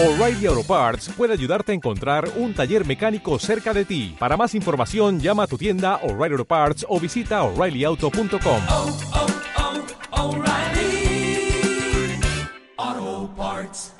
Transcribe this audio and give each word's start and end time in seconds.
O'Reilly 0.00 0.46
Auto 0.46 0.62
Parts 0.62 1.08
puede 1.08 1.32
ayudarte 1.32 1.72
a 1.72 1.74
encontrar 1.74 2.30
un 2.36 2.54
taller 2.54 2.86
mecánico 2.86 3.36
cerca 3.40 3.74
de 3.74 3.84
ti. 3.84 4.14
Para 4.16 4.36
más 4.36 4.54
información, 4.54 5.18
llama 5.18 5.42
a 5.42 5.46
tu 5.48 5.58
tienda 5.58 5.96
O'Reilly 6.04 6.34
Auto 6.34 6.44
Parts 6.44 6.86
o 6.88 7.00
visita 7.00 7.42
oreillyauto.com. 7.42 8.62
oh, 8.68 8.96
oh, 12.78 13.28
Parts. 13.36 13.92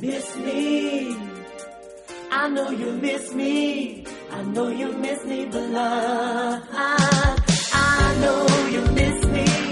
Miss 0.00 0.34
me. 0.36 1.14
I 2.30 2.48
know 2.48 2.70
you 2.70 2.92
miss 2.92 3.34
me. 3.34 4.06
I 4.32 4.42
know 4.44 4.68
you 4.68 4.92
miss 4.94 5.22
me, 5.26 5.44
but 5.44 5.74
I 5.74 6.64
know 8.22 8.46
you 8.70 8.80
miss 8.94 9.26
me. 9.26 9.65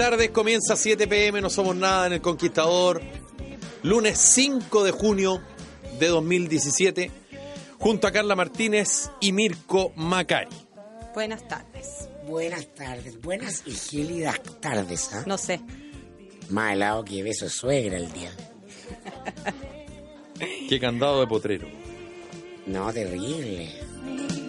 Tardes, 0.00 0.30
comienza 0.30 0.76
7 0.76 1.06
pm, 1.06 1.42
no 1.42 1.50
somos 1.50 1.76
nada 1.76 2.06
en 2.06 2.14
el 2.14 2.22
Conquistador. 2.22 3.02
Lunes 3.82 4.18
5 4.18 4.82
de 4.82 4.92
junio 4.92 5.42
de 5.98 6.08
2017, 6.08 7.10
junto 7.78 8.06
a 8.06 8.10
Carla 8.10 8.34
Martínez 8.34 9.10
y 9.20 9.32
Mirko 9.32 9.92
Macari. 9.96 10.56
Buenas 11.12 11.46
tardes. 11.46 12.08
Buenas 12.26 12.66
tardes, 12.74 13.20
buenas 13.20 13.62
y 13.66 13.72
gélidas 13.72 14.40
tardes, 14.62 15.12
¿ah? 15.12 15.24
No 15.26 15.36
sé. 15.36 15.60
Más 16.48 16.72
helado 16.72 17.04
que 17.04 17.22
beso 17.22 17.50
suegra 17.50 17.98
el 17.98 18.10
día. 18.10 18.30
Qué 20.70 20.80
candado 20.80 21.20
de 21.20 21.26
potrero. 21.26 21.68
No, 22.64 22.90
terrible. 22.90 23.70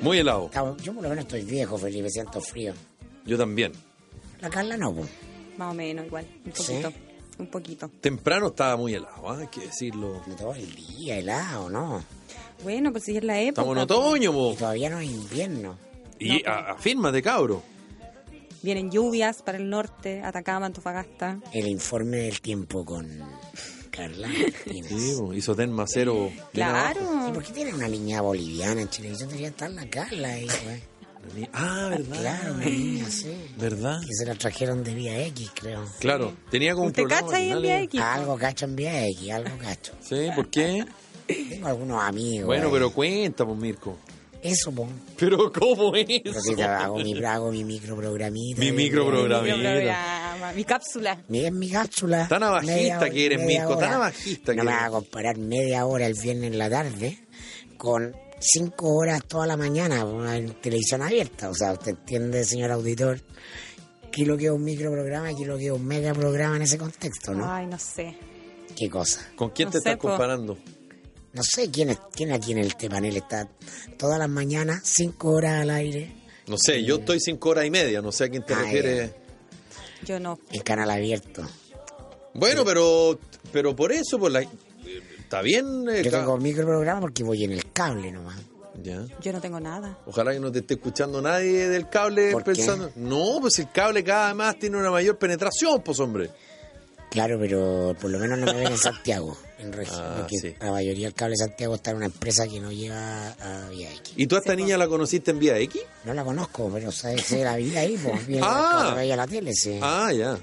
Muy 0.02 0.20
helado. 0.20 0.50
Yo 0.82 0.94
por 0.94 1.04
lo 1.04 1.10
menos 1.10 1.26
estoy 1.26 1.42
viejo, 1.42 1.78
Felipe, 1.78 2.10
siento 2.10 2.40
frío. 2.40 2.74
Yo 3.26 3.38
también. 3.38 3.74
La 4.40 4.50
Carla 4.50 4.78
no, 4.78 4.96
pues. 4.96 5.10
Más 5.62 5.72
o 5.72 5.74
menos 5.76 6.08
igual. 6.08 6.26
Un 6.44 6.54
¿Sí? 6.56 6.74
poquito. 6.82 6.94
Un 7.38 7.48
poquito. 7.48 7.90
Temprano 8.02 8.48
estaba 8.48 8.76
muy 8.78 8.96
helado, 8.96 9.30
¿ah? 9.30 9.38
hay 9.40 9.48
que 9.48 9.60
decirlo. 9.62 10.20
De 10.26 10.34
todo 10.34 10.56
el 10.56 10.76
día 10.76 11.20
helado, 11.20 11.70
¿no? 11.70 12.04
Bueno, 12.64 12.92
pues 12.92 13.04
si 13.04 13.16
es 13.16 13.24
la 13.24 13.40
época. 13.40 13.62
Estamos 13.62 13.78
en 13.78 13.84
otoño, 13.84 14.34
mo. 14.34 14.54
Y 14.54 14.56
todavía 14.56 14.90
no 14.90 15.00
es 15.00 15.10
invierno. 15.12 15.78
Y 16.18 16.44
a- 16.48 16.72
afírmate, 16.72 17.22
cabro. 17.22 17.62
Vienen 18.64 18.90
lluvias 18.90 19.44
para 19.44 19.60
el 19.60 19.70
norte, 19.70 20.22
Atacama, 20.24 20.66
Antofagasta. 20.66 21.40
El 21.54 21.68
informe 21.68 22.18
del 22.18 22.42
tiempo 22.42 22.84
con 22.86 23.08
Carla. 23.92 24.30
Sí, 24.66 25.16
hizo 25.36 25.56
ten 25.56 25.72
macero. 25.72 26.14
abajo. 26.14 26.34
¿Y 26.36 26.56
Claro. 26.56 27.32
por 27.34 27.44
qué 27.44 27.54
tiene 27.54 27.74
una 27.76 27.88
niña 27.88 28.22
boliviana 28.22 28.82
en 28.82 28.88
televisión? 28.88 29.30
Debería 29.30 29.50
estar 29.50 29.70
la 29.70 29.88
Carla 29.90 30.30
ahí, 30.34 30.48
güey. 30.64 30.82
Ah, 31.54 31.88
¿verdad? 31.90 32.20
Claro, 32.20 32.54
una 32.56 32.66
niña, 32.66 33.10
sí. 33.10 33.32
¿Verdad? 33.58 34.00
Que 34.02 34.14
se 34.14 34.26
la 34.26 34.36
trajeron 34.36 34.84
de 34.84 34.94
Vía 34.94 35.26
X, 35.28 35.52
creo. 35.54 35.86
Claro, 36.00 36.34
tenía 36.50 36.74
como 36.74 36.86
un 36.86 36.90
¿Usted 36.90 37.04
programa 37.04 37.28
cacha 37.28 37.38
ahí 37.38 37.52
en 37.52 37.62
Vía 37.62 37.82
X? 37.82 38.02
Algo 38.02 38.38
cacho 38.38 38.66
en 38.66 38.76
Vía 38.76 39.08
X, 39.08 39.32
algo 39.32 39.58
cacho. 39.58 39.94
Sí, 40.02 40.30
¿por 40.36 40.50
qué? 40.50 40.86
Tengo 41.28 41.68
algunos 41.68 42.02
amigos. 42.04 42.48
Bueno, 42.48 42.66
ahí. 42.68 42.74
pero 42.74 42.92
cuenta, 42.92 43.46
pues, 43.46 43.58
Mirko. 43.58 43.98
Eso, 44.42 44.72
po. 44.72 44.88
Pero, 45.18 45.52
¿cómo 45.54 45.96
es 45.96 46.06
Pero 46.24 46.72
hago 46.72 46.98
mi, 46.98 47.24
hago 47.24 47.52
mi 47.52 47.64
microprogramita. 47.64 48.60
Mi 48.60 48.72
microprograma. 48.72 50.54
Mi 50.56 50.64
cápsula. 50.64 51.22
Mi, 51.28 51.50
mi 51.52 51.70
cápsula. 51.70 52.28
Tan 52.28 52.42
abajista 52.44 53.10
que 53.10 53.26
eres, 53.28 53.42
Mirko, 53.46 53.78
tan 53.78 53.94
abajista 53.94 54.54
No 54.54 54.62
que 54.62 54.66
me 54.66 54.72
eres. 54.72 54.82
vas 54.82 54.88
a 54.90 54.92
comparar 54.92 55.38
media 55.38 55.86
hora 55.86 56.08
el 56.08 56.16
viernes 56.16 56.52
en 56.52 56.58
la 56.58 56.70
tarde 56.70 57.20
con 57.78 58.16
cinco 58.42 58.96
horas 58.96 59.24
toda 59.28 59.48
la 59.48 59.56
mañana 59.56 60.02
en 60.36 60.54
televisión 60.62 61.02
abierta. 61.02 61.50
O 61.50 61.54
sea, 61.56 61.74
usted 61.74 61.92
entiende, 61.92 62.44
señor 62.44 62.72
auditor, 62.72 63.20
que 64.12 64.26
lo 64.26 64.38
que 64.38 64.46
es 64.46 64.52
un 64.52 64.64
microprograma 64.64 65.32
y 65.32 65.36
que 65.38 65.46
lo 65.46 65.58
que 65.58 65.68
es 65.68 65.72
un 65.72 65.86
megaprograma 65.86 66.58
en 66.58 66.64
ese 66.64 66.78
contexto, 66.78 67.34
¿no? 67.34 67.50
Ay, 67.52 67.68
no 67.68 67.80
sé. 67.80 68.18
¿Qué 68.78 68.90
cosa? 68.90 69.30
¿Con 69.36 69.52
quién 69.52 69.68
No 69.68 69.72
te 69.72 69.78
sé, 69.80 69.90
estás 69.90 69.96
po. 70.02 70.10
comparando? 70.10 70.58
No 71.34 71.44
sé 71.44 71.72
quién 71.72 71.92
es, 71.92 72.00
quién 72.14 72.32
aquí 72.34 72.52
en 72.52 72.58
este 72.60 72.90
panel 72.90 73.16
está 73.16 73.48
todas 73.98 74.20
las 74.20 74.28
mañanas, 74.30 74.82
cinco 74.84 75.30
horas 75.32 75.62
al 75.62 75.70
aire, 75.70 76.14
No 76.48 76.58
sé, 76.58 76.84
yo 76.84 76.96
estoy 76.98 77.20
cinco 77.22 77.50
horas 77.50 77.66
y 77.66 77.70
media, 77.70 78.02
no 78.02 78.12
sé 78.12 78.26
a 78.26 78.30
quién 78.30 78.44
te 78.44 78.54
Ah, 78.54 78.60
refieres. 78.64 79.12
Yo 80.04 80.20
no. 80.20 80.38
en 80.52 80.62
canal 80.62 80.90
abierto. 80.92 81.44
Bueno, 82.34 82.66
pero 82.66 83.18
pero 83.54 83.76
por 83.76 83.92
eso, 83.94 84.18
pues 84.20 84.34
la, 84.34 84.46
está 85.32 85.42
bien. 85.42 85.88
eh, 85.90 86.04
Yo 86.04 86.12
tengo 86.12 86.38
microprograma 86.38 87.00
porque 87.00 87.24
voy 87.24 87.44
en 87.46 87.54
el 87.54 87.72
cable 87.72 88.12
nomás. 88.12 88.38
Ya. 88.84 89.06
Yo 89.22 89.32
no 89.34 89.40
tengo 89.40 89.60
nada. 89.60 89.98
Ojalá 90.06 90.34
que 90.34 90.40
no 90.40 90.52
te 90.52 90.60
esté 90.60 90.74
escuchando 90.76 91.22
nadie 91.22 91.70
del 91.70 91.88
cable 91.90 92.32
¿Por 92.32 92.44
qué? 92.44 92.52
pensando. 92.54 92.92
No, 92.96 93.38
pues 93.40 93.60
el 93.60 93.72
cable 93.72 94.04
cada 94.04 94.28
vez 94.28 94.36
más 94.36 94.60
tiene 94.60 94.78
una 94.78 94.92
mayor 94.92 95.18
penetración, 95.18 95.82
pues 95.82 96.00
hombre. 96.00 96.30
Claro, 97.10 97.38
pero 97.40 97.96
por 98.00 98.10
lo 98.10 98.18
menos 98.20 98.40
no 98.40 98.46
me 98.46 98.54
ven 98.54 98.72
en 98.72 98.78
Santiago, 98.78 99.38
en 99.60 99.74
región, 99.74 100.00
Ah, 100.02 100.16
porque 100.20 100.38
sí. 100.38 100.56
la 100.62 100.72
mayoría 100.72 101.08
del 101.08 101.14
cable 101.14 101.34
de 101.34 101.46
Santiago 101.46 101.76
está 101.76 101.92
en 101.92 101.98
una 101.98 102.06
empresa 102.06 102.48
que 102.48 102.62
no 102.62 102.72
lleva 102.72 103.28
a 103.32 103.68
Vía 103.70 103.92
X. 103.92 104.14
¿Y 104.16 104.28
tú 104.28 104.38
a 104.38 104.40
esta 104.40 104.56
niña 104.56 104.78
la 104.78 104.88
conociste 104.88 105.32
en 105.32 105.40
Vía 105.40 105.58
X? 105.60 105.82
No 106.06 106.14
la 106.14 106.24
conozco, 106.24 106.70
pero 106.74 106.90
sé, 106.94 107.18
sé 107.20 107.44
la 107.44 107.58
vida 107.58 107.82
ahí, 107.82 107.98
pues 108.02 108.26
bien, 108.28 108.42
Ah. 108.46 108.70
cuando 108.74 108.96
veía 108.96 109.18
la 109.18 109.28
tele, 109.28 109.52
sí. 109.54 109.78
Ah, 109.82 110.12
ya. 110.14 110.38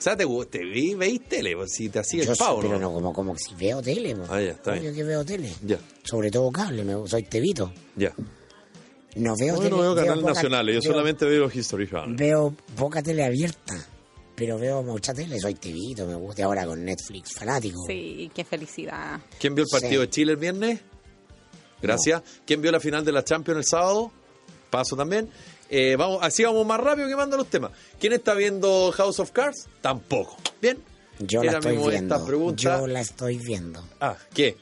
O 0.00 0.02
sea, 0.02 0.16
te, 0.16 0.24
te 0.50 0.64
vi, 0.64 0.94
veis 0.94 1.20
tele, 1.28 1.54
pues 1.54 1.72
si 1.74 1.90
te 1.90 1.98
hacía 1.98 2.24
Yo 2.24 2.30
el 2.30 2.36
sí, 2.36 2.42
pavo, 2.42 2.60
pero 2.62 2.78
¿no? 2.78 2.88
no 2.88 2.92
como, 2.94 3.12
como 3.12 3.32
que 3.34 3.40
si 3.40 3.54
veo 3.54 3.82
tele, 3.82 4.16
pues. 4.16 4.30
Ah, 4.30 4.40
ya, 4.40 4.52
está 4.52 4.72
bien. 4.72 4.94
que 4.94 5.04
veo 5.04 5.22
tele. 5.26 5.52
Ya, 5.62 5.78
Sobre 6.02 6.30
todo 6.30 6.50
cable, 6.50 6.82
me, 6.84 7.06
soy 7.06 7.22
tevito. 7.24 7.70
ya. 7.96 8.12
No 9.16 9.34
veo 9.36 9.56
Yo 9.56 9.62
tele. 9.62 9.70
no 9.70 9.80
veo 9.82 9.94
canales 9.94 10.24
nacionales, 10.24 10.74
yo 10.76 10.80
veo- 10.80 10.92
solamente 10.92 11.24
veo 11.26 11.50
History 11.52 11.86
Channel. 11.90 12.16
Veo 12.16 12.54
poca 12.76 13.02
tele 13.02 13.24
abierta, 13.24 13.74
pero 14.34 14.56
veo 14.58 14.82
mucha 14.82 15.12
tele, 15.12 15.38
soy 15.38 15.54
tevito, 15.54 16.06
me 16.06 16.14
gusta 16.14 16.44
ahora 16.44 16.64
con 16.64 16.82
Netflix, 16.82 17.34
fanático. 17.34 17.82
Sí, 17.86 18.30
qué 18.34 18.44
felicidad. 18.44 19.20
¿Quién 19.38 19.54
vio 19.54 19.64
el 19.64 19.70
partido 19.70 20.00
Sí. 20.02 20.06
de 20.06 20.10
Chile 20.10 20.32
el 20.32 20.38
viernes? 20.38 20.80
Gracias. 21.82 22.22
¿Quién 22.46 22.62
vio 22.62 22.70
la 22.72 22.80
final 22.80 23.04
de 23.04 23.12
la 23.12 23.22
Champions 23.24 23.58
el 23.58 23.64
sábado? 23.64 24.12
Paso 24.70 24.96
también. 24.96 25.28
Eh, 25.70 25.94
vamos, 25.96 26.18
así 26.22 26.42
vamos 26.44 26.66
más 26.66 26.80
rápido 26.80 27.06
que 27.08 27.14
mando 27.16 27.36
los 27.36 27.46
temas. 27.46 27.70
¿Quién 28.00 28.12
está 28.12 28.34
viendo 28.34 28.90
House 28.92 29.20
of 29.20 29.30
Cards? 29.30 29.68
Tampoco. 29.80 30.36
Bien. 30.60 30.78
Yo 31.20 31.42
la 31.44 31.52
estoy 31.52 31.76
viendo. 31.76 32.26
pregunta. 32.26 32.62
Yo 32.80 32.86
la 32.86 33.00
estoy 33.00 33.36
viendo. 33.38 33.84
Ah, 34.00 34.16
¿qué? 34.34 34.56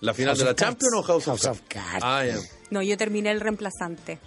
¿La 0.00 0.12
final 0.12 0.30
House 0.32 0.38
de 0.40 0.44
la 0.44 0.54
Cards. 0.54 0.60
Champions 0.78 0.94
o 0.96 1.02
House, 1.02 1.24
House 1.24 1.44
of 1.46 1.50
of 1.52 1.60
Cards? 1.68 1.90
Cards. 2.02 2.04
Ah, 2.04 2.24
ya. 2.26 2.36
No, 2.70 2.82
yo 2.82 2.96
terminé 2.98 3.30
el 3.30 3.40
reemplazante. 3.40 4.18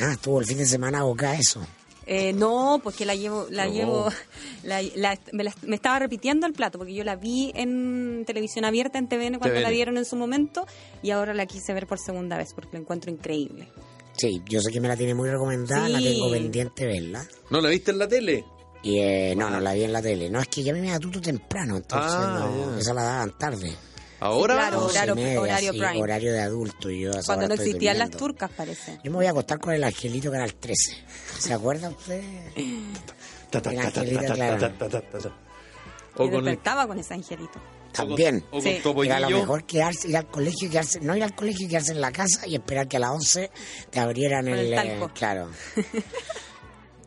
Ah, 0.00 0.12
estuvo 0.12 0.40
el 0.40 0.46
fin 0.46 0.58
de 0.58 0.66
semana 0.66 1.00
abocada 1.00 1.32
a 1.34 1.38
eso. 1.38 1.64
Eh, 2.06 2.32
no, 2.32 2.80
porque 2.82 3.04
la 3.06 3.14
llevo, 3.14 3.46
la 3.50 3.66
No. 3.66 3.72
llevo, 3.72 4.08
la- 4.64 4.82
la- 4.82 5.18
me, 5.32 5.44
la- 5.44 5.54
me 5.62 5.76
estaba 5.76 5.98
repitiendo 6.00 6.46
el 6.46 6.52
plato, 6.52 6.76
porque 6.78 6.92
yo 6.94 7.04
la 7.04 7.16
vi 7.16 7.52
en 7.54 8.24
televisión 8.26 8.64
abierta, 8.64 8.98
en 8.98 9.08
TVN, 9.08 9.38
cuando 9.38 9.54
TVN. 9.54 9.62
la 9.62 9.70
dieron 9.70 9.96
en 9.96 10.04
su 10.04 10.16
momento, 10.16 10.66
y 11.02 11.12
ahora 11.12 11.32
la 11.34 11.46
quise 11.46 11.72
ver 11.72 11.86
por 11.86 11.98
segunda 11.98 12.36
vez, 12.36 12.52
porque 12.54 12.70
la 12.72 12.80
encuentro 12.80 13.10
increíble. 13.10 13.68
Sí, 14.16 14.42
yo 14.48 14.60
sé 14.60 14.70
que 14.70 14.80
me 14.80 14.88
la 14.88 14.96
tiene 14.96 15.14
muy 15.14 15.28
recomendada, 15.28 15.88
la 15.88 15.98
tengo 15.98 16.30
pendiente 16.30 16.86
verla. 16.86 17.26
¿No 17.50 17.60
la 17.60 17.68
viste 17.68 17.90
en 17.90 17.98
la 17.98 18.08
tele? 18.08 18.44
Y 18.82 18.98
eh, 18.98 19.34
no, 19.36 19.48
no 19.50 19.60
la 19.60 19.72
vi 19.72 19.84
en 19.84 19.92
la 19.92 20.02
tele. 20.02 20.28
No, 20.30 20.40
es 20.40 20.48
que 20.48 20.62
ya 20.62 20.72
me 20.72 20.88
da 20.90 20.98
tuto 21.00 21.20
temprano, 21.20 21.76
entonces 21.78 22.12
Ah, 22.14 22.46
no, 22.50 22.78
esa 22.78 22.94
la 22.94 23.02
daban 23.02 23.38
tarde. 23.38 23.74
¿Ahora? 24.20 24.54
claro. 24.54 24.86
Horario- 24.86 25.14
media, 25.16 25.40
horario 25.40 25.72
sí, 25.72 25.78
prime. 25.78 26.02
horario 26.02 26.32
de 26.32 26.40
adulto. 26.40 26.90
Y 26.90 27.00
yo 27.00 27.10
Cuando 27.26 27.48
no 27.48 27.54
existían 27.54 27.98
las 27.98 28.10
turcas, 28.10 28.50
parece. 28.56 28.98
Yo 29.04 29.10
me 29.10 29.16
voy 29.16 29.26
a 29.26 29.30
acostar 29.30 29.58
con 29.58 29.74
el 29.74 29.82
angelito 29.84 30.30
canal 30.30 30.54
13. 30.54 30.96
¿Se 31.38 31.52
acuerda 31.52 31.90
usted? 31.90 32.22
Ta, 33.50 33.60
ta, 33.62 33.70
El 33.72 33.78
angelito, 33.80 34.34
claro. 34.34 34.66
Y 36.18 36.22
O 36.22 36.24
el, 36.24 36.30
despertaba 36.30 36.86
con 36.86 36.98
ese 36.98 37.14
angelito. 37.14 37.60
También. 37.94 38.44
o 38.50 38.50
con 38.52 38.62
Sí. 38.62 38.78
Topo 38.82 39.04
Era 39.04 39.20
lo 39.20 39.26
Gillo. 39.28 39.38
mejor 39.40 39.64
quedarse, 39.64 40.08
ir 40.08 40.16
al 40.16 40.26
colegio, 40.28 40.68
y 40.68 40.70
quedarse, 40.70 41.00
no 41.00 41.16
ir 41.16 41.22
al 41.24 41.34
colegio 41.34 41.66
y 41.66 41.68
quedarse 41.68 41.92
en 41.92 42.00
la 42.00 42.12
casa 42.12 42.46
y 42.46 42.54
esperar 42.54 42.88
que 42.88 42.96
a 42.96 43.00
las 43.00 43.10
11 43.10 43.50
te 43.90 44.00
abrieran 44.00 44.44
Con 44.44 44.54
el... 44.54 44.72
el 44.72 44.88
eh, 44.88 45.06
claro. 45.14 45.48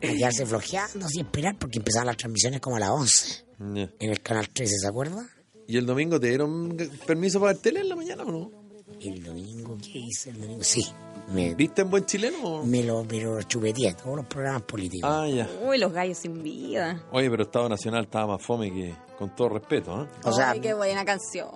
quedarse 0.00 0.46
flojeando, 0.46 1.06
así 1.06 1.20
esperar, 1.20 1.56
porque 1.58 1.78
empezaban 1.78 2.06
las 2.06 2.16
transmisiones 2.16 2.60
como 2.60 2.76
a 2.76 2.80
las 2.80 2.90
11 2.90 3.44
Ya. 3.74 3.90
en 3.98 4.10
el 4.10 4.20
canal 4.22 4.48
13, 4.48 4.78
¿se 4.78 4.86
acuerda? 4.86 5.28
¿Y 5.66 5.76
el 5.76 5.86
domingo 5.86 6.18
te 6.20 6.28
dieron 6.28 6.76
permiso 7.04 7.40
para 7.40 7.52
ver 7.52 7.60
tele 7.62 7.80
en 7.80 7.88
la 7.88 7.96
mañana 7.96 8.22
o 8.22 8.30
no? 8.30 8.50
El 9.00 9.22
domingo, 9.22 9.76
¿qué 9.80 9.98
hice 9.98 10.30
el 10.30 10.40
domingo? 10.40 10.64
Sí, 10.64 10.84
me, 11.32 11.54
¿Viste 11.54 11.82
en 11.82 11.90
buen 11.90 12.04
chileno? 12.04 12.64
me 12.64 12.82
lo, 12.82 13.04
me 13.04 13.20
lo 13.20 13.40
chupeteé, 13.42 13.94
todos 13.94 14.16
los 14.16 14.26
programas 14.26 14.62
políticos. 14.62 15.08
Ah, 15.12 15.28
ya. 15.28 15.48
Uy, 15.66 15.78
los 15.78 15.92
gallos 15.92 16.18
sin 16.18 16.42
vida. 16.42 17.04
Oye, 17.12 17.30
pero 17.30 17.44
Estado 17.44 17.68
Nacional 17.68 18.04
estaba 18.04 18.26
más 18.34 18.42
fome 18.42 18.72
que, 18.72 18.94
con 19.18 19.34
todo 19.36 19.50
respeto, 19.50 20.02
¿eh? 20.02 20.06
o 20.24 20.32
sea, 20.32 20.50
Ay, 20.50 20.60
qué 20.60 20.74
buena 20.74 21.04
canción. 21.04 21.48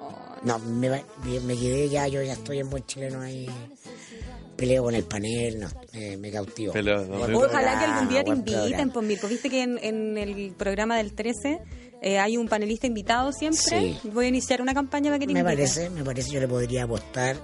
no, 0.44 0.59
me, 0.61 0.89
va- 0.89 1.03
me, 1.25 1.41
me 1.41 1.56
quedé 1.56 1.89
ya, 1.89 2.06
yo 2.09 2.23
ya 2.23 2.35
estoy 2.35 2.59
en 2.61 2.71
buen 2.71 2.85
chileno 2.87 3.21
ahí. 3.21 3.49
Peleo 4.56 4.85
con 4.85 4.94
el 4.94 5.03
panel, 5.05 5.59
no, 5.61 5.69
me, 5.93 6.17
me 6.19 6.31
cautivo. 6.31 6.73
Peleo, 6.73 7.05
no, 7.06 7.21
peleo. 7.23 7.39
Ojalá 7.41 7.79
que 7.79 7.85
algún 7.87 8.09
día 8.09 8.23
te 8.23 8.31
inviten, 8.31 8.91
pues 8.91 9.05
Mirko. 9.06 9.27
Viste 9.27 9.50
que 9.50 9.62
en, 9.62 9.79
en 9.83 10.17
el 10.19 10.53
programa 10.53 10.99
del 10.99 11.15
13 11.15 11.61
eh, 12.03 12.19
hay 12.19 12.37
un 12.37 12.49
panelista 12.49 12.87
invitado 12.87 13.33
siempre. 13.33 13.61
Sí. 13.63 13.99
Voy 14.13 14.27
a 14.27 14.29
iniciar 14.29 14.61
una 14.61 14.75
campaña 14.75 15.07
para 15.11 15.19
que 15.21 15.27
te 15.27 15.33
Me 15.33 15.41
inviten. 15.41 15.57
parece, 15.59 15.89
me 15.91 16.05
parece, 16.05 16.31
yo 16.31 16.41
le 16.41 16.49
podría 16.49 16.85
apostar 16.85 17.37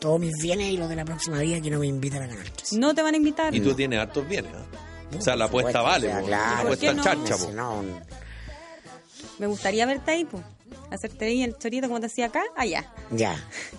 todos 0.00 0.20
mis 0.20 0.34
bienes 0.42 0.72
y 0.72 0.76
los 0.76 0.88
de 0.88 0.96
la 0.96 1.04
próxima 1.04 1.38
vida 1.40 1.60
que 1.60 1.70
no 1.70 1.78
me 1.80 1.86
invitan 1.86 2.22
a 2.22 2.28
Canal 2.28 2.50
13. 2.52 2.78
No 2.78 2.94
te 2.94 3.02
van 3.02 3.14
a 3.14 3.16
invitar. 3.16 3.54
Y 3.54 3.60
tú 3.60 3.74
tienes 3.74 3.98
hartos 3.98 4.28
bienes, 4.28 4.52
¿ah? 4.54 5.16
O 5.16 5.20
sea, 5.22 5.34
la 5.36 5.46
apuesta 5.46 5.80
supuesto, 5.80 5.82
vale, 5.84 6.06
o 6.08 6.10
sea, 6.10 6.20
po. 6.20 6.26
claro. 6.26 6.44
la 6.44 6.56
¿Por 6.56 6.60
apuesta 6.72 6.86
qué 6.86 7.50
no? 7.50 7.52
no, 7.54 7.78
un- 7.80 8.00
Me 9.38 9.46
gustaría 9.46 9.86
verte 9.86 10.10
ahí, 10.10 10.24
pues. 10.24 10.44
Hacerte 10.90 11.24
ahí 11.26 11.42
el 11.42 11.56
chorito 11.56 11.86
como 11.88 11.98
te 12.00 12.06
hacía 12.06 12.26
acá, 12.26 12.42
allá. 12.56 12.92
ya. 13.10 13.36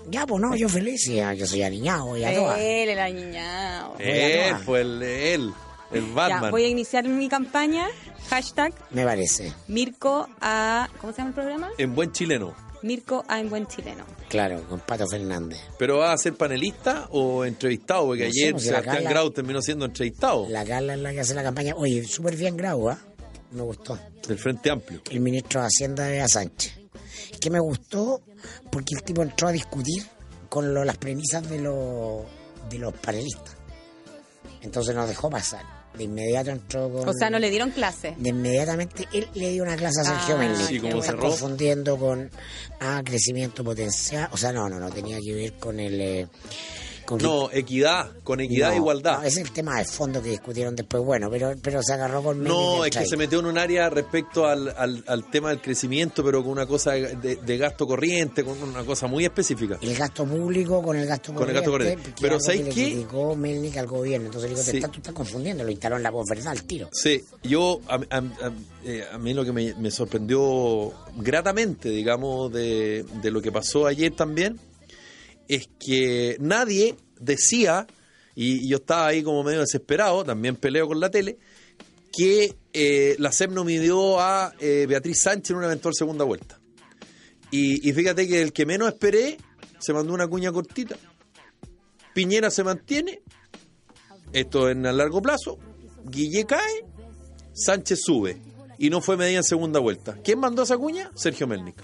Ya, 0.10 0.26
pues 0.26 0.42
no, 0.42 0.56
yo 0.56 0.68
feliz, 0.70 1.06
ya, 1.08 1.34
yo 1.34 1.46
soy 1.46 1.62
aniñado, 1.64 2.18
ya. 2.18 2.32
Él, 2.32 2.90
el 2.90 3.00
añiñado. 3.00 3.96
Él, 4.00 4.56
el, 4.68 5.04
él, 5.04 5.54
el 5.92 6.06
Ya, 6.08 6.14
Batman. 6.14 6.52
voy 6.52 6.64
a 6.66 6.68
iniciar 6.68 7.04
mi 7.08 7.28
campaña. 7.30 7.88
Hashtag 8.30 8.74
Me 8.92 9.04
parece. 9.06 9.54
Mirko 9.68 10.28
a... 10.42 10.88
¿Cómo 11.02 11.14
se 11.14 11.18
llama 11.20 11.30
el 11.30 11.36
programa? 11.36 11.70
En 11.78 11.96
buen 11.96 12.12
chileno. 12.12 12.54
Mirko 12.82 13.26
a 13.28 13.40
en 13.40 13.50
buen 13.50 13.68
chileno. 13.68 14.06
Claro, 14.30 14.64
con 14.70 14.80
Pato 14.80 15.06
Fernández. 15.08 15.60
¿Pero 15.78 15.98
va 15.98 16.14
a 16.14 16.18
ser 16.18 16.36
panelista 16.36 17.08
o 17.12 17.44
entrevistado? 17.44 18.06
Porque 18.06 18.24
No 18.24 18.30
ayer 18.30 18.54
la 18.54 18.60
Sebastián 18.60 19.04
Grau 19.06 19.32
terminó 19.32 19.62
siendo 19.62 19.86
entrevistado 19.86 20.46
La 20.50 20.64
Carla 20.64 20.94
es 20.94 21.00
la 21.02 21.12
que 21.12 21.20
hace 21.22 21.34
la 21.34 21.44
campaña. 21.44 21.74
Oye, 21.76 22.06
súper 22.06 22.36
bien 22.38 22.56
Grau, 22.56 22.90
¿ah? 22.90 22.98
Me 23.52 23.62
gustó. 23.64 23.98
del 24.28 24.38
Frente 24.38 24.70
Amplio. 24.70 25.02
El 25.10 25.20
ministro 25.22 25.60
de 25.62 25.68
Hacienda 25.68 26.06
de 26.06 26.26
Sánchez. 26.30 26.74
Que 27.42 27.50
me 27.50 27.60
gustó 27.60 28.22
porque 28.72 28.94
el 28.96 29.04
tipo 29.04 29.24
entró 29.24 29.48
a 29.48 29.52
discutir 29.52 30.06
con 30.50 30.74
lo- 30.74 30.86
las 30.86 30.98
premisas 30.98 31.50
de, 31.50 31.60
los 31.60 32.24
de 32.70 32.78
los 32.80 32.94
panelistas. 32.94 33.56
Entonces 34.62 34.96
nos 34.96 35.08
dejó 35.10 35.30
pasar. 35.30 35.64
De 36.00 36.06
inmediato 36.06 36.50
entró 36.52 36.90
con... 36.92 37.08
O 37.10 37.14
sea, 37.14 37.30
no 37.30 37.38
le 37.40 37.50
dieron 37.50 37.72
clase. 37.72 38.16
De 38.18 38.30
inmediatamente 38.30 39.06
él 39.14 39.28
le 39.34 39.50
dio 39.52 39.64
una 39.64 39.76
clase 39.76 40.00
a 40.00 40.04
Sergio 40.06 40.36
Ah, 40.36 40.40
Mendes. 40.40 40.66
Sí, 40.66 40.80
como 40.80 41.02
cerró. 41.04 41.20
confundiendo 41.20 41.98
con 41.98 42.32
ah, 42.80 43.02
crecimiento 43.04 43.64
potencial. 43.66 44.30
O 44.32 44.38
sea, 44.38 44.54
no, 44.54 44.70
no, 44.70 44.80
no 44.80 44.90
tenía 44.90 45.20
que 45.22 45.34
ver 45.36 45.54
con 45.54 45.78
el. 45.80 46.00
eh, 46.00 46.28
con 47.10 47.18
No, 47.24 47.50
equidad, 47.52 48.12
con 48.24 48.40
equidad 48.40 48.68
No, 48.68 48.74
e 48.74 48.78
igualdad. 48.78 49.18
no, 49.22 49.24
es 49.24 49.38
el 49.38 49.52
tema 49.52 49.80
de 49.80 49.86
fondo 49.86 50.22
que 50.22 50.30
discutieron 50.30 50.76
después. 50.76 51.04
Bueno, 51.04 51.28
pero, 51.32 51.54
pero 51.62 51.82
se 51.82 51.94
agarró 51.94 52.22
con 52.22 52.38
Mendes 52.38 52.54
No, 52.54 52.86
es 52.86 52.96
que 52.96 53.06
se 53.08 53.18
metió 53.18 53.40
en 53.40 53.48
un 53.48 53.58
área 53.58 53.90
respecto 53.90 54.46
al, 54.46 54.70
al, 54.78 55.04
al 55.08 55.30
tema 55.32 55.50
del 55.50 55.60
crecimiento, 55.60 56.24
pero 56.24 56.44
con 56.44 56.52
una 56.52 56.68
cosa 56.68 56.92
de, 56.92 57.38
de- 57.38 57.58
gasto 57.58 57.88
corriente, 57.88 58.44
con 58.44 58.62
una 58.62 58.84
cosa 58.86 59.08
muy 59.08 59.26
específica. 59.26 59.78
El 59.82 59.96
gasto 59.96 60.24
público 60.26 60.82
con 60.84 60.96
el 60.98 61.08
gasto 61.08 61.34
Con 61.34 61.48
el 61.50 61.56
gasto 61.56 61.72
corriente. 61.72 62.12
que 62.14 62.22
Pero 62.22 62.40
¿sabes 62.40 62.62
qué? 62.62 62.70
criticó 62.72 63.36
Melnik 63.36 63.76
al 63.78 63.88
gobierno. 63.88 64.28
Entonces 64.28 64.50
le 64.52 64.56
digo, 64.56 64.64
te 64.66 64.72
Sí. 64.72 64.78
estás- 64.78 64.92
tú 64.92 64.98
estás 65.00 65.14
confundiendo, 65.16 65.64
lo 65.64 65.72
instaló 65.72 65.98
en 65.98 66.04
la 66.04 66.12
posverdad 66.12 66.50
al 66.50 66.64
tiro. 66.64 66.90
Sí, 66.94 67.24
yo, 67.44 67.80
a, 67.88 67.96
a- 67.96 68.18
a- 68.20 68.52
eh, 68.86 69.04
a 69.12 69.18
mí 69.18 69.34
lo 69.34 69.44
que 69.44 69.52
me, 69.52 69.74
me 69.74 69.90
sorprendió 69.92 70.94
gratamente, 71.18 71.90
digamos, 71.90 72.52
de, 72.54 73.04
de 73.22 73.32
lo 73.32 73.42
que 73.42 73.52
pasó 73.52 73.88
ayer 73.88 74.12
también, 74.16 74.60
es 75.50 75.68
que 75.80 76.38
nadie 76.40 76.96
decía, 77.20 77.88
y, 78.36 78.70
yo 78.70 78.78
estaba 78.78 79.08
ahí 79.08 79.24
como 79.24 79.44
medio 79.44 79.60
desesperado, 79.60 80.24
también 80.24 80.56
peleo 80.56 80.88
con 80.88 81.00
la 81.00 81.10
tele, 81.10 81.38
que 82.14 82.56
eh, 82.72 83.16
la 83.20 83.32
SEP 83.32 83.52
no 83.52 83.66
midió 83.66 84.20
a 84.22 84.54
eh, 84.60 84.86
Beatriz 84.88 85.24
Sánchez 85.24 85.52
en 85.52 85.58
una 85.58 85.66
eventual 85.66 85.94
segunda 85.94 86.24
vuelta. 86.24 86.60
Y, 87.52 87.88
y 87.88 87.94
fíjate 87.94 88.28
que 88.28 88.42
el 88.42 88.54
que 88.54 88.66
menos 88.66 88.88
esperé 88.88 89.38
se 89.80 89.92
mandó 89.92 90.14
una 90.14 90.28
cuña 90.28 90.52
cortita. 90.52 90.96
Piñera 92.14 92.52
se 92.52 92.64
mantiene, 92.64 93.22
esto 94.32 94.70
en 94.70 94.86
a 94.86 94.92
largo 94.92 95.22
plazo, 95.22 95.58
Guille 96.06 96.46
cae, 96.46 96.86
Sánchez 97.54 98.00
sube 98.04 98.38
y 98.78 98.90
no 98.90 99.02
fue 99.02 99.18
medida 99.18 99.38
en 99.38 99.44
segunda 99.44 99.80
vuelta. 99.80 100.18
¿Quién 100.24 100.40
mandó 100.40 100.64
esa 100.64 100.78
cuña? 100.78 101.12
Sergio 101.16 101.48
Melnik. 101.48 101.76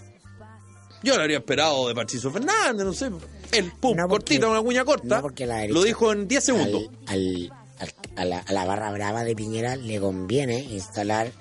Yo 1.04 1.16
lo 1.16 1.22
habría 1.22 1.38
esperado 1.38 1.88
de 1.88 1.94
Patricio 1.94 2.32
Fernández, 2.32 2.86
no 2.86 2.94
sé. 2.94 3.12
El 3.58 3.72
pum, 3.72 3.96
No, 3.98 4.08
porque- 4.08 4.36
cortita, 4.38 4.48
una 4.50 4.62
cuña 4.62 4.86
corta. 4.86 5.22
no, 5.22 5.30
derecha- 5.30 5.74
lo 5.74 5.84
dijo 5.84 6.12
en 6.12 6.28
10 6.28 6.44
segundos. 6.44 6.90
Al, 7.08 7.52
al- 7.80 7.90
al- 7.90 7.94
a, 8.18 8.26
la, 8.26 8.40
a 8.40 8.54
la 8.54 8.66
barra 8.66 8.92
brava 8.92 9.24
de 9.24 9.36
Piñera 9.36 9.76
le 9.76 10.00
conviene 10.00 10.60
instalar, 10.60 11.32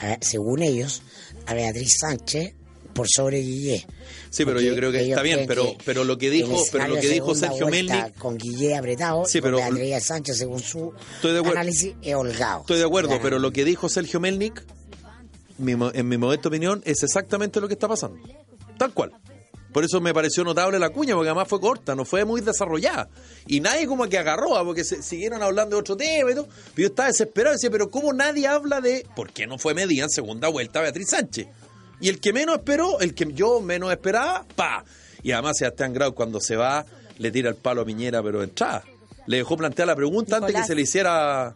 eh, 0.00 0.16
según 0.20 0.62
ellos, 0.62 1.02
a 1.46 1.54
Beatriz 1.54 1.94
Sánchez 2.00 2.54
por 2.94 3.06
sobre 3.08 3.40
Guillé. 3.40 3.86
Sí, 4.30 4.44
pero 4.46 4.60
yo 4.60 4.74
creo 4.74 4.90
que 4.92 5.06
está 5.08 5.22
bien, 5.22 5.44
pero, 5.46 5.74
pero 5.84 6.04
lo 6.04 6.16
que 6.18 6.30
dijo, 6.30 6.62
pero 6.72 6.88
lo 6.88 6.96
que 6.96 7.08
dijo 7.08 7.34
Sergio 7.34 7.68
Melnik, 7.68 8.14
Con 8.16 8.36
Guillé 8.38 8.74
apretado, 8.76 9.24
Sí, 9.26 9.38
y 9.38 9.40
con 9.42 9.52
pero- 9.52 9.56
Beatriz 9.58 10.04
Sánchez, 10.04 10.38
según 10.38 10.60
su 10.60 10.92
Estoy 11.16 11.32
de 11.32 11.38
acuerdo. 11.40 11.58
análisis, 11.58 11.94
es 12.02 12.14
holgado. 12.14 12.60
estoy 12.60 12.78
de 12.78 12.84
acuerdo, 12.84 13.18
pero 13.22 13.38
lo 13.38 13.52
que 13.52 13.64
dijo 13.64 13.88
Sergio 13.90 14.18
Melnik, 14.20 14.62
en 15.58 16.08
mi 16.08 16.16
modesta 16.18 16.48
opinión, 16.48 16.82
es 16.84 17.02
exactamente 17.02 17.60
lo 17.60 17.68
que 17.68 17.74
está 17.74 17.88
pasando. 17.88 18.18
Tal 18.78 18.92
cual. 18.92 19.12
Por 19.72 19.84
eso 19.84 20.00
me 20.00 20.14
pareció 20.14 20.42
notable 20.42 20.78
la 20.78 20.88
cuña, 20.90 21.14
porque 21.14 21.28
además 21.28 21.48
fue 21.48 21.60
corta, 21.60 21.94
no 21.94 22.04
fue 22.04 22.24
muy 22.24 22.40
desarrollada. 22.40 23.08
Y 23.46 23.60
nadie 23.60 23.86
como 23.86 24.08
que 24.08 24.16
agarró, 24.16 24.56
ah, 24.56 24.64
porque 24.64 24.84
se, 24.84 25.02
siguieron 25.02 25.42
hablando 25.42 25.76
de 25.76 25.80
otro 25.80 25.96
tema 25.96 26.30
y 26.30 26.34
todo. 26.34 26.48
Pero 26.74 26.76
yo 26.76 26.86
estaba 26.86 27.08
desesperado 27.08 27.54
y 27.54 27.56
decía, 27.56 27.70
pero 27.70 27.90
¿cómo 27.90 28.12
nadie 28.12 28.46
habla 28.46 28.80
de 28.80 29.06
por 29.14 29.32
qué 29.32 29.46
no 29.46 29.58
fue 29.58 29.74
medida 29.74 30.04
en 30.04 30.10
segunda 30.10 30.48
vuelta 30.48 30.80
Beatriz 30.80 31.10
Sánchez? 31.10 31.48
Y 32.00 32.08
el 32.08 32.20
que 32.20 32.32
menos 32.32 32.56
esperó, 32.56 33.00
el 33.00 33.14
que 33.14 33.30
yo 33.32 33.60
menos 33.60 33.90
esperaba, 33.90 34.46
pa. 34.54 34.84
Y 35.22 35.32
además 35.32 35.58
Sebastián 35.58 35.92
Grau 35.92 36.14
cuando 36.14 36.40
se 36.40 36.56
va, 36.56 36.86
le 37.18 37.30
tira 37.30 37.50
el 37.50 37.56
palo 37.56 37.82
a 37.82 37.84
Piñera, 37.84 38.22
pero 38.22 38.38
de 38.38 38.44
entrada. 38.44 38.82
Le 39.26 39.38
dejó 39.38 39.56
plantear 39.56 39.88
la 39.88 39.96
pregunta 39.96 40.36
antes 40.36 40.54
que 40.54 40.64
se 40.64 40.74
le 40.74 40.82
hiciera... 40.82 41.54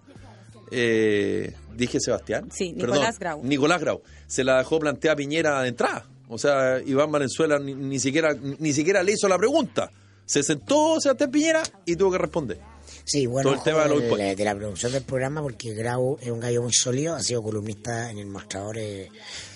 eh, 0.70 1.54
dije 1.74 2.00
Sebastián. 2.00 2.48
Sí, 2.52 2.74
Perdón, 2.78 2.96
Nicolás 2.96 3.18
Grau. 3.18 3.40
Nicolás 3.44 3.80
Grau. 3.80 4.02
Se 4.26 4.44
la 4.44 4.58
dejó 4.58 4.78
plantear 4.78 5.14
a 5.14 5.16
Piñera 5.16 5.62
de 5.62 5.68
entrada. 5.68 6.06
O 6.30 6.38
sea, 6.38 6.80
Iván 6.84 7.10
Valenzuela 7.12 7.58
ni, 7.58 7.74
ni 7.74 7.98
siquiera 7.98 8.34
ni 8.34 8.72
siquiera 8.72 9.02
le 9.02 9.12
hizo 9.12 9.28
la 9.28 9.36
pregunta. 9.36 9.90
Se 10.24 10.42
sentó 10.42 11.00
Sebastián 11.00 11.30
Piñera 11.30 11.62
y 11.84 11.96
tuvo 11.96 12.12
que 12.12 12.18
responder. 12.18 12.60
Sí, 13.04 13.26
bueno, 13.26 13.50
todo 13.50 13.58
el 13.58 13.64
tema 13.64 13.84
de 13.88 13.94
impuestos. 13.96 14.36
de 14.36 14.44
la 14.44 14.54
producción 14.54 14.92
del 14.92 15.02
programa, 15.02 15.42
porque 15.42 15.74
Grau 15.74 16.16
es 16.20 16.28
un 16.30 16.38
gallo 16.38 16.62
muy 16.62 16.72
sólido, 16.72 17.14
ha 17.16 17.22
sido 17.22 17.42
columnista 17.42 18.10
en 18.10 18.18
el 18.18 18.26
mostrador 18.26 18.78
eh, 18.78 19.08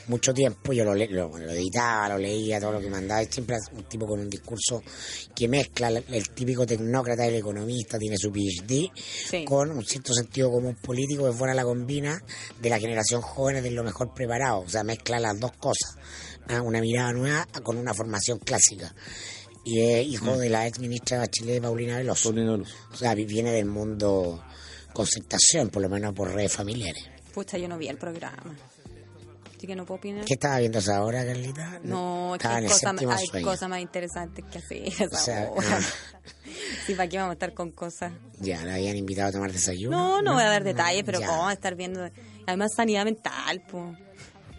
mucho 0.08 0.32
tiempo, 0.34 0.72
yo 0.72 0.84
lo, 0.84 0.94
le- 0.94 1.08
lo, 1.08 1.28
lo 1.36 1.50
editaba, 1.50 2.08
lo 2.08 2.18
leía, 2.18 2.58
todo 2.60 2.72
lo 2.72 2.80
que 2.80 2.88
mandaba, 2.90 3.22
y 3.22 3.26
siempre 3.26 3.56
es 3.56 3.64
un 3.72 3.84
tipo 3.84 4.06
con 4.06 4.18
un 4.20 4.30
discurso 4.30 4.82
que 5.34 5.46
mezcla 5.48 5.88
el, 5.88 6.04
el 6.10 6.30
típico 6.30 6.64
tecnócrata, 6.66 7.26
el 7.26 7.34
economista, 7.36 7.98
tiene 7.98 8.16
su 8.18 8.32
PhD, 8.32 8.90
Sí. 8.96 9.44
con 9.44 9.70
un 9.70 9.84
cierto 9.84 10.12
sentido 10.14 10.50
común 10.50 10.76
político, 10.76 11.28
es 11.28 11.36
buena 11.38 11.54
la 11.54 11.64
combina 11.64 12.20
de 12.60 12.70
la 12.70 12.78
generación 12.80 13.20
joven 13.20 13.62
de 13.62 13.70
lo 13.70 13.84
mejor 13.84 14.12
preparado, 14.14 14.60
o 14.60 14.68
sea, 14.68 14.82
mezcla 14.84 15.20
las 15.20 15.38
dos 15.38 15.52
cosas. 15.52 15.96
Una 16.62 16.80
mirada 16.80 17.12
nueva 17.12 17.46
con 17.62 17.76
una 17.76 17.94
formación 17.94 18.38
clásica. 18.38 18.94
Y 19.64 19.80
es 19.80 20.06
hijo 20.06 20.36
de 20.36 20.50
la 20.50 20.66
ex 20.66 20.78
ministra 20.78 21.16
de 21.16 21.20
Bachelet, 21.22 21.62
Paulina 21.62 21.96
Veloso. 21.96 22.34
O 22.92 22.96
sea, 22.96 23.14
vi- 23.14 23.24
viene 23.24 23.50
del 23.52 23.64
mundo 23.66 24.44
concertación, 24.92 25.70
por 25.70 25.82
lo 25.82 25.88
menos 25.88 26.14
por 26.14 26.32
redes 26.32 26.52
familiares. 26.52 27.04
Pucha, 27.32 27.56
yo 27.58 27.66
no 27.68 27.78
vi 27.78 27.88
el 27.88 27.96
programa. 27.96 28.54
Así 29.56 29.66
que 29.66 29.74
no 29.74 29.86
puedo 29.86 29.96
opinar. 29.98 30.24
¿Qué 30.26 30.34
estaba 30.34 30.58
viendo 30.58 30.78
esa 30.80 31.02
hora, 31.02 31.24
Carlita? 31.24 31.80
No, 31.82 32.34
es 32.34 32.38
que 32.42 32.46
estaba 32.46 32.58
en 32.58 32.64
hay 33.10 33.24
el 33.38 33.42
cosas, 33.42 33.62
hay 33.62 33.68
más 33.70 33.80
interesantes 33.80 34.44
que 34.52 34.58
hacer. 34.58 34.82
a 34.84 34.88
esa 35.04 35.04
O 35.06 35.16
sea, 35.18 35.50
hora. 35.50 35.78
ah. 35.78 35.80
Sí, 36.86 36.94
¿para 36.94 37.08
qué 37.08 37.16
vamos 37.16 37.30
a 37.30 37.32
estar 37.32 37.54
con 37.54 37.70
cosas? 37.72 38.12
Ya, 38.40 38.62
la 38.66 38.74
habían 38.74 38.96
invitado 38.96 39.30
a 39.30 39.32
tomar 39.32 39.50
desayuno. 39.52 39.96
No, 39.96 40.22
no 40.22 40.34
voy 40.34 40.42
a 40.42 40.48
dar 40.50 40.62
detalles, 40.64 41.02
pero 41.04 41.18
ya. 41.20 41.26
¿cómo 41.26 41.48
a 41.48 41.52
estar 41.54 41.74
viendo? 41.74 42.06
Además, 42.46 42.72
sanidad 42.76 43.04
mental, 43.06 43.62
pues. 43.70 43.96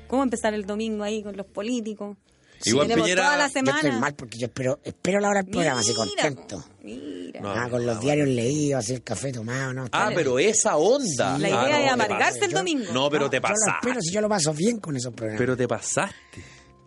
¿Cómo 0.08 0.24
empezar 0.24 0.54
el 0.54 0.66
domingo 0.66 1.04
ahí 1.04 1.24
con 1.24 1.36
los 1.36 1.46
políticos? 1.46 2.18
Igual 2.64 2.88
Piñera- 2.88 3.24
toda 3.24 3.38
la 3.38 3.48
Yo 3.48 3.54
semana. 3.54 3.80
estoy 3.82 4.00
mal 4.00 4.16
porque 4.16 4.38
yo 4.38 4.46
espero, 4.48 4.80
espero 4.84 5.20
la 5.20 5.30
hora 5.30 5.42
del 5.44 5.52
programa, 5.52 5.82
así 5.82 5.94
contento. 5.94 6.64
Mira. 6.84 7.42
No, 7.42 7.52
ah, 7.52 7.68
con 7.70 7.86
los 7.86 8.00
diarios 8.00 8.28
leídos, 8.30 8.80
así 8.80 8.94
el 8.94 9.04
café 9.04 9.32
tomado, 9.34 9.74
¿no? 9.74 9.86
Ah, 9.92 10.10
pero 10.16 10.40
esa 10.40 10.78
onda. 10.78 11.38
La 11.38 11.48
Ah, 11.48 11.66
idea 11.68 11.80
no, 11.80 11.86
es 11.86 11.92
amargarse 11.92 12.46
el 12.46 12.52
domingo. 12.52 12.86
No, 12.94 13.10
pero 13.10 13.26
No, 13.26 13.30
te 13.30 13.38
Yo 13.38 13.42
lo 13.42 13.48
espero 13.54 13.72
pasaste. 13.84 14.02
si 14.02 14.14
yo 14.14 14.22
lo 14.22 14.30
paso 14.30 14.54
bien 14.54 14.80
con 14.80 14.96
esos 14.96 15.14
programas. 15.14 15.40
Pero 15.40 15.58
te 15.58 15.68
pasaste. 15.68 16.16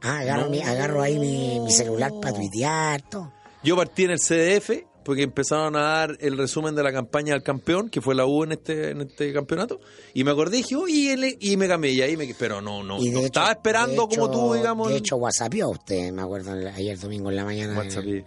ah, 0.02 0.18
agarro, 0.20 0.48
mi, 0.48 0.62
agarro 0.62 1.02
ahí 1.02 1.18
mi, 1.18 1.60
mi 1.60 1.70
celular 1.70 2.12
para 2.20 2.34
tuitear, 2.34 3.02
todo. 3.02 3.32
Yo 3.62 3.76
partí 3.76 4.04
en 4.04 4.12
el 4.12 4.18
CDF 4.20 4.70
porque 5.08 5.22
empezaron 5.22 5.74
a 5.74 5.80
dar 5.80 6.18
el 6.20 6.36
resumen 6.36 6.74
de 6.74 6.82
la 6.82 6.92
campaña 6.92 7.32
del 7.32 7.42
campeón, 7.42 7.88
que 7.88 8.02
fue 8.02 8.14
la 8.14 8.26
U 8.26 8.44
en 8.44 8.52
este, 8.52 8.90
en 8.90 9.00
este 9.00 9.32
campeonato, 9.32 9.80
y 10.12 10.22
me 10.22 10.32
acordé 10.32 10.58
y 10.58 10.62
dije, 10.64 10.76
y, 10.86 11.08
ele- 11.08 11.34
y 11.40 11.56
me 11.56 11.66
cambié, 11.66 11.92
y 11.92 12.02
ahí 12.02 12.14
me 12.14 12.34
pero 12.38 12.60
no, 12.60 12.82
no, 12.82 12.98
Y 13.00 13.06
de 13.06 13.12
no 13.12 13.18
hecho- 13.20 13.26
estaba 13.28 13.52
esperando 13.52 14.06
como 14.06 14.30
tú, 14.30 14.52
digamos. 14.52 14.90
De 14.90 14.96
hecho, 14.98 15.16
whatsappió 15.16 15.70
usted, 15.70 16.12
me 16.12 16.20
acuerdo, 16.20 16.52
ayer 16.52 16.98
domingo 16.98 17.30
en 17.30 17.36
la 17.36 17.44
mañana. 17.46 17.82
el- 17.82 18.26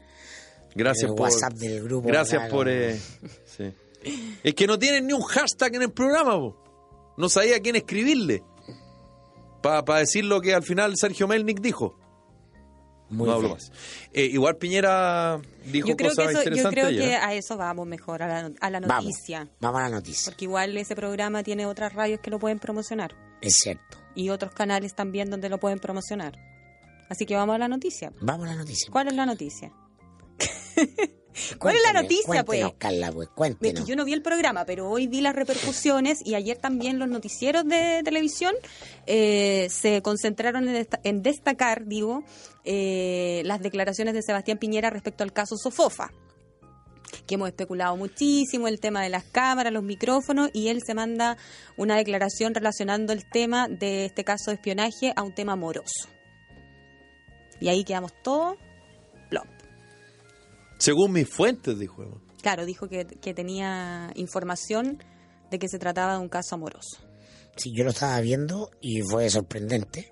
Gracias 0.74 1.12
el 1.12 1.16
por 1.16 1.28
WhatsApp 1.30 1.54
del 1.54 1.84
grupo, 1.84 2.08
Gracias 2.08 2.50
por 2.50 2.68
eh, 2.68 3.00
sí. 3.46 3.72
Es 4.44 4.56
que 4.56 4.66
no 4.66 4.80
tienen 4.80 5.06
ni 5.06 5.14
un 5.14 5.22
hashtag 5.22 5.76
en 5.76 5.84
el 5.84 5.92
programa, 5.92 6.36
po. 6.40 6.58
No 7.16 7.30
sabía 7.30 7.58
a 7.58 7.60
quién 7.60 7.76
escribirle. 7.76 8.42
Para 9.62 10.00
decir 10.00 10.26
lo 10.26 10.42
que 10.42 10.56
al 10.56 10.64
final 10.64 10.94
Sergio 10.98 11.28
Melnik 11.28 11.62
dijo. 11.62 11.96
Muy 13.12 13.28
no 13.28 13.34
hablo 13.34 13.50
bien. 13.50 13.60
más. 13.60 13.72
Eh, 14.14 14.26
igual 14.26 14.58
Piñera 14.58 15.40
dijo 15.66 15.90
Yo 15.90 15.96
creo, 15.96 16.10
que 16.10 16.16
cosas 16.16 16.32
eso, 16.32 16.44
yo 16.44 16.50
interesantes 16.50 16.74
creo 16.74 16.88
ayer, 16.88 17.02
que 17.10 17.16
a 17.16 17.34
eso 17.36 17.58
vamos 17.58 17.86
mejor, 17.88 18.24
a 18.24 18.28
la, 18.28 18.52
a 18.60 18.70
la 18.70 18.80
Vamos, 18.80 19.04
noticia. 19.06 19.48
vamos 19.60 19.80
a 19.82 19.84
la 19.84 19.90
noticia. 19.90 20.32
Porque 20.32 20.46
igual 20.46 20.76
ese 20.78 20.96
programa 20.96 21.44
tiene 21.44 21.66
otras 21.66 21.94
radios 21.94 22.20
que 22.22 22.30
lo 22.32 22.40
pueden 22.40 22.60
promocionar. 22.60 23.14
Es 23.42 23.56
cierto. 23.58 23.98
Y 24.16 24.30
otros 24.30 24.54
canales 24.54 24.96
también 24.96 25.30
donde 25.30 25.50
lo 25.50 25.60
pueden 25.60 25.80
promocionar. 25.80 26.38
Así 27.10 27.26
que 27.26 27.36
vamos 27.36 27.56
a 27.56 27.58
la 27.58 27.68
noticia. 27.68 28.12
Vamos 28.22 28.48
a 28.48 28.52
la 28.54 28.58
noticia. 28.58 28.90
¿Cuál 28.92 29.08
es 29.10 29.16
la 29.16 29.26
noticia? 29.26 29.72
¿Cuál 31.60 31.76
es 31.76 31.82
la 31.84 32.02
noticia, 32.02 32.44
pues? 32.44 32.66
Carla, 32.78 33.12
pues, 33.12 33.28
Es 33.30 33.34
cuéntenos. 33.36 33.84
que 33.86 33.90
yo 33.90 33.96
no 33.96 34.04
vi 34.06 34.14
el 34.14 34.22
programa, 34.22 34.66
pero 34.66 34.90
hoy 34.90 35.08
vi 35.08 35.22
las 35.22 35.36
repercusiones 35.36 36.20
y 36.26 36.36
ayer 36.36 36.58
también 36.58 37.00
los 37.00 37.08
noticieros 37.08 37.66
de 37.66 38.02
televisión 38.04 38.54
eh, 39.08 39.68
se 39.70 40.02
concentraron 40.02 40.68
en, 40.68 40.76
desta- 40.76 41.00
en 41.04 41.22
destacar, 41.24 41.86
digo, 41.86 42.24
eh, 42.66 43.42
las 43.46 43.62
declaraciones 43.62 44.14
de 44.14 44.22
Sebastián 44.24 44.58
Piñera 44.58 44.90
respecto 44.90 45.24
al 45.24 45.32
caso 45.34 45.56
Sofofa 45.58 46.12
que 47.28 47.36
hemos 47.36 47.50
especulado 47.50 47.98
muchísimo, 47.98 48.68
el 48.70 48.80
tema 48.80 49.04
de 49.04 49.10
las 49.10 49.26
cámaras, 49.26 49.74
los 49.74 49.84
micrófonos, 49.84 50.50
y 50.54 50.70
él 50.70 50.82
se 50.86 50.94
manda 50.94 51.38
una 51.76 51.98
declaración 51.98 52.54
relacionando 52.54 53.12
el 53.12 53.30
tema 53.30 53.68
de 53.68 54.06
este 54.06 54.24
caso 54.24 54.50
de 54.52 54.56
espionaje 54.56 55.12
a 55.16 55.22
un 55.24 55.34
tema 55.34 55.54
amoroso. 55.54 56.08
Y 57.60 57.68
ahí 57.68 57.84
quedamos 57.84 58.14
todos. 58.24 58.56
Según 60.82 61.12
mis 61.14 61.30
fuentes, 61.30 61.78
dijo. 61.78 62.22
Claro, 62.42 62.66
dijo 62.66 62.88
que, 62.88 63.06
que 63.06 63.34
tenía 63.34 64.12
información 64.16 65.04
de 65.52 65.60
que 65.60 65.68
se 65.68 65.78
trataba 65.78 66.14
de 66.14 66.20
un 66.20 66.30
caso 66.30 66.56
amoroso. 66.56 66.98
Sí, 67.56 67.72
yo 67.76 67.84
lo 67.84 67.92
estaba 67.92 68.20
viendo 68.22 68.72
y 68.82 69.02
fue 69.02 69.30
sorprendente. 69.30 70.12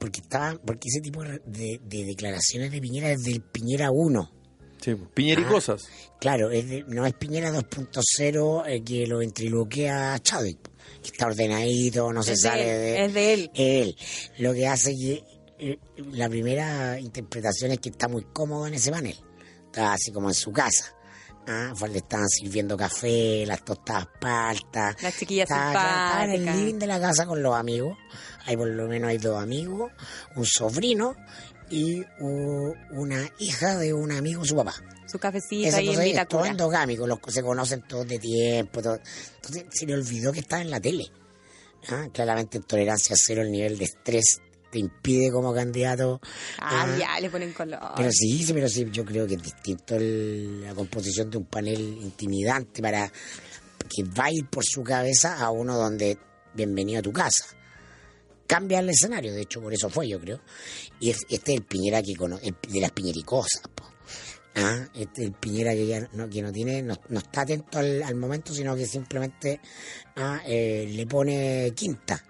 Porque 0.00 0.20
estaba, 0.20 0.58
porque 0.64 0.88
ese 0.88 1.00
tipo 1.00 1.22
de, 1.22 1.38
de 1.84 2.04
declaraciones 2.04 2.72
de 2.72 2.80
Piñera 2.80 3.10
es 3.12 3.22
del 3.22 3.42
Piñera 3.42 3.90
1. 3.92 4.30
Sí, 4.80 4.94
pues, 4.96 5.10
Piñericosas. 5.14 5.82
Claro, 6.18 6.50
es 6.50 6.68
de- 6.68 6.84
no 6.88 7.06
es 7.06 7.12
Piñera 7.14 7.52
2.0 7.52 8.64
eh, 8.66 8.82
que 8.82 9.06
lo 9.06 9.18
ventriloquea 9.18 10.14
a 10.14 10.18
Chadwick, 10.18 10.58
que 11.02 11.08
está 11.10 11.26
ordenadito, 11.26 12.12
no 12.12 12.22
se 12.24 12.32
Es 12.32 12.40
sale 12.40 12.62
él, 12.62 12.68
de 12.80 13.04
es 13.04 13.14
de 13.14 13.32
él. 13.34 13.50
él. 13.54 13.96
Lo 14.38 14.52
que 14.54 14.66
hace 14.66 14.92
que 14.96 15.22
eh, 15.60 15.78
la 16.12 16.28
primera 16.28 16.98
interpretación 16.98 17.70
es 17.70 17.78
que 17.78 17.90
está 17.90 18.08
muy 18.08 18.24
cómodo 18.32 18.66
en 18.66 18.74
ese 18.74 18.90
panel. 18.90 19.16
Está 19.72 19.94
así 19.94 20.12
como 20.12 20.28
en 20.28 20.34
su 20.34 20.52
casa. 20.52 20.94
Ah, 21.48 21.72
fue, 21.74 21.88
le 21.88 21.98
estaban 21.98 22.28
sirviendo 22.28 22.76
café, 22.76 23.44
las 23.46 23.64
tostadas 23.64 24.06
paltas. 24.20 25.02
Las 25.02 25.16
chiquillas 25.16 25.48
Estaba- 25.50 25.70
estaba 25.72 26.24
en 26.26 26.30
el 26.32 26.44
living 26.44 26.78
de 26.78 26.86
la 26.86 27.00
casa 27.00 27.24
con 27.26 27.42
los 27.42 27.56
amigos. 27.56 27.96
Ahí 28.44 28.54
por 28.56 28.68
lo 28.68 28.86
menos 28.86 29.08
hay 29.08 29.16
dos 29.18 29.42
amigos, 29.42 29.90
un 30.36 30.44
sobrino 30.44 31.16
y 31.70 32.04
una 32.90 33.26
hija 33.38 33.78
de 33.78 33.94
un 33.94 34.12
amigo, 34.12 34.44
su 34.44 34.54
papá. 34.54 34.74
Su 35.10 35.18
cafecito 35.18 35.68
Esa 35.68 35.78
ahí 35.78 35.88
en 35.88 35.94
cosa 35.94 36.04
es 36.22 36.28
todo 36.28 36.44
endogámico, 36.44 37.06
los 37.06 37.18
se 37.28 37.42
conocen 37.42 37.82
todos 37.88 38.06
de 38.06 38.18
tiempo. 38.18 38.82
todo. 38.82 39.00
Entonces 39.36 39.64
se 39.70 39.86
le 39.86 39.94
olvidó 39.94 40.32
que 40.32 40.40
estaba 40.40 40.60
en 40.62 40.70
la 40.70 40.80
tele. 40.80 41.06
Ah, 41.88 42.08
Claramente 42.12 42.58
en 42.58 42.64
tolerancia 42.64 43.16
cero, 43.18 43.40
el 43.42 43.50
nivel 43.50 43.78
de 43.78 43.86
estrés 43.86 44.38
te 44.72 44.78
impide 44.78 45.30
como 45.30 45.52
candidato. 45.54 46.18
Ah, 46.58 46.96
ya, 46.98 47.20
le 47.20 47.28
ponen 47.28 47.52
color. 47.52 47.78
Pero 47.94 48.10
sí, 48.10 48.42
pero 48.54 48.68
sí, 48.70 48.86
yo 48.90 49.04
creo 49.04 49.26
que 49.26 49.34
es 49.34 49.42
distinto 49.42 49.96
el- 49.96 50.62
la 50.62 50.74
composición 50.74 51.30
de 51.30 51.36
un 51.36 51.44
panel 51.44 51.78
intimidante 52.00 52.80
para 52.80 53.06
que 53.08 54.02
va 54.04 54.24
a 54.24 54.32
ir 54.32 54.46
por 54.48 54.64
su 54.64 54.82
cabeza 54.82 55.38
a 55.38 55.50
uno 55.50 55.76
donde 55.76 56.16
bienvenido 56.54 57.00
a 57.00 57.02
tu 57.02 57.12
casa. 57.12 57.44
Cambia 58.46 58.80
el 58.80 58.88
escenario, 58.88 59.32
de 59.34 59.42
hecho, 59.42 59.60
por 59.60 59.72
eso 59.74 59.90
fue, 59.90 60.08
yo 60.08 60.18
creo. 60.18 60.40
Y 61.00 61.10
es- 61.10 61.26
este 61.28 61.52
es 61.52 61.58
el 61.58 61.64
Piñera 61.64 62.02
que 62.02 62.14
cono- 62.14 62.38
el 62.42 62.56
de 62.68 62.80
las 62.80 62.92
piñericosas, 62.92 63.62
po. 63.74 63.84
Ah, 64.54 64.86
este 64.94 65.22
es 65.22 65.28
el 65.28 65.32
Piñera 65.34 65.72
que 65.72 65.86
ya 65.86 66.08
no, 66.12 66.28
que 66.28 66.42
no 66.42 66.50
tiene, 66.50 66.82
no, 66.82 66.98
no 67.10 67.18
está 67.18 67.42
atento 67.42 67.78
al, 67.78 68.02
al 68.02 68.14
momento, 68.14 68.52
sino 68.54 68.74
que 68.74 68.86
simplemente 68.86 69.60
ah, 70.16 70.40
eh, 70.46 70.86
le 70.90 71.06
pone 71.06 71.72
quinta 71.74 72.22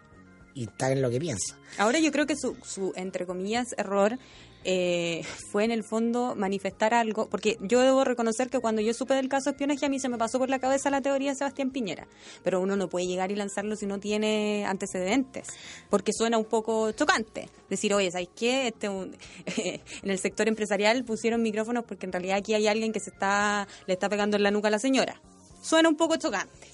y 0.54 0.64
está 0.64 0.90
en 0.92 1.02
lo 1.02 1.10
que 1.10 1.18
piensa. 1.20 1.56
Ahora 1.78 1.98
yo 1.98 2.10
creo 2.12 2.26
que 2.26 2.36
su, 2.36 2.56
su 2.64 2.92
entre 2.96 3.26
comillas, 3.26 3.68
error 3.78 4.18
eh, 4.64 5.24
fue 5.50 5.64
en 5.64 5.72
el 5.72 5.82
fondo 5.82 6.34
manifestar 6.36 6.94
algo, 6.94 7.28
porque 7.28 7.56
yo 7.62 7.80
debo 7.80 8.04
reconocer 8.04 8.48
que 8.48 8.60
cuando 8.60 8.80
yo 8.80 8.94
supe 8.94 9.14
del 9.14 9.28
caso 9.28 9.46
de 9.46 9.54
espionaje 9.54 9.86
a 9.86 9.88
mí 9.88 9.98
se 9.98 10.08
me 10.08 10.18
pasó 10.18 10.38
por 10.38 10.50
la 10.50 10.60
cabeza 10.60 10.88
la 10.88 11.00
teoría 11.00 11.30
de 11.30 11.36
Sebastián 11.36 11.70
Piñera, 11.70 12.06
pero 12.44 12.60
uno 12.60 12.76
no 12.76 12.88
puede 12.88 13.06
llegar 13.08 13.32
y 13.32 13.34
lanzarlo 13.34 13.74
si 13.74 13.86
no 13.86 13.98
tiene 13.98 14.64
antecedentes, 14.66 15.48
porque 15.90 16.12
suena 16.12 16.38
un 16.38 16.44
poco 16.44 16.92
chocante. 16.92 17.48
Decir, 17.70 17.92
oye, 17.94 18.10
¿sabes 18.12 18.28
qué? 18.36 18.68
Este, 18.68 18.88
un- 18.88 19.16
en 19.56 20.10
el 20.10 20.18
sector 20.20 20.46
empresarial 20.46 21.02
pusieron 21.04 21.42
micrófonos 21.42 21.84
porque 21.84 22.06
en 22.06 22.12
realidad 22.12 22.36
aquí 22.36 22.54
hay 22.54 22.68
alguien 22.68 22.92
que 22.92 23.00
se 23.00 23.10
está 23.10 23.66
le 23.86 23.94
está 23.94 24.08
pegando 24.08 24.36
en 24.36 24.44
la 24.44 24.50
nuca 24.52 24.68
a 24.68 24.70
la 24.70 24.78
señora. 24.78 25.20
Suena 25.60 25.88
un 25.88 25.96
poco 25.96 26.16
chocante. 26.16 26.68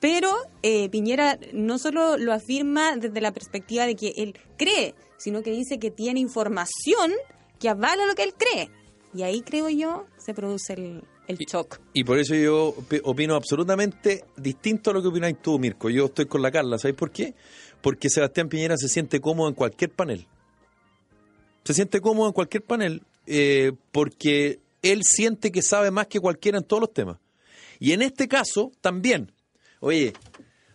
Pero 0.00 0.32
eh, 0.62 0.88
Piñera 0.90 1.38
no 1.52 1.78
solo 1.78 2.16
lo 2.18 2.32
afirma 2.32 2.96
desde 2.96 3.20
la 3.20 3.32
perspectiva 3.32 3.86
de 3.86 3.96
que 3.96 4.12
él 4.16 4.38
cree, 4.56 4.94
sino 5.16 5.42
que 5.42 5.50
dice 5.50 5.78
que 5.78 5.90
tiene 5.90 6.20
información 6.20 7.12
que 7.58 7.68
avala 7.68 8.06
lo 8.06 8.14
que 8.14 8.22
él 8.22 8.34
cree. 8.36 8.70
Y 9.12 9.22
ahí 9.22 9.40
creo 9.40 9.68
yo 9.68 10.06
se 10.18 10.34
produce 10.34 10.74
el, 10.74 11.02
el 11.26 11.36
shock. 11.38 11.80
Y 11.94 12.04
por 12.04 12.18
eso 12.18 12.34
yo 12.36 12.74
opi- 12.76 13.00
opino 13.02 13.34
absolutamente 13.34 14.24
distinto 14.36 14.90
a 14.90 14.94
lo 14.94 15.02
que 15.02 15.08
opináis 15.08 15.42
tú, 15.42 15.58
Mirko. 15.58 15.90
Yo 15.90 16.04
estoy 16.06 16.26
con 16.26 16.42
la 16.42 16.52
Carla, 16.52 16.78
¿sabéis 16.78 16.96
por 16.98 17.10
qué? 17.10 17.34
Porque 17.80 18.08
Sebastián 18.10 18.48
Piñera 18.48 18.76
se 18.76 18.88
siente 18.88 19.20
cómodo 19.20 19.48
en 19.48 19.54
cualquier 19.54 19.90
panel. 19.90 20.26
Se 21.64 21.74
siente 21.74 22.00
cómodo 22.00 22.28
en 22.28 22.32
cualquier 22.34 22.62
panel 22.62 23.02
eh, 23.26 23.72
porque 23.92 24.60
él 24.82 25.02
siente 25.02 25.50
que 25.50 25.62
sabe 25.62 25.90
más 25.90 26.06
que 26.06 26.20
cualquiera 26.20 26.58
en 26.58 26.64
todos 26.64 26.80
los 26.82 26.92
temas. 26.92 27.18
Y 27.80 27.92
en 27.92 28.02
este 28.02 28.28
caso 28.28 28.70
también. 28.80 29.32
Oye, 29.80 30.12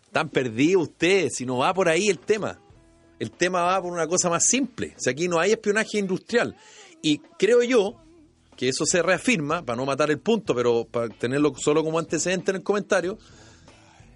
están 0.03 0.29
perdidos 0.29 0.83
ustedes, 0.89 1.35
si 1.35 1.45
no 1.45 1.57
va 1.57 1.73
por 1.73 1.89
ahí 1.89 2.09
el 2.09 2.19
tema. 2.19 2.59
El 3.19 3.31
tema 3.31 3.61
va 3.61 3.81
por 3.81 3.91
una 3.91 4.07
cosa 4.07 4.29
más 4.29 4.45
simple. 4.45 4.93
O 4.97 4.99
sea, 4.99 5.11
aquí 5.11 5.27
no 5.27 5.39
hay 5.39 5.51
espionaje 5.51 5.97
industrial. 5.97 6.55
Y 7.01 7.19
creo 7.37 7.63
yo 7.63 7.95
que 8.55 8.69
eso 8.69 8.85
se 8.85 9.01
reafirma, 9.01 9.63
para 9.63 9.77
no 9.77 9.85
matar 9.85 10.11
el 10.11 10.19
punto, 10.19 10.53
pero 10.55 10.85
para 10.85 11.09
tenerlo 11.09 11.53
solo 11.55 11.83
como 11.83 11.99
antecedente 11.99 12.51
en 12.51 12.57
el 12.57 12.63
comentario, 12.63 13.17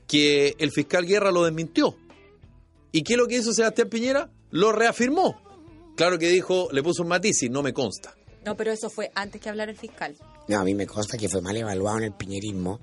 que 0.07 0.55
el 0.59 0.71
fiscal 0.71 1.05
Guerra 1.05 1.31
lo 1.31 1.43
desmintió. 1.43 1.95
¿Y 2.91 3.03
qué 3.03 3.13
es 3.13 3.19
lo 3.19 3.27
que 3.27 3.37
hizo 3.37 3.53
Sebastián 3.53 3.89
Piñera? 3.89 4.29
Lo 4.51 4.71
reafirmó. 4.71 5.41
Claro 5.95 6.17
que 6.19 6.29
dijo, 6.29 6.69
le 6.71 6.83
puso 6.83 7.03
un 7.03 7.09
matiz 7.09 7.43
y 7.43 7.49
no 7.49 7.63
me 7.63 7.73
consta. 7.73 8.15
No, 8.45 8.55
pero 8.55 8.71
eso 8.71 8.89
fue 8.89 9.11
antes 9.15 9.41
que 9.41 9.49
hablar 9.49 9.69
el 9.69 9.75
fiscal. 9.75 10.15
No, 10.47 10.59
a 10.59 10.63
mí 10.63 10.73
me 10.73 10.87
consta 10.87 11.17
que 11.17 11.27
fue 11.27 11.41
mal 11.41 11.57
evaluado 11.57 11.97
en 11.97 12.05
el 12.05 12.13
piñerismo, 12.13 12.79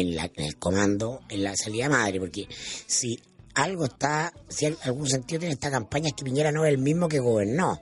en, 0.00 0.14
la, 0.16 0.30
en 0.34 0.44
el 0.44 0.56
comando, 0.58 1.20
en 1.28 1.42
la 1.44 1.56
salida 1.56 1.88
madre, 1.88 2.20
porque 2.20 2.46
si 2.86 3.18
algo 3.54 3.86
está, 3.86 4.32
si 4.48 4.66
al- 4.66 4.78
algún 4.82 5.08
sentido 5.08 5.40
tiene 5.40 5.54
esta 5.54 5.70
campaña 5.70 6.08
es 6.08 6.14
que 6.14 6.24
Piñera 6.24 6.52
no 6.52 6.64
es 6.64 6.72
el 6.72 6.78
mismo 6.78 7.08
que 7.08 7.18
gobernó. 7.20 7.80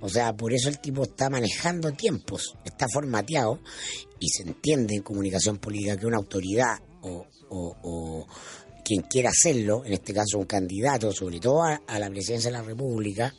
O 0.00 0.08
sea, 0.08 0.32
por 0.32 0.52
eso 0.52 0.68
el 0.68 0.78
tipo 0.78 1.02
está 1.04 1.28
manejando 1.28 1.92
tiempos, 1.92 2.54
está 2.64 2.86
formateado 2.92 3.60
y 4.20 4.28
se 4.28 4.42
entiende 4.42 4.94
en 4.94 5.02
comunicación 5.02 5.58
política 5.58 5.96
que 5.96 6.06
una 6.06 6.18
autoridad 6.18 6.78
o, 7.02 7.26
o- 7.48 7.76
o 7.82 8.26
quien 8.84 9.02
quiera 9.02 9.28
hacerlo, 9.30 9.82
en 9.84 9.92
este 9.92 10.14
caso 10.14 10.38
un 10.38 10.46
candidato, 10.46 11.12
sobre 11.12 11.40
todo 11.40 11.62
a, 11.62 11.74
a 11.86 11.98
la 11.98 12.08
presidencia 12.08 12.50
de 12.50 12.56
la 12.56 12.62
República, 12.62 13.34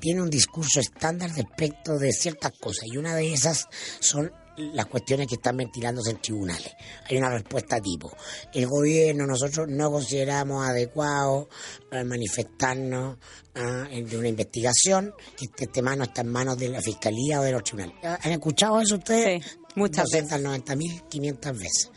tiene 0.00 0.22
un 0.22 0.30
discurso 0.30 0.80
estándar 0.80 1.30
respecto 1.34 1.98
de 1.98 2.12
ciertas 2.12 2.52
cosas 2.58 2.84
y 2.86 2.96
una 2.96 3.14
de 3.14 3.32
esas 3.32 3.66
son 4.00 4.32
las 4.58 4.86
cuestiones 4.86 5.26
que 5.26 5.34
están 5.36 5.56
ventilándose 5.56 6.10
en 6.10 6.20
tribunales. 6.20 6.72
Hay 7.08 7.16
una 7.18 7.30
respuesta 7.30 7.80
tipo. 7.80 8.10
El 8.54 8.66
gobierno, 8.66 9.26
nosotros 9.26 9.66
no 9.68 9.90
consideramos 9.90 10.66
adecuado 10.66 11.48
eh, 11.90 12.04
manifestarnos 12.04 13.18
ah, 13.54 13.86
en- 13.90 14.08
de 14.08 14.16
una 14.18 14.28
investigación 14.28 15.12
que 15.36 15.44
este, 15.46 15.64
este 15.64 15.82
mano 15.82 16.04
está 16.04 16.22
en 16.22 16.28
manos 16.28 16.56
de 16.58 16.68
la 16.68 16.80
fiscalía 16.80 17.40
o 17.40 17.44
de 17.44 17.52
los 17.52 17.62
tribunales. 17.64 17.94
¿Han 18.02 18.32
escuchado 18.32 18.80
eso 18.80 18.96
ustedes? 18.96 19.44
Sí, 19.44 19.58
muchas 19.74 20.06
290.500 20.10 21.52
veces. 21.52 21.90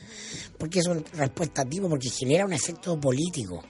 Porque 0.58 0.80
es 0.80 0.88
una 0.88 1.02
respuesta 1.14 1.64
tipo, 1.66 1.88
porque 1.90 2.10
genera 2.10 2.46
un 2.46 2.54
efecto 2.54 3.00
político. 3.00 3.64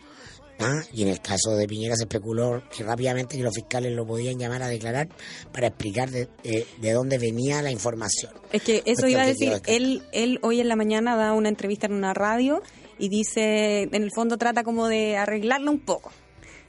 ¿Ah? 0.60 0.82
Y 0.94 1.02
en 1.04 1.08
el 1.10 1.22
caso 1.22 1.52
de 1.56 1.68
Piñera 1.68 1.96
se 1.96 2.04
especuló 2.04 2.62
que 2.76 2.84
rápidamente 2.84 3.38
que 3.38 3.44
los 3.44 3.54
fiscales 3.54 3.94
lo 3.94 4.06
podían 4.06 4.38
llamar 4.38 4.62
a 4.64 4.68
declarar 4.68 5.08
para 5.52 5.68
explicar 5.68 6.10
de, 6.12 6.28
de- 6.44 6.66
de 6.80 6.92
dónde 6.92 7.18
venía 7.18 7.62
la 7.62 7.72
información. 7.72 8.32
Es 8.52 8.62
que 8.62 8.84
eso 8.86 9.08
iba 9.08 9.22
a 9.22 9.26
decir, 9.26 9.62
él, 9.66 10.04
él 10.12 10.40
hoy 10.44 10.60
en 10.62 10.68
la 10.68 10.76
mañana 10.76 11.16
da 11.16 11.34
una 11.34 11.50
entrevista 11.50 11.88
en 11.88 11.94
una 11.94 12.14
radio 12.14 12.62
y 12.98 13.10
dice, 13.10 13.84
en 13.84 14.04
el 14.04 14.12
fondo 14.14 14.38
trata 14.38 14.64
como 14.64 14.88
de 14.88 15.18
arreglarlo 15.18 15.72
un 15.72 15.80
poco. 15.80 16.12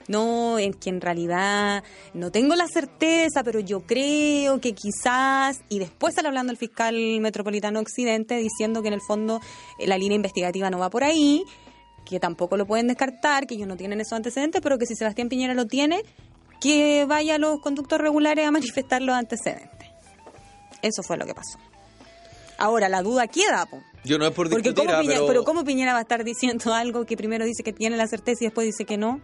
No, 0.09 0.59
en 0.59 0.73
que 0.75 0.91
en 0.91 1.01
realidad 1.01 1.85
no 2.15 2.33
tengo 2.33 2.57
la 2.57 2.67
certeza, 2.67 3.45
pero 3.45 3.61
yo 3.61 3.83
creo 3.83 4.61
que 4.61 4.73
quizás, 4.73 5.59
y 5.69 5.79
después 5.79 6.15
sale 6.17 6.27
hablando 6.27 6.51
el 6.51 6.59
fiscal 6.59 6.97
metropolitano 7.21 7.79
occidente 7.79 8.37
diciendo 8.39 8.83
que 8.83 8.89
en 8.89 8.95
el 8.95 9.01
fondo 9.07 9.41
eh, 9.79 9.87
la 9.87 9.97
línea 9.99 10.17
investigativa 10.17 10.69
no 10.69 10.79
va 10.81 10.91
por 10.91 11.05
ahí, 11.05 11.45
que 12.11 12.21
tampoco 12.21 12.57
lo 12.57 12.67
pueden 12.67 12.89
descartar, 12.89 13.47
que 13.47 13.55
ellos 13.55 13.69
no 13.69 13.77
tienen 13.77 14.01
esos 14.01 14.15
antecedentes, 14.15 14.61
pero 14.61 14.79
que 14.79 14.87
si 14.87 14.97
Sebastián 14.97 15.29
Piñera 15.29 15.55
lo 15.55 15.67
tiene, 15.67 16.03
que 16.61 17.07
vaya 17.09 17.37
a 17.37 17.39
los 17.39 17.61
conductos 17.61 18.01
regulares 18.01 18.47
a 18.47 18.51
manifestar 18.51 19.01
los 19.01 19.15
antecedentes. 19.15 19.89
Eso 20.83 21.03
fue 21.03 21.17
lo 21.17 21.25
que 21.25 21.35
pasó. 21.35 21.59
Ahora, 22.59 22.89
la 22.89 23.03
duda 23.03 23.27
queda, 23.27 23.65
po. 23.67 23.81
Yo 24.05 24.19
no 24.19 24.27
es 24.27 24.33
por 24.33 24.51
Porque 24.51 24.71
discutir, 24.71 24.87
¿cómo 24.87 24.99
ah, 24.99 25.01
Piñera, 25.01 25.21
pero, 25.21 25.27
pero... 25.29 25.45
¿cómo 25.45 25.65
Piñera 25.65 25.93
va 25.93 25.99
a 26.01 26.03
estar 26.03 26.25
diciendo 26.25 26.75
algo 26.75 27.07
que 27.07 27.17
primero 27.17 27.45
dice 27.45 27.63
que 27.63 27.73
tiene 27.73 27.97
la 27.97 28.07
certeza 28.07 28.45
y 28.45 28.47
después 28.47 28.67
dice 28.67 28.85
que 28.85 28.99
no? 28.99 29.21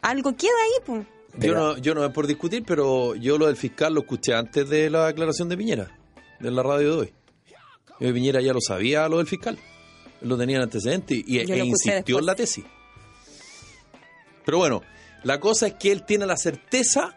Algo 0.00 0.36
queda 0.36 0.52
ahí, 0.64 0.82
pues. 0.86 1.06
yo, 1.38 1.54
no, 1.54 1.76
yo 1.78 1.94
no 1.94 2.04
es 2.04 2.12
por 2.12 2.26
discutir, 2.26 2.62
pero 2.64 3.14
yo 3.16 3.36
lo 3.36 3.46
del 3.46 3.56
fiscal 3.56 3.92
lo 3.92 4.00
escuché 4.00 4.34
antes 4.34 4.68
de 4.68 4.88
la 4.88 5.08
declaración 5.08 5.48
de 5.48 5.56
Piñera. 5.56 5.90
de 6.38 6.50
la 6.50 6.62
radio 6.62 6.92
de 6.92 7.00
hoy. 7.00 7.14
Eh, 8.00 8.12
Piñera 8.12 8.40
ya 8.40 8.52
lo 8.52 8.60
sabía 8.60 9.08
lo 9.08 9.18
del 9.18 9.26
fiscal. 9.26 9.58
Él 10.26 10.30
lo 10.30 10.36
tenía 10.36 10.56
en 10.56 10.62
antecedente 10.62 11.14
y, 11.24 11.38
e 11.38 11.64
insistió 11.64 12.18
en 12.18 12.26
la 12.26 12.34
tesis. 12.34 12.64
Pero 14.44 14.58
bueno, 14.58 14.82
la 15.22 15.38
cosa 15.38 15.68
es 15.68 15.74
que 15.74 15.92
él 15.92 16.04
tiene 16.04 16.26
la 16.26 16.36
certeza 16.36 17.14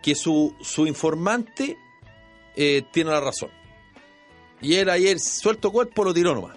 que 0.00 0.14
su, 0.14 0.54
su 0.62 0.86
informante 0.86 1.76
eh, 2.54 2.82
tiene 2.92 3.10
la 3.10 3.20
razón. 3.20 3.50
Y 4.60 4.76
él 4.76 4.88
ayer, 4.88 5.18
suelto 5.18 5.72
cuerpo, 5.72 6.04
lo 6.04 6.14
tiró 6.14 6.32
nomás. 6.32 6.56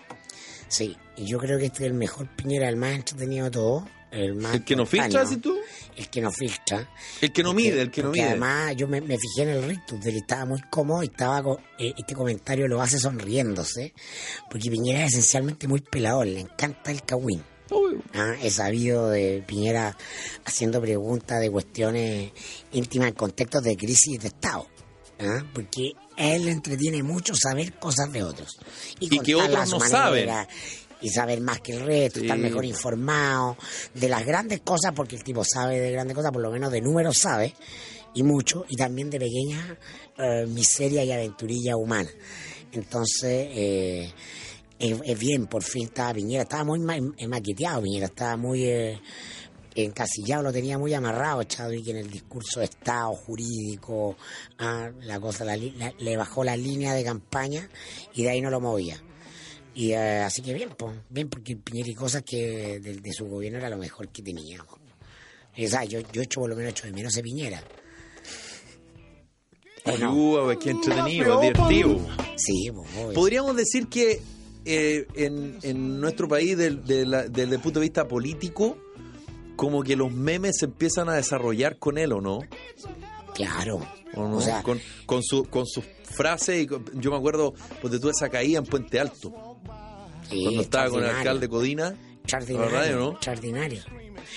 Sí, 0.67 0.95
y 1.15 1.25
yo 1.25 1.39
creo 1.39 1.57
que 1.57 1.65
este 1.65 1.85
es 1.85 1.87
el 1.91 1.95
mejor 1.95 2.27
Piñera, 2.35 2.69
el 2.69 2.75
más 2.75 2.91
entretenido 2.91 3.45
de 3.45 3.51
todo. 3.51 3.87
El, 4.11 4.35
más 4.35 4.55
El 4.55 4.63
que 4.63 4.75
no 4.75 4.85
filtra, 4.85 5.25
tú. 5.41 5.57
El 5.95 6.09
que 6.09 6.21
no 6.21 6.31
filtra. 6.31 6.89
El 7.21 7.31
que 7.33 7.43
no 7.43 7.49
Porque- 7.49 7.63
mide, 7.63 7.81
el 7.81 7.91
que 7.91 8.03
no 8.03 8.11
mide. 8.11 8.23
además 8.23 8.75
yo 8.77 8.87
me, 8.87 9.01
me 9.01 9.17
fijé 9.17 9.41
en 9.43 9.49
el 9.49 9.63
rictus 9.63 9.99
de 10.01 10.11
él, 10.11 10.17
estaba 10.17 10.45
muy 10.45 10.61
cómodo 10.69 11.03
y 11.03 11.07
estaba 11.07 11.43
con- 11.43 11.57
eh, 11.77 11.93
este 11.97 12.13
comentario 12.15 12.67
lo 12.67 12.81
hace 12.81 12.99
sonriéndose, 12.99 13.93
porque 14.49 14.71
Piñera 14.71 15.03
es 15.05 15.13
esencialmente 15.13 15.67
muy 15.67 15.81
pelador, 15.81 16.25
le 16.27 16.39
encanta 16.39 16.91
el 16.91 17.03
cagüín. 17.03 17.43
Ah, 18.13 18.35
he 18.41 18.49
sabido 18.49 19.09
de 19.09 19.43
Piñera 19.45 19.97
haciendo 20.45 20.79
preguntas 20.79 21.41
de 21.41 21.51
cuestiones 21.51 22.31
íntimas 22.71 23.09
en 23.09 23.13
contextos 23.15 23.61
de 23.63 23.75
crisis 23.75 24.21
de 24.21 24.29
Estado. 24.29 24.67
¿ah? 25.19 25.43
Porque 25.53 25.91
a 26.15 26.27
él 26.29 26.45
le 26.45 26.51
entretiene 26.51 27.03
mucho 27.03 27.35
saber 27.35 27.73
cosas 27.73 28.09
de 28.13 28.23
otros. 28.23 28.57
Y 29.01 29.19
que 29.19 29.35
otros 29.35 29.69
no 29.69 29.79
manera, 29.79 30.47
Y 31.01 31.09
saber 31.09 31.41
más 31.41 31.59
que 31.61 31.73
el 31.73 31.85
resto, 31.85 32.19
Sí. 32.19 32.25
estar 32.25 32.39
mejor 32.39 32.65
informado 32.65 33.55
de 33.93 34.09
las 34.09 34.25
grandes 34.25 34.61
cosas, 34.61 34.93
porque 34.95 35.15
el 35.15 35.23
tipo 35.23 35.43
sabe 35.43 35.79
de 35.79 35.91
grandes 35.91 36.15
cosas, 36.15 36.31
por 36.31 36.41
lo 36.41 36.49
menos 36.51 36.71
de 36.71 36.81
números 36.81 37.17
sabe, 37.17 37.53
y 38.15 38.23
mucho, 38.23 38.65
y 38.67 38.75
también 38.75 39.09
de 39.09 39.19
pequeñas 39.19 39.77
eh, 40.17 40.45
miserias 40.47 41.05
y 41.05 41.11
aventurillas 41.11 41.75
humanas. 41.75 42.11
Entonces, 42.71 43.47
eh, 43.51 44.11
es, 44.79 44.97
es 45.05 45.19
bien, 45.19 45.45
por 45.45 45.63
fin 45.63 45.85
estaba 45.85 46.13
Piñera, 46.15 46.43
estaba 46.43 46.63
muy 46.63 46.79
ma- 46.79 46.97
eh, 46.97 47.27
maqueteado 47.27 47.81
Piñera, 47.83 48.07
estaba 48.07 48.35
muy 48.37 48.65
eh, 48.65 48.99
encasillado, 49.75 50.43
lo 50.43 50.51
tenía 50.51 50.77
muy 50.79 50.93
amarrado 50.95 51.43
Chadwick 51.43 51.87
en 51.89 51.97
el 51.97 52.09
discurso 52.09 52.59
de 52.59 52.65
Estado 52.65 53.13
jurídico, 53.13 54.17
ah, 54.57 54.89
la 55.01 55.19
cosa, 55.19 55.45
la- 55.45 55.55
le 55.55 56.17
bajó 56.17 56.43
la 56.43 56.57
línea 56.57 56.93
de 56.95 57.03
campaña 57.03 57.69
y 58.15 58.23
de 58.23 58.29
ahí 58.31 58.41
no 58.41 58.49
lo 58.49 58.59
movía. 58.59 58.99
Y 59.79 59.91
eh, 59.91 60.21
así 60.23 60.41
que 60.41 60.55
bien, 60.55 60.69
pues, 60.75 60.95
bien, 61.07 61.29
porque 61.29 61.55
Piñera 61.55 61.89
y 61.89 61.93
cosas 61.93 62.23
que 62.23 62.79
de, 62.79 62.95
de 62.95 63.13
su 63.13 63.27
gobierno 63.27 63.59
era 63.59 63.69
lo 63.69 63.77
mejor 63.77 64.07
que 64.09 64.23
tenía. 64.23 64.57
po. 64.63 64.79
O 65.55 65.67
sea, 65.67 65.83
yo, 65.85 65.99
yo 66.11 66.21
echo 66.23 66.39
por 66.41 66.49
lo 66.49 66.55
menos 66.55 66.71
echo 66.71 66.87
de 66.87 66.93
menos 66.93 67.15
a 67.15 67.21
Piñera. 67.21 67.63
¿O 69.85 69.97
no? 69.97 70.13
Uh, 70.13 70.43
pues, 70.45 70.57
qué 70.57 70.69
entretenido, 70.71 71.39
divertido. 71.39 71.99
Sí, 72.37 72.71
pues. 72.71 73.13
Podríamos 73.13 73.55
decir 73.55 73.87
que 73.87 74.19
eh, 74.65 75.05
en, 75.15 75.59
en 75.61 76.01
nuestro 76.01 76.27
país, 76.27 76.57
del- 76.57 76.83
de 76.83 77.05
la- 77.05 77.27
desde 77.27 77.55
el 77.55 77.61
punto 77.61 77.79
de 77.79 77.85
vista 77.85 78.07
político, 78.07 78.77
como 79.55 79.83
que 79.83 79.95
los 79.95 80.11
memes 80.11 80.57
se 80.59 80.65
empiezan 80.65 81.07
a 81.09 81.13
desarrollar 81.13 81.77
con 81.79 81.97
él, 81.97 82.11
¿o 82.13 82.19
no? 82.21 82.39
Claro. 83.33 83.79
¿O 84.15 84.27
no? 84.27 84.37
O 84.37 84.41
sea, 84.41 84.61
con, 84.63 84.79
con, 85.05 85.23
su, 85.23 85.45
con 85.45 85.65
sus 85.65 85.85
frases, 86.03 86.63
y 86.63 86.67
con- 86.67 86.85
yo 86.99 87.11
me 87.11 87.17
acuerdo, 87.17 87.53
pues 87.81 87.93
de 87.93 87.99
toda 87.99 88.11
esa 88.11 88.29
caída 88.29 88.57
en 88.59 88.65
Puente 88.65 88.99
Alto, 88.99 89.46
sí, 90.29 90.43
cuando 90.43 90.61
estaba 90.61 90.89
con 90.89 91.03
el 91.03 91.09
alcalde 91.09 91.49
Codina, 91.49 91.95
Extraordinario, 92.23 92.97
¿no? 92.99 93.11
extraordinario. 93.13 93.81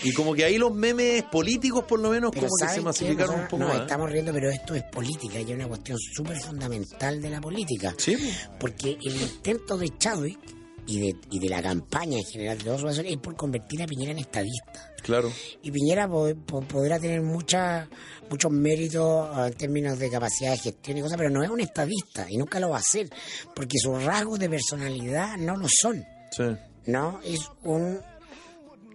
y 0.04 0.12
como 0.12 0.32
que 0.34 0.44
ahí 0.44 0.58
los 0.58 0.72
memes 0.72 1.24
políticos, 1.24 1.84
por 1.88 1.98
lo 1.98 2.10
menos, 2.10 2.30
Pero 2.32 2.46
como 2.46 2.68
que 2.68 2.74
se 2.74 2.80
masificaron 2.80 3.40
un 3.40 3.48
poco 3.48 3.58
nos 3.64 3.68
más. 3.68 3.80
estamos 3.82 4.10
riendo, 4.10 4.32
pero 4.32 4.48
esto 4.50 4.74
es 4.76 4.84
política 4.84 5.40
y 5.40 5.42
es 5.42 5.50
una 5.50 5.66
cuestión 5.66 5.98
súper 5.98 6.38
fundamental 6.38 7.20
de 7.20 7.30
la 7.30 7.40
política. 7.40 7.94
Sí. 7.98 8.16
Porque 8.60 8.96
el 9.04 9.20
intento 9.20 9.76
de 9.76 9.90
Chadwick 9.98 10.38
y 10.86 11.00
de, 11.00 11.16
y 11.30 11.38
de 11.38 11.48
la 11.48 11.62
campaña 11.62 12.18
en 12.18 12.24
general 12.24 12.58
de 12.58 12.64
los 12.64 12.98
es 12.98 13.16
por 13.18 13.36
convertir 13.36 13.82
a 13.82 13.86
Piñera 13.86 14.12
en 14.12 14.18
estadista. 14.18 14.89
Claro. 15.00 15.30
Y 15.62 15.70
Piñera 15.70 16.08
po- 16.08 16.34
po- 16.46 16.62
podrá 16.62 16.98
tener 16.98 17.22
mucha, 17.22 17.88
muchos 18.30 18.50
méritos 18.52 19.28
en 19.46 19.54
términos 19.54 19.98
de 19.98 20.10
capacidad 20.10 20.52
de 20.52 20.58
gestión 20.58 20.98
y 20.98 21.02
cosas, 21.02 21.16
pero 21.18 21.30
no 21.30 21.42
es 21.42 21.50
un 21.50 21.60
estadista 21.60 22.26
y 22.30 22.36
nunca 22.36 22.60
lo 22.60 22.70
va 22.70 22.78
a 22.78 22.82
ser, 22.82 23.08
porque 23.54 23.78
sus 23.78 24.02
rasgos 24.02 24.38
de 24.38 24.48
personalidad 24.50 25.36
no 25.36 25.56
lo 25.56 25.66
son. 25.68 26.04
Sí. 26.30 26.44
¿no? 26.86 27.20
Es 27.24 27.40
un 27.64 28.00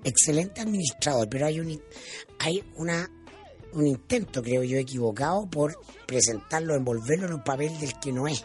excelente 0.04 0.62
administrador, 0.62 1.28
pero 1.30 1.46
hay 1.48 1.60
un 1.60 1.82
hay 2.39 2.63
una 2.76 3.10
un 3.74 3.88
intento, 3.88 4.41
creo 4.41 4.63
yo, 4.63 4.78
equivocado 4.78 5.50
por 5.50 5.76
presentarlo, 6.06 6.76
envolverlo 6.76 7.28
en 7.28 7.34
un 7.34 7.44
papel 7.44 7.78
del 7.80 8.00
que 8.00 8.12
no 8.13 8.26
es. 8.28 8.41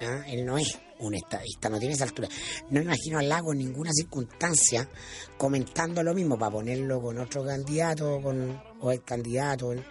¿ah? 0.00 0.22
Él 0.26 0.46
no 0.46 0.56
es 0.56 0.78
un 1.02 1.14
estadista, 1.14 1.68
no 1.68 1.78
tiene 1.78 1.94
esa 1.94 2.04
altura. 2.04 2.28
No 2.70 2.80
imagino 2.80 3.18
a 3.18 3.22
Lago 3.22 3.52
en 3.52 3.58
ninguna 3.58 3.90
circunstancia 3.92 4.88
comentando 5.36 6.02
lo 6.02 6.14
mismo 6.14 6.38
para 6.38 6.52
ponerlo 6.52 7.00
con 7.00 7.18
otro 7.18 7.44
candidato 7.44 8.20
con, 8.22 8.60
o 8.80 8.90
el 8.90 9.02
candidato 9.02 9.72
en- 9.72 9.84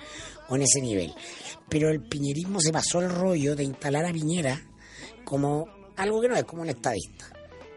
o 0.49 0.55
en 0.55 0.61
ese 0.63 0.81
nivel. 0.81 1.13
Pero 1.69 1.89
el 1.89 2.01
piñerismo 2.01 2.59
se 2.59 2.71
pasó 2.71 2.99
el 3.01 3.09
rollo 3.09 3.55
de 3.55 3.63
instalar 3.63 4.05
a 4.05 4.11
Piñera 4.11 4.61
como 5.23 5.67
algo 5.97 6.19
que 6.21 6.27
no 6.27 6.35
es, 6.35 6.43
como 6.43 6.61
un 6.63 6.69
estadista. 6.69 7.25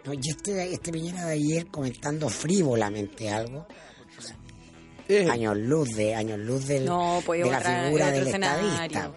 ¿no? 0.04 0.12
Y 0.12 0.20
este, 0.28 0.72
este 0.72 0.90
Piñera 0.92 1.26
de 1.26 1.32
ayer 1.34 1.66
comentando 1.68 2.28
frívolamente 2.28 3.30
algo, 3.30 3.66
Eh, 5.06 5.28
años 5.30 5.56
luz 5.58 5.90
de 5.96 6.14
años 6.14 6.38
luz 6.38 6.66
del, 6.66 6.86
No, 6.86 7.20
pues 7.26 7.44
de 7.44 7.50
la 7.50 7.58
otra- 7.58 7.84
figura 7.84 8.04
otro 8.06 8.18
del 8.18 8.26
escenario. 8.28 8.68
estadista. 8.70 9.12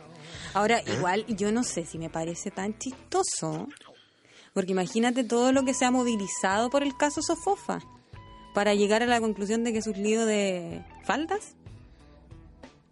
Ahora, 0.53 0.81
igual, 0.85 1.25
yo 1.27 1.51
no 1.51 1.63
sé 1.63 1.85
si 1.85 1.97
me 1.97 2.09
parece 2.09 2.51
tan 2.51 2.77
chistoso, 2.77 3.67
porque 4.53 4.71
imagínate 4.71 5.23
todo 5.23 5.51
lo 5.51 5.63
que 5.63 5.73
se 5.73 5.85
ha 5.85 5.91
movilizado 5.91 6.69
por 6.69 6.83
el 6.83 6.95
caso 6.97 7.21
Sofofa 7.21 7.79
para 8.53 8.73
llegar 8.73 9.03
a 9.03 9.05
la 9.05 9.19
conclusión 9.19 9.63
de 9.63 9.71
que 9.71 9.79
es 9.79 9.87
un 9.87 10.01
lío 10.01 10.25
de 10.25 10.83
faldas. 11.05 11.55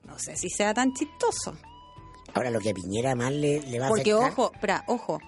No 0.06 0.20
sé 0.20 0.38
si 0.38 0.50
sea 0.50 0.74
tan 0.74 0.94
chistoso. 0.94 1.58
Ahora 2.34 2.52
lo 2.52 2.60
que 2.60 2.70
a 2.70 2.74
Piñera 2.74 3.16
más 3.16 3.32
le, 3.32 3.62
le 3.62 3.80
va 3.80 3.88
a 3.88 3.90
Porque, 3.90 4.14
ojo, 4.14 4.52
espera, 4.54 4.84
ojo, 4.88 5.20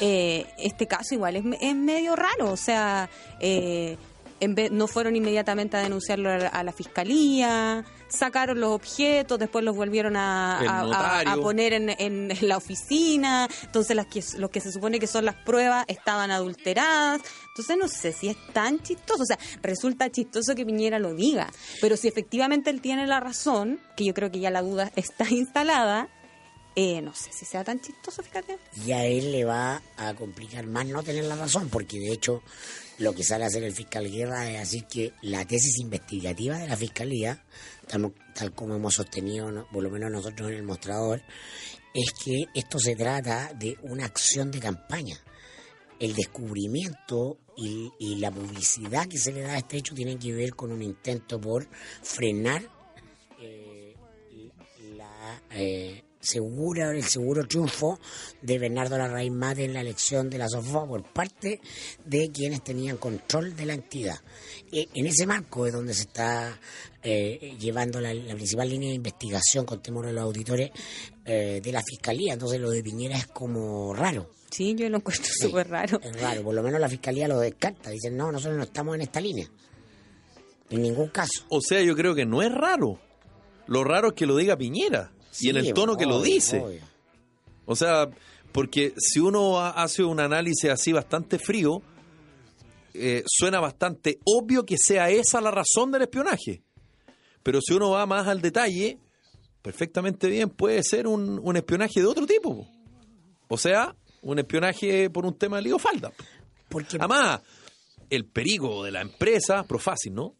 eh, 0.00 0.46
este 0.58 0.86
caso 0.86 1.14
igual 1.14 1.36
es, 1.36 1.44
es 1.60 1.74
medio 1.76 2.16
raro, 2.16 2.50
o 2.50 2.56
sea, 2.56 3.08
eh, 3.40 3.96
en 4.40 4.54
vez, 4.54 4.70
no 4.70 4.86
fueron 4.86 5.16
inmediatamente 5.16 5.76
a 5.76 5.80
denunciarlo 5.80 6.30
a 6.30 6.38
la, 6.38 6.48
a 6.48 6.62
la 6.62 6.72
fiscalía, 6.72 7.84
sacaron 8.08 8.60
los 8.60 8.70
objetos, 8.70 9.38
después 9.38 9.64
los 9.64 9.74
volvieron 9.74 10.16
a, 10.16 10.58
El 10.60 10.68
a- 10.68 10.80
a- 10.80 10.82
notario. 10.84 11.32
a 11.32 11.36
poner 11.36 11.72
en, 11.72 11.90
en 11.98 12.32
la 12.42 12.56
oficina, 12.56 13.48
entonces 13.62 13.96
las 13.96 14.06
que, 14.06 14.22
lo 14.38 14.50
que 14.50 14.60
se 14.60 14.70
supone 14.72 14.98
que 15.00 15.06
son 15.06 15.24
las 15.24 15.34
pruebas 15.36 15.84
estaban 15.88 16.30
adulteradas, 16.30 17.20
entonces 17.48 17.76
no 17.78 17.88
sé 17.88 18.12
si 18.12 18.28
es 18.28 18.36
tan 18.52 18.82
chistoso, 18.82 19.22
o 19.22 19.26
sea, 19.26 19.38
resulta 19.62 20.10
chistoso 20.10 20.54
que 20.54 20.66
Piñera 20.66 20.98
lo 20.98 21.14
diga, 21.14 21.50
pero 21.80 21.96
si 21.96 22.06
efectivamente 22.08 22.70
él 22.70 22.80
tiene 22.80 23.06
la 23.06 23.20
razón, 23.20 23.80
que 23.96 24.04
yo 24.04 24.14
creo 24.14 24.30
que 24.30 24.40
ya 24.40 24.50
la 24.50 24.62
duda 24.62 24.92
está 24.96 25.28
instalada, 25.30 26.08
eh, 26.78 27.00
no 27.00 27.14
sé 27.14 27.32
si 27.32 27.46
sea 27.46 27.64
tan 27.64 27.80
chistoso, 27.80 28.22
fíjate. 28.22 28.58
y 28.86 28.92
a 28.92 29.06
él 29.06 29.32
le 29.32 29.46
va 29.46 29.80
a 29.96 30.12
complicar 30.12 30.66
más 30.66 30.84
no 30.86 31.02
tener 31.02 31.24
la 31.24 31.34
razón, 31.36 31.70
porque 31.70 31.98
de 31.98 32.12
hecho 32.12 32.42
lo 32.98 33.14
que 33.14 33.22
sale 33.22 33.44
a 33.44 33.48
hacer 33.48 33.62
el 33.64 33.72
fiscal 33.72 34.10
Guerra 34.10 34.50
es 34.50 34.58
decir 34.60 34.84
que 34.86 35.12
la 35.22 35.44
tesis 35.44 35.78
investigativa 35.78 36.58
de 36.58 36.66
la 36.66 36.76
fiscalía, 36.76 37.44
tal, 37.86 38.54
como 38.54 38.74
hemos 38.74 38.94
sostenido, 38.94 39.66
por 39.72 39.82
lo 39.82 39.90
menos 39.90 40.10
nosotros 40.10 40.50
en 40.50 40.56
el 40.56 40.62
mostrador, 40.62 41.22
es 41.94 42.12
que 42.12 42.46
esto 42.54 42.78
se 42.78 42.94
trata 42.96 43.52
de 43.54 43.76
una 43.82 44.04
acción 44.04 44.50
de 44.50 44.60
campaña. 44.60 45.16
El 45.98 46.14
descubrimiento 46.14 47.38
y, 47.56 47.90
y 47.98 48.16
la 48.16 48.30
publicidad 48.30 49.06
que 49.06 49.18
se 49.18 49.32
le 49.32 49.42
da 49.42 49.54
a 49.54 49.58
este 49.58 49.78
hecho 49.78 49.94
tienen 49.94 50.18
que 50.18 50.32
ver 50.32 50.54
con 50.54 50.72
un 50.72 50.82
intento 50.82 51.40
por 51.40 51.66
frenar 52.02 52.68
eh, 53.40 53.94
la 54.94 55.42
eh, 55.50 56.02
segura, 56.20 56.90
el 56.90 57.04
seguro 57.04 57.46
triunfo 57.46 57.98
de 58.42 58.58
Bernardo 58.58 58.98
Larraín 58.98 59.36
Mate 59.36 59.64
en 59.64 59.74
la 59.74 59.80
elección 59.80 60.28
de 60.30 60.38
la 60.38 60.48
SOFOA 60.48 60.86
por 60.86 61.02
parte 61.12 61.60
de 62.04 62.30
quienes 62.32 62.62
tenían 62.64 62.96
control 62.96 63.54
de 63.54 63.66
la 63.66 63.74
entidad. 63.74 64.16
E- 64.72 64.88
En 64.94 65.06
ese 65.06 65.26
marco 65.26 65.66
es 65.66 65.72
donde 65.72 65.94
se 65.94 66.02
está 66.02 66.58
eh, 67.02 67.56
llevando 67.58 68.00
la, 68.00 68.12
la 68.12 68.34
principal 68.34 68.68
línea 68.68 68.88
de 68.88 68.96
investigación 68.96 69.64
con 69.64 69.80
temor 69.82 70.06
a 70.06 70.12
los 70.12 70.24
auditores 70.24 70.70
eh, 71.24 71.60
de 71.62 71.72
la 71.72 71.82
Fiscalía. 71.82 72.32
Entonces 72.34 72.60
lo 72.60 72.70
de 72.70 72.82
Piñera 72.82 73.16
es 73.16 73.26
como 73.28 73.94
raro. 73.94 74.30
Sí, 74.50 74.74
yo 74.74 74.88
lo 74.88 74.96
encuentro 74.98 75.24
Sí, 75.26 75.46
súper 75.48 75.68
raro. 75.68 76.00
Es 76.02 76.20
raro, 76.20 76.42
por 76.42 76.54
lo 76.54 76.62
menos 76.62 76.80
la 76.80 76.88
Fiscalía 76.88 77.28
lo 77.28 77.38
descarta. 77.40 77.90
Dicen, 77.90 78.16
no, 78.16 78.32
nosotros 78.32 78.56
no 78.56 78.64
estamos 78.64 78.94
en 78.94 79.02
esta 79.02 79.20
línea. 79.20 79.48
En 80.70 80.82
ningún 80.82 81.08
caso. 81.08 81.44
O 81.48 81.60
sea, 81.60 81.80
yo 81.82 81.94
creo 81.94 82.14
que 82.14 82.24
no 82.26 82.42
es 82.42 82.50
raro. 82.52 82.98
Lo 83.68 83.84
raro 83.84 84.08
es 84.08 84.14
que 84.14 84.26
lo 84.26 84.36
diga 84.36 84.56
Piñera. 84.56 85.12
Y 85.40 85.50
en 85.50 85.56
el 85.56 85.72
tono 85.74 85.96
que 85.96 86.06
lo 86.06 86.20
dice. 86.22 86.60
obvio. 86.60 86.80
O 87.66 87.74
sea, 87.76 88.08
porque 88.52 88.94
si 88.96 89.20
uno 89.20 89.58
ha- 89.60 89.70
hace 89.70 90.02
un 90.04 90.20
análisis 90.20 90.70
así 90.70 90.92
bastante 90.92 91.38
frío, 91.38 91.82
eh, 92.94 93.22
suena 93.26 93.60
bastante 93.60 94.18
obvio 94.24 94.64
que 94.64 94.76
sea 94.78 95.10
esa 95.10 95.40
la 95.40 95.50
razón 95.50 95.90
del 95.90 96.02
espionaje. 96.02 96.62
Pero 97.42 97.60
si 97.60 97.74
uno 97.74 97.90
va 97.90 98.06
más 98.06 98.26
al 98.26 98.40
detalle, 98.40 98.98
perfectamente 99.62 100.28
bien 100.28 100.48
puede 100.50 100.82
ser 100.82 101.06
un, 101.06 101.38
un 101.42 101.56
espionaje 101.56 102.00
de 102.00 102.06
otro 102.06 102.26
tipo. 102.26 102.56
po. 102.56 102.68
O 103.48 103.58
sea, 103.58 103.94
un 104.22 104.38
espionaje 104.38 105.10
por 105.10 105.26
un 105.26 105.34
tema 105.36 105.56
de 105.56 105.62
lío 105.62 105.78
falda. 105.78 106.12
Porque 106.68 106.96
Además, 106.98 107.42
el 108.10 108.24
perigo 108.24 108.82
de 108.84 108.90
la 108.92 109.02
empresa, 109.02 109.64
Profácil, 109.64 110.14
¿no? 110.14 110.34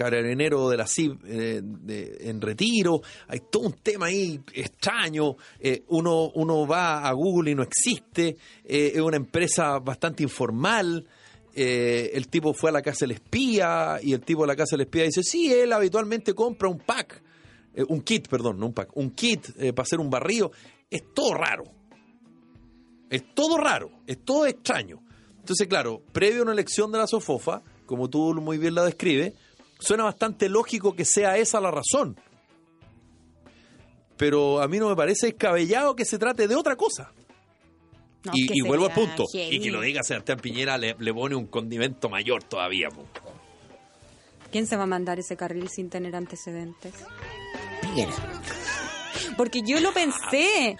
Carabinero 0.00 0.70
de 0.70 0.78
la 0.78 0.86
CIB 0.86 1.18
eh, 1.26 1.62
en 2.20 2.40
retiro, 2.40 3.02
hay 3.28 3.40
todo 3.50 3.64
un 3.64 3.74
tema 3.74 4.06
ahí 4.06 4.40
extraño, 4.54 5.36
eh, 5.58 5.84
uno, 5.88 6.30
uno 6.36 6.66
va 6.66 7.06
a 7.06 7.12
Google 7.12 7.50
y 7.50 7.54
no 7.54 7.62
existe, 7.62 8.38
eh, 8.64 8.92
es 8.94 9.00
una 9.00 9.18
empresa 9.18 9.78
bastante 9.78 10.22
informal, 10.22 11.06
el 11.52 12.28
tipo 12.28 12.54
fue 12.54 12.70
a 12.70 12.72
la 12.72 12.80
casa 12.80 13.00
del 13.00 13.10
espía 13.10 13.98
y 14.02 14.14
el 14.14 14.22
tipo 14.22 14.42
de 14.42 14.46
la 14.46 14.56
casa 14.56 14.76
del 14.76 14.86
espía 14.86 15.02
dice, 15.02 15.22
sí, 15.22 15.52
él 15.52 15.70
habitualmente 15.74 16.32
compra 16.32 16.70
un 16.70 16.78
pack, 16.78 17.22
un 17.88 18.00
kit, 18.00 18.26
perdón, 18.28 18.58
no 18.58 18.66
un 18.66 18.72
pack, 18.72 18.96
un 18.96 19.10
kit 19.10 19.52
para 19.74 19.82
hacer 19.82 20.00
un 20.00 20.08
barrio, 20.08 20.50
es 20.88 21.12
todo 21.12 21.34
raro. 21.34 21.64
Es 23.10 23.34
todo 23.34 23.58
raro, 23.58 23.90
es 24.06 24.24
todo 24.24 24.46
extraño. 24.46 25.02
Entonces, 25.40 25.66
claro, 25.66 26.00
previo 26.12 26.40
a 26.40 26.42
una 26.44 26.52
elección 26.52 26.92
de 26.92 26.98
la 26.98 27.06
Sofofa, 27.06 27.62
como 27.84 28.08
tú 28.08 28.32
muy 28.34 28.56
bien 28.56 28.76
la 28.76 28.84
describes, 28.84 29.34
suena 29.80 30.04
bastante 30.04 30.48
lógico 30.48 30.94
que 30.94 31.04
sea 31.04 31.36
esa 31.36 31.60
la 31.60 31.70
razón. 31.70 32.16
Pero 34.16 34.60
a 34.60 34.68
mí 34.68 34.78
no 34.78 34.88
me 34.88 34.96
parece 34.96 35.28
descabellado 35.28 35.96
que 35.96 36.04
se 36.04 36.18
trate 36.18 36.46
de 36.46 36.54
otra 36.54 36.76
cosa. 36.76 37.12
No, 38.24 38.32
y 38.34 38.60
vuelvo 38.60 38.86
al 38.86 38.92
punto. 38.92 39.24
Y 39.32 39.60
que 39.60 39.70
lo 39.70 39.80
diga 39.80 40.02
Sebastián 40.02 40.38
Piñera 40.38 40.76
le, 40.76 40.94
le 40.98 41.14
pone 41.14 41.34
un 41.34 41.46
condimento 41.46 42.10
mayor 42.10 42.44
todavía. 42.44 42.88
po. 42.90 43.06
¿Quién 44.52 44.66
se 44.66 44.76
va 44.76 44.82
a 44.82 44.86
mandar 44.86 45.18
ese 45.18 45.36
carril 45.36 45.68
sin 45.68 45.88
tener 45.88 46.14
antecedentes? 46.14 46.92
Piñera. 47.80 48.12
Porque 49.36 49.62
yo 49.66 49.80
lo 49.80 49.92
pensé. 49.94 50.76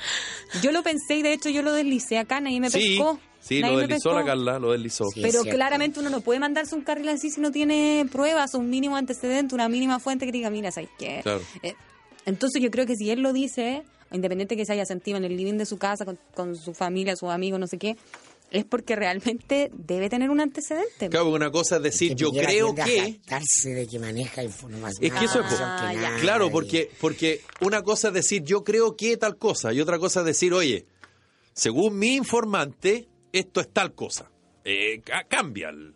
Yo 0.63 0.73
lo 0.73 0.83
pensé 0.83 1.17
y 1.17 1.23
de 1.23 1.33
hecho 1.33 1.49
yo 1.49 1.63
lo 1.63 1.73
deslicé 1.73 2.19
acá, 2.19 2.41
nadie 2.41 2.61
me 2.61 2.71
Sí, 2.71 2.97
pescó. 2.99 3.19
sí, 3.41 3.61
Nadie 3.61 3.75
lo 3.75 3.81
me 3.83 3.87
deslizó 3.87 4.13
la 4.15 4.25
Carla, 4.25 4.59
lo 4.59 4.73
deslizó. 4.73 5.05
Sí. 5.15 5.21
Pero 5.23 5.43
claramente 5.45 6.01
uno 6.01 6.11
no 6.11 6.21
puede 6.21 6.41
mandarse 6.41 6.75
un 6.75 6.83
carril 6.83 7.09
así 7.09 7.31
si 7.31 7.41
no 7.41 7.51
tiene 7.53 8.07
pruebas, 8.11 8.55
un 8.55 8.69
mínimo 8.69 8.97
antecedente, 8.97 9.55
una 9.55 9.69
mínima 9.69 9.99
fuente 10.01 10.27
que 10.27 10.33
diga, 10.33 10.51
mira, 10.51 10.71
¿sabes 10.73 10.91
qué? 10.99 11.21
Claro. 11.23 11.41
Eh, 11.63 11.75
entonces 12.27 12.61
yo 12.63 12.71
creo 12.71 12.87
que 12.87 12.97
si 12.97 13.11
él 13.11 13.21
lo 13.21 13.33
dice, 13.33 13.83
independiente 14.13 14.57
que 14.57 14.65
se 14.67 14.73
haya 14.73 14.85
sentido 14.85 15.17
en 15.17 15.25
el 15.25 15.37
living 15.37 15.55
de 15.55 15.67
su 15.67 15.79
casa, 15.79 16.05
con, 16.05 16.19
con 16.35 16.57
su 16.57 16.75
familia, 16.75 17.17
sus 17.17 17.31
amigos, 17.31 17.59
no 17.61 17.67
sé 17.67 17.79
qué, 17.79 17.97
es 18.51 18.65
porque 18.65 18.97
realmente 18.97 19.71
debe 19.75 20.09
tener 20.09 20.31
un 20.31 20.41
antecedente. 20.41 21.09
Claro, 21.09 21.27
porque 21.27 21.37
una 21.37 21.51
cosa 21.51 21.77
es 21.77 21.83
decir, 21.83 22.11
Que 22.11 22.15
yo 22.17 22.31
creo 22.31 22.75
que... 22.75 23.21
de 23.65 23.87
que 23.87 23.99
maneja 23.99 24.43
información. 24.43 25.05
Es 25.05 25.13
que 25.19 25.25
eso 25.25 25.41
es 25.41 25.47
po- 25.47 25.53
información 25.53 26.01
que 26.01 26.07
Ah, 26.07 26.17
Claro, 26.21 26.51
porque, 26.51 26.91
porque 27.01 27.41
una 27.61 27.83
cosa 27.83 28.09
es 28.09 28.15
decir, 28.15 28.43
yo 28.43 28.65
creo 28.65 28.97
que 28.97 29.17
tal 29.17 29.37
cosa, 29.39 29.73
y 29.73 29.81
otra 29.81 29.99
cosa 29.99 30.21
es 30.21 30.27
decir, 30.27 30.53
oye, 30.53 30.87
según 31.53 31.99
mi 31.99 32.15
informante, 32.17 33.09
esto 33.33 33.61
es 33.61 33.73
tal 33.73 33.95
cosa. 33.95 34.31
Eh, 34.65 35.01
ca- 35.05 35.25
cambia. 35.29 35.69
el- 35.71 35.95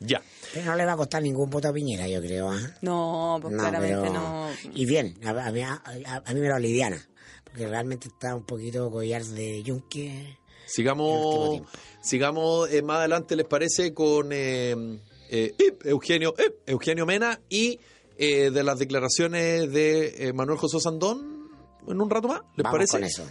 Ya. 0.00 0.22
Pero 0.54 0.66
no 0.66 0.76
le 0.76 0.86
va 0.86 0.92
a 0.92 0.96
costar 0.96 1.22
ningún 1.22 1.50
voto 1.50 1.68
a 1.68 1.72
Piñera, 1.72 2.08
yo 2.08 2.20
creo. 2.20 2.50
¿ah? 2.50 2.58
No, 2.80 3.38
pues 3.42 3.52
No, 3.54 3.60
claramente 3.60 3.96
pero- 4.00 4.12
no. 4.14 4.48
Y 4.74 4.86
bien, 4.86 5.18
a, 5.24 5.30
a 5.46 5.52
mí, 5.52 5.60
a- 5.62 5.82
a- 6.06 6.22
a 6.24 6.34
mí 6.34 6.40
me 6.40 6.48
lo 6.48 6.54
aliviana. 6.54 7.06
Porque 7.44 7.66
realmente 7.66 8.08
está 8.08 8.34
un 8.34 8.44
poquito 8.44 8.90
collar 8.90 9.24
de 9.24 9.62
yunque. 9.62 10.38
Sigamos, 10.70 11.62
sigamos 12.00 12.70
eh, 12.70 12.82
más 12.82 12.98
adelante, 12.98 13.34
¿les 13.34 13.46
parece? 13.46 13.92
Con 13.92 14.28
eh, 14.32 15.00
eh, 15.28 15.54
Eugenio, 15.84 16.34
Eugenio 16.66 17.06
Mena 17.06 17.40
y 17.48 17.80
eh, 18.18 18.50
de 18.50 18.62
las 18.62 18.78
declaraciones 18.78 19.72
de 19.72 20.28
eh, 20.28 20.32
Manuel 20.32 20.58
José 20.58 20.78
Sandón 20.80 21.48
en 21.88 22.00
un 22.00 22.10
rato 22.10 22.28
más, 22.28 22.42
¿les 22.56 22.64
Vamos 22.64 22.72
parece? 22.72 22.92
con 22.92 23.04
eso. 23.04 23.24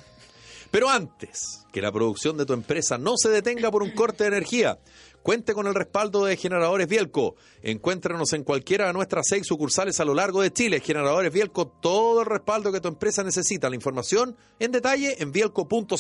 Pero 0.72 0.90
antes 0.90 1.66
que 1.72 1.82
la 1.82 1.92
producción 1.92 2.38
de 2.38 2.46
tu 2.46 2.54
empresa 2.54 2.98
no 2.98 3.14
se 3.18 3.30
detenga 3.30 3.72
por 3.72 3.84
un 3.84 3.92
corte 3.92 4.24
de 4.24 4.30
energía, 4.30 4.80
cuente 5.24 5.54
con 5.54 5.68
el 5.68 5.76
respaldo 5.76 6.26
de 6.26 6.38
Generadores 6.38 6.88
Bielco. 6.88 7.36
Encuéntranos 7.62 8.34
en 8.34 8.44
cualquiera 8.44 8.88
de 8.88 8.94
nuestras 8.94 9.28
seis 9.28 9.46
sucursales 9.46 10.00
a 10.00 10.06
lo 10.06 10.14
largo 10.14 10.42
de 10.42 10.52
Chile. 10.52 10.80
Generadores 10.80 11.32
Bielco, 11.32 11.68
todo 11.68 12.22
el 12.22 12.26
respaldo 12.26 12.72
que 12.72 12.82
tu 12.82 12.88
empresa 12.88 13.24
necesita. 13.24 13.70
La 13.70 13.76
información 13.76 14.36
en 14.60 14.72
detalle 14.72 15.22
en 15.22 15.32
bielco.cl. 15.32 15.96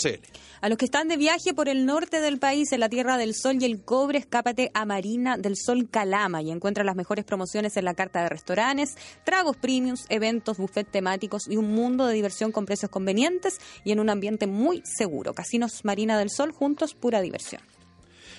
A 0.61 0.69
los 0.69 0.77
que 0.77 0.85
están 0.85 1.07
de 1.07 1.17
viaje 1.17 1.53
por 1.53 1.69
el 1.69 1.85
norte 1.85 2.21
del 2.21 2.39
país, 2.39 2.71
en 2.71 2.79
la 2.79 2.89
Tierra 2.89 3.17
del 3.17 3.35
Sol 3.35 3.57
y 3.59 3.65
el 3.65 3.83
Cobre, 3.83 4.19
escápate 4.19 4.71
a 4.73 4.85
Marina 4.85 5.37
del 5.37 5.55
Sol 5.55 5.89
Calama 5.89 6.41
y 6.41 6.51
encuentra 6.51 6.83
las 6.83 6.95
mejores 6.95 7.25
promociones 7.25 7.77
en 7.77 7.85
la 7.85 7.93
carta 7.93 8.21
de 8.21 8.29
restaurantes, 8.29 8.95
tragos 9.23 9.57
premiums, 9.57 10.05
eventos, 10.09 10.57
buffet 10.57 10.89
temáticos 10.89 11.47
y 11.47 11.57
un 11.57 11.73
mundo 11.73 12.05
de 12.05 12.13
diversión 12.13 12.51
con 12.51 12.65
precios 12.65 12.91
convenientes 12.91 13.59
y 13.83 13.91
en 13.91 13.99
un 13.99 14.09
ambiente 14.09 14.47
muy 14.47 14.81
seguro. 14.85 15.33
Casinos 15.33 15.83
Marina 15.83 16.17
del 16.17 16.29
Sol, 16.29 16.51
juntos, 16.51 16.93
pura 16.93 17.21
diversión. 17.21 17.61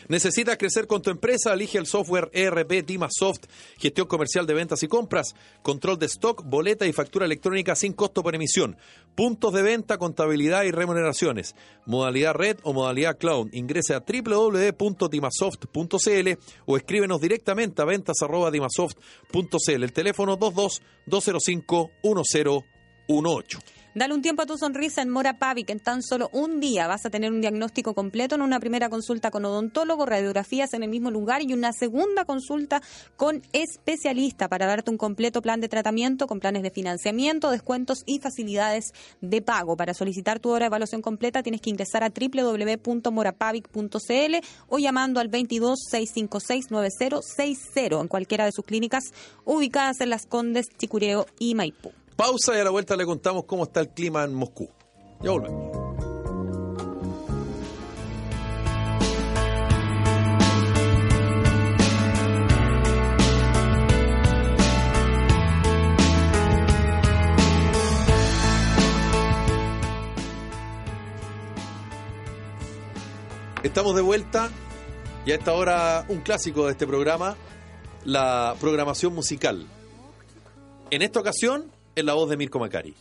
¿Necesitas 0.09 0.57
crecer 0.57 0.87
con 0.87 1.03
tu 1.03 1.11
empresa? 1.11 1.53
Elige 1.53 1.77
el 1.79 1.87
software 1.87 2.31
ERP 2.33 2.87
Dimasoft, 2.87 3.47
gestión 3.79 4.07
comercial 4.07 4.47
de 4.47 4.55
ventas 4.55 4.83
y 4.83 4.89
compras, 4.89 5.35
control 5.63 5.99
de 5.99 6.07
stock, 6.07 6.43
boleta 6.45 6.87
y 6.87 6.93
factura 6.93 7.27
electrónica 7.27 7.75
sin 7.75 7.93
costo 7.93 8.23
por 8.23 8.35
emisión, 8.35 8.79
puntos 9.15 9.53
de 9.53 9.61
venta, 9.63 9.99
contabilidad 9.99 10.65
y 10.65 10.71
remuneraciones, 10.71 11.55
modalidad 11.87 12.35
red 12.35 12.59
o 12.63 12.73
modalidad 12.73 13.19
cloud. 13.19 13.49
Ingrese 13.53 13.95
a 13.95 14.01
www.dimasoft.cl 14.01 16.29
o 16.67 16.77
escríbenos 16.77 17.21
directamente 17.21 17.83
a 17.83 17.85
ventas.dimasoft.cl. 17.85 19.83
El 19.83 19.93
teléfono 19.93 20.37
22 20.37 20.83
205 21.07 21.91
1018. 22.03 23.80
Dale 23.93 24.15
un 24.15 24.23
tiempo 24.23 24.43
a 24.43 24.47
tu 24.47 24.57
sonrisa 24.57 25.03
en 25.03 25.09
Mora 25.09 25.41
Pavic. 25.41 25.69
En 25.71 25.81
tan 25.81 26.05
solo 26.05 26.31
un 26.33 26.61
día 26.61 26.87
vas 26.87 27.05
a 27.07 27.11
tener 27.11 27.33
un 27.33 27.41
diagnóstico 27.41 27.93
completo 27.93 28.37
en 28.37 28.43
una 28.43 28.61
primera 28.61 28.89
consulta 28.89 29.33
con 29.33 29.45
odontólogo, 29.45 30.07
radiografías 30.07 30.75
en 30.75 30.85
el 30.85 30.91
mismo 30.91 31.11
lugar 31.11 31.43
y 31.43 31.55
una 31.55 31.73
segunda 31.73 32.25
consulta 32.25 32.83
con 33.17 33.43
especialista 33.53 34.49
para 34.49 34.67
darte 34.67 34.93
un 34.93 34.97
completo 34.97 35.43
plan 35.43 35.61
de 35.61 35.69
tratamiento 35.69 36.29
con 36.29 36.39
planes 36.39 36.63
de 36.63 36.71
financiamiento, 36.71 37.51
descuentos 37.51 38.05
y 38.07 38.21
facilidades 38.21 38.93
de 39.21 39.43
pago. 39.43 39.77
Para 39.77 39.93
solicitar 39.93 40.39
tu 40.39 40.51
hora 40.51 40.67
de 40.67 40.69
evaluación 40.69 41.03
completa 41.03 41.43
tienes 41.43 41.61
que 41.61 41.71
ingresar 41.71 42.05
a 42.05 42.11
www.morapavic.cl 42.11 44.37
o 44.69 44.79
llamando 44.79 45.19
al 45.19 45.27
22 45.27 45.81
656 45.91 46.71
9060 46.71 48.01
en 48.01 48.07
cualquiera 48.07 48.45
de 48.45 48.53
sus 48.53 48.65
clínicas 48.65 49.03
ubicadas 49.45 50.01
en 50.01 50.11
Las 50.11 50.27
Condes, 50.27 50.69
Chicureo 50.79 51.27
y 51.41 51.57
Maipú. 51.57 51.91
Pausa 52.21 52.55
y 52.55 52.61
a 52.61 52.65
la 52.65 52.69
vuelta 52.69 52.99
le 52.99 53.07
contamos 53.07 53.45
cómo 53.45 53.63
está 53.63 53.81
el 53.81 53.89
clima 53.89 54.23
en 54.25 54.35
Moscú. 54.35 54.69
Ya 55.23 55.31
volvemos. 55.31 55.75
Estamos 73.63 73.97
de 73.97 74.03
vuelta 74.03 74.51
y 75.25 75.33
a 75.33 75.37
esta 75.37 75.55
hora 75.55 76.05
un 76.09 76.21
clásico 76.21 76.67
de 76.67 76.73
este 76.73 76.87
programa, 76.87 77.39
la 78.05 78.55
programación 78.61 79.15
musical. 79.15 79.67
En 80.91 81.01
esta 81.01 81.21
ocasión, 81.21 81.80
en 82.01 82.07
la 82.07 82.15
voz 82.15 82.29
de 82.31 82.37
Mirko 82.37 82.59
Macari. 82.59 82.95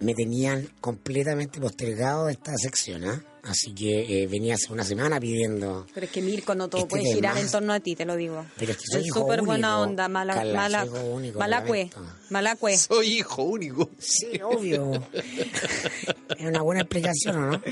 Me 0.00 0.12
tenían 0.14 0.68
completamente 0.80 1.60
postergado 1.60 2.28
esta 2.28 2.56
sección, 2.56 3.04
¿ah? 3.04 3.22
Así 3.44 3.74
que 3.74 4.22
eh, 4.22 4.26
venía 4.26 4.54
hace 4.54 4.72
una 4.72 4.84
semana 4.84 5.20
pidiendo. 5.20 5.86
Pero 5.94 6.06
es 6.06 6.12
que 6.12 6.20
Mirko 6.22 6.54
no 6.54 6.68
todo 6.68 6.80
Este 6.82 6.90
puede 6.90 7.02
tema- 7.04 7.14
girar 7.14 7.38
en 7.38 7.50
torno 7.50 7.72
a 7.72 7.80
ti, 7.80 7.94
te 7.94 8.04
lo 8.04 8.16
digo. 8.16 8.44
Pero 8.58 8.72
es 8.72 8.78
que 8.78 8.84
soy 8.90 9.02
hijo 9.06 9.20
súper 9.20 9.42
buena 9.42 9.78
onda, 9.80 10.08
mala, 10.08 10.34
Carla, 10.34 10.54
mala, 10.60 10.80
soy 10.86 10.88
hijo 10.98 11.04
único, 11.06 11.38
malacue, 11.38 11.90
malacue. 12.30 12.76
Soy 12.76 13.06
hijo 13.18 13.42
único. 13.44 13.90
Sí, 13.98 14.40
obvio. 14.42 14.92
es 15.12 16.44
una 16.46 16.62
buena 16.62 16.80
explicación, 16.82 17.36
¿o 17.36 17.50
no? 17.52 17.62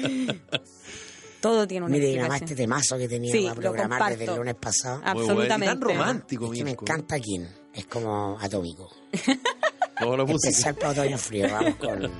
Todo 1.41 1.67
tiene 1.67 1.87
una 1.87 1.93
Mire, 1.97 2.11
explicación. 2.13 2.43
este 2.45 2.55
temazo 2.55 2.99
que 2.99 3.09
tenía 3.09 3.33
Sí, 3.33 3.43
para 3.43 3.55
lo 3.57 3.61
programar 3.61 4.17
desde 4.17 4.31
el 4.33 4.39
lunes 4.39 4.55
pasado. 4.55 4.99
Muy 4.99 5.05
bueno. 5.13 5.21
Absolutamente. 5.23 5.67
Tan 5.75 5.81
romántico, 5.81 6.45
es 6.47 6.59
que 6.59 6.65
me 6.65 6.71
Mirko. 6.71 6.85
encanta 6.85 7.19
King. 7.19 7.47
Es 7.75 7.87
como 7.87 8.39
atómico. 8.39 8.89
No, 10.03 10.17
la 10.17 10.25
música. 10.25 10.51
Especial 10.51 10.75
para 10.75 10.91
otoño 10.93 11.19
frío. 11.19 11.49
Vamos 11.51 11.75
con. 11.77 12.11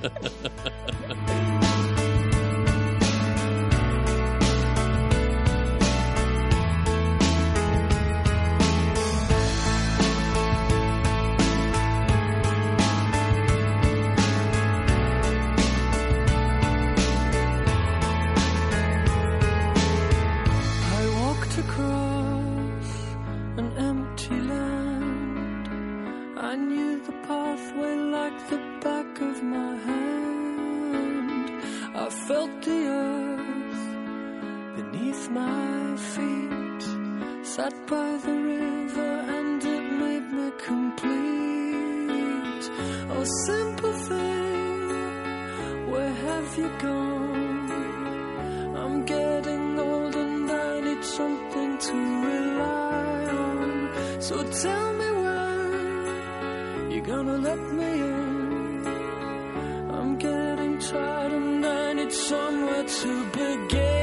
To 63.13 63.23
begin. 63.25 64.02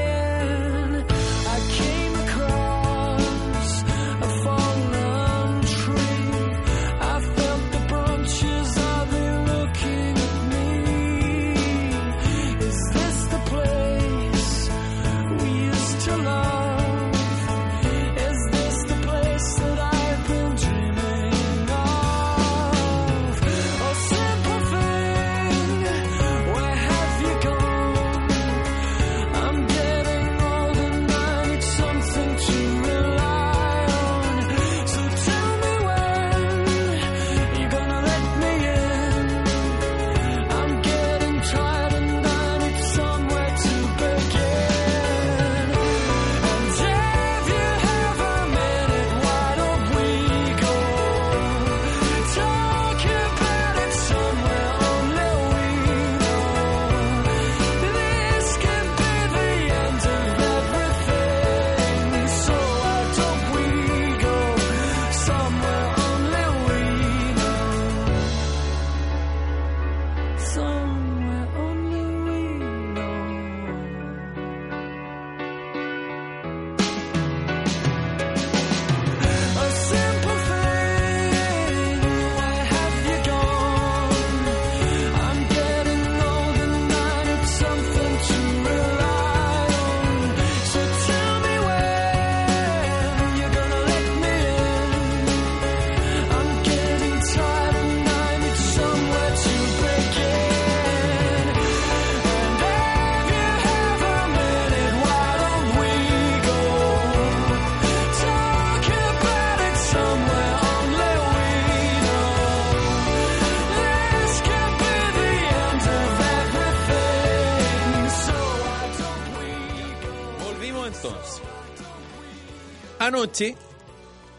Anoche, 123.21 123.55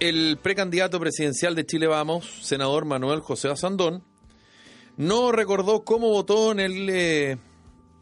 el 0.01 0.39
precandidato 0.43 0.99
presidencial 0.99 1.55
de 1.55 1.65
Chile 1.65 1.87
Vamos, 1.87 2.41
senador 2.43 2.85
Manuel 2.85 3.21
José 3.21 3.49
Asandón, 3.49 4.03
no 4.97 5.31
recordó 5.31 5.85
cómo 5.85 6.09
votó 6.09 6.51
en 6.51 6.59
el, 6.59 6.91
eh, 6.91 7.37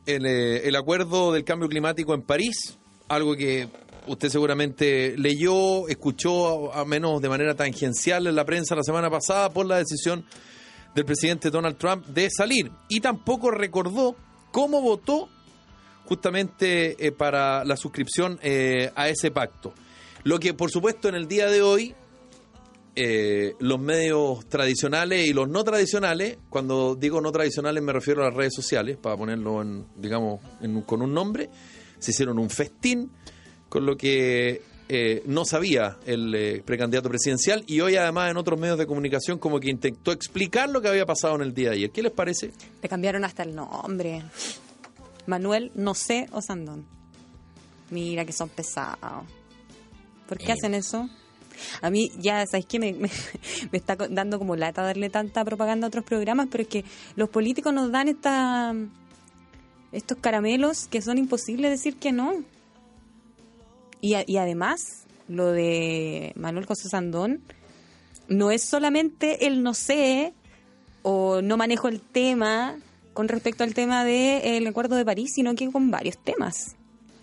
eh, 0.07 0.62
el 0.64 0.77
acuerdo 0.77 1.33
del 1.33 1.45
cambio 1.45 1.69
climático 1.69 2.14
en 2.14 2.23
París, 2.23 2.79
algo 3.09 3.37
que 3.37 3.69
usted 4.07 4.31
seguramente 4.31 5.19
leyó, 5.19 5.87
escuchó 5.87 6.73
a 6.73 6.87
menos 6.87 7.21
de 7.21 7.29
manera 7.29 7.55
tangencial 7.55 8.27
en 8.27 8.35
la 8.35 8.47
prensa 8.47 8.75
la 8.75 8.83
semana 8.83 9.11
pasada 9.11 9.51
por 9.51 9.66
la 9.66 9.77
decisión 9.77 10.25
del 10.95 11.05
presidente 11.05 11.51
Donald 11.51 11.77
Trump 11.77 12.07
de 12.07 12.31
salir. 12.31 12.73
Y 12.88 13.01
tampoco 13.01 13.51
recordó 13.51 14.16
cómo 14.51 14.81
votó 14.81 15.29
justamente 16.07 17.07
eh, 17.07 17.12
para 17.12 17.66
la 17.66 17.77
suscripción 17.77 18.40
a 18.95 19.09
ese 19.11 19.31
pacto. 19.31 19.75
Lo 20.24 20.38
que, 20.38 20.54
por 20.54 20.70
supuesto, 20.70 21.09
en 21.09 21.14
el 21.14 21.26
día 21.28 21.48
de 21.50 21.62
hoy, 21.62 21.94
eh, 22.96 23.54
los 23.61 23.80
medios 23.80 24.46
tradicionales 24.48 25.26
y 25.26 25.33
los 25.33 25.48
no 25.48 25.64
tradicionales, 25.64 26.38
cuando 26.48 26.94
digo 26.94 27.20
no 27.20 27.33
tradicionales 27.33 27.83
me 27.83 27.92
refiero 27.92 28.22
a 28.22 28.26
las 28.26 28.35
redes 28.35 28.54
sociales, 28.54 28.96
para 28.96 29.16
ponerlo, 29.16 29.62
en, 29.62 29.87
digamos, 29.96 30.40
en 30.61 30.83
con 30.83 31.00
un 31.02 31.14
nombre, 31.14 31.48
se 31.98 32.11
hicieron 32.11 32.38
un 32.38 32.50
festín 32.50 33.11
con 33.68 33.87
lo 33.87 33.96
que 33.96 34.62
eh, 34.88 35.22
no 35.26 35.44
sabía 35.44 35.98
el 36.04 36.35
eh, 36.35 36.62
precandidato 36.64 37.09
presidencial 37.09 37.62
y 37.68 37.80
hoy 37.80 37.94
además 37.94 38.33
en 38.33 38.37
otros 38.37 38.59
medios 38.59 38.76
de 38.76 38.87
comunicación 38.87 39.38
como 39.38 39.61
que 39.61 39.70
intentó 39.70 40.11
explicar 40.11 40.68
lo 40.68 40.83
que 40.83 40.88
había 40.88 41.06
pasado 41.06 41.37
en 41.37 41.42
el 41.42 41.54
día 41.54 41.70
de 41.70 41.76
ayer. 41.76 41.90
¿Qué 41.92 42.02
les 42.02 42.11
parece? 42.11 42.50
Le 42.83 42.88
cambiaron 42.88 43.24
hasta 43.24 43.44
el 43.44 43.54
nombre. 43.54 44.24
Manuel 45.26 45.70
No 45.76 45.94
sé 45.94 46.26
Osandón. 46.33 46.87
Mira 47.90 48.24
que 48.24 48.33
son 48.33 48.48
pesados. 48.48 49.24
¿Por 50.31 50.38
qué 50.38 50.47
Eh. 50.47 50.53
hacen 50.53 50.73
eso? 50.75 51.11
A 51.83 51.90
mí 51.90 52.11
ya, 52.19 52.43
¿sabes 52.47 52.64
qué? 52.64 52.79
Me, 52.79 52.95
me- 52.95 53.11
me 53.73 53.77
está 53.79 53.97
dando 53.97 54.38
como 54.38 54.57
lata 54.57 54.81
darle 54.83 55.11
tanta 55.11 55.45
propaganda 55.45 55.87
a 55.87 55.88
otros 55.88 56.05
programas, 56.05 56.47
pero 56.51 56.62
es 56.62 56.69
que 56.69 56.85
los 57.16 57.29
políticos 57.29 57.75
nos 57.75 57.93
dan 57.93 58.09
esta, 58.09 58.73
estos 59.93 60.16
caramelos 60.19 60.87
que 60.87 61.03
son 61.03 61.19
imposibles 61.19 61.71
decir 61.71 61.97
que 61.97 62.12
no. 62.12 62.33
Y, 64.01 64.14
además, 64.14 64.81
lo 65.29 65.53
de 65.53 66.33
Manuel 66.37 66.64
José 66.64 66.88
Sandón 66.88 67.43
no 68.29 68.51
es 68.51 68.62
solamente 68.62 69.47
el 69.47 69.62
no 69.62 69.75
sé 69.75 70.33
o 71.03 71.43
no 71.43 71.57
manejo 71.59 71.88
el 71.88 72.01
tema 72.01 72.79
con 73.12 73.29
respecto 73.29 73.64
al 73.64 73.75
tema 73.75 74.05
del 74.05 74.66
acuerdo 74.66 74.95
de 74.97 75.05
París, 75.05 75.33
sino 75.35 75.55
que 75.55 75.71
con 75.71 75.90
varios 75.90 76.16
temas. 76.16 76.77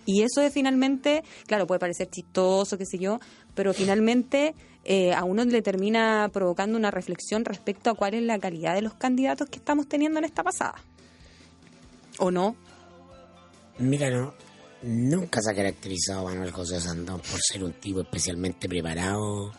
Y 0.08 0.22
eso 0.24 0.42
es 0.42 0.54
finalmente, 0.54 1.22
claro, 1.48 1.68
puede 1.68 1.80
parecer 1.80 2.10
chistoso, 2.10 2.78
qué 2.78 2.86
sé 2.86 2.98
yo, 2.98 3.20
pero 3.54 3.74
finalmente 3.74 4.56
eh, 4.86 5.14
a 5.14 5.26
uno 5.26 5.44
le 5.44 5.62
termina 5.62 6.30
provocando 6.32 6.78
una 6.78 6.92
reflexión 6.92 7.44
respecto 7.44 7.90
a 7.90 7.94
cuál 7.94 8.14
es 8.14 8.24
la 8.24 8.40
calidad 8.40 8.74
de 8.74 8.82
los 8.82 8.94
candidatos 8.94 9.50
que 9.50 9.58
estamos 9.58 9.90
teniendo 9.90 10.18
en 10.20 10.24
esta 10.24 10.46
pasada. 10.46 10.76
¿O 12.20 12.32
no? 12.32 12.56
Mira, 13.80 14.10
no, 14.10 14.34
nunca 14.82 15.42
se 15.42 15.52
ha 15.52 15.54
caracterizado 15.54 16.24
Manuel 16.24 16.52
José 16.52 16.80
Sandón 16.80 17.20
por 17.20 17.42
ser 17.42 17.66
un 17.66 17.74
tipo 17.74 18.00
especialmente 18.00 18.70
preparado 18.70 19.52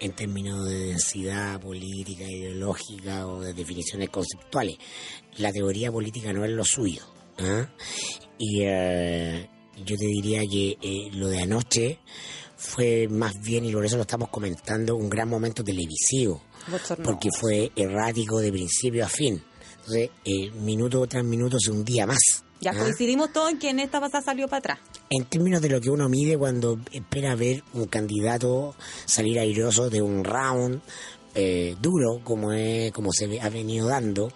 en 0.00 0.12
términos 0.12 0.66
de 0.66 0.78
densidad 0.78 1.60
política, 1.60 2.24
ideológica 2.24 3.26
o 3.26 3.42
de 3.42 3.52
definiciones 3.52 4.08
conceptuales. 4.08 4.78
La 5.36 5.52
teoría 5.52 5.92
política 5.92 6.32
no 6.32 6.42
es 6.42 6.52
lo 6.52 6.64
suyo. 6.64 7.02
¿ah? 7.38 7.68
Y 8.38 8.62
eh, 8.62 9.46
yo 9.84 9.96
te 9.96 10.06
diría 10.06 10.40
que 10.46 10.76
eh, 10.80 11.10
lo 11.12 11.28
de 11.28 11.42
anoche 11.42 11.98
fue 12.56 13.08
más 13.08 13.40
bien, 13.40 13.64
y 13.64 13.72
por 13.72 13.84
eso 13.84 13.96
lo 13.96 14.02
estamos 14.02 14.28
comentando, 14.28 14.96
un 14.96 15.08
gran 15.08 15.28
momento 15.28 15.64
televisivo 15.64 16.42
porque 17.02 17.30
fue 17.38 17.70
errático 17.74 18.40
de 18.40 18.52
principio 18.52 19.04
a 19.04 19.08
fin. 19.08 19.42
Entonces, 19.78 20.10
eh, 20.24 20.50
minuto 20.50 21.06
tras 21.06 21.24
minuto 21.24 21.58
se 21.58 21.70
hundía 21.70 22.06
más. 22.06 22.18
Ya 22.60 22.72
¿ah? 22.72 22.78
coincidimos 22.78 23.32
todos 23.32 23.50
en 23.50 23.58
que 23.58 23.70
en 23.70 23.80
esta 23.80 24.00
pasada 24.00 24.22
salió 24.22 24.46
para 24.46 24.58
atrás. 24.58 24.78
En 25.08 25.24
términos 25.24 25.62
de 25.62 25.70
lo 25.70 25.80
que 25.80 25.90
uno 25.90 26.08
mide 26.08 26.36
cuando 26.36 26.78
espera 26.92 27.34
ver 27.34 27.64
un 27.72 27.86
candidato 27.86 28.74
salir 29.06 29.38
airoso 29.38 29.88
de 29.88 30.02
un 30.02 30.24
round 30.24 30.82
eh, 31.34 31.76
duro 31.80 32.20
como 32.22 32.52
es, 32.52 32.92
como 32.92 33.10
se 33.12 33.40
ha 33.40 33.48
venido 33.48 33.88
dando 33.88 34.32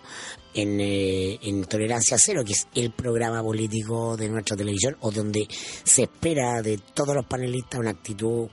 en, 0.54 0.80
eh, 0.80 1.38
en 1.42 1.64
Tolerancia 1.64 2.16
Cero, 2.18 2.42
que 2.44 2.52
es 2.52 2.66
el 2.74 2.92
programa 2.92 3.42
político 3.42 4.16
de 4.16 4.28
nuestra 4.28 4.56
televisión, 4.56 4.96
o 5.00 5.10
donde 5.10 5.46
se 5.50 6.04
espera 6.04 6.62
de 6.62 6.78
todos 6.78 7.14
los 7.14 7.26
panelistas 7.26 7.80
una 7.80 7.90
actitud 7.90 8.48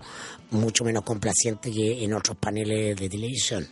mucho 0.51 0.83
menos 0.83 1.03
complaciente 1.03 1.71
que 1.71 2.03
en 2.03 2.13
otros 2.13 2.37
paneles 2.37 2.95
de 2.97 3.09
televisión. 3.09 3.67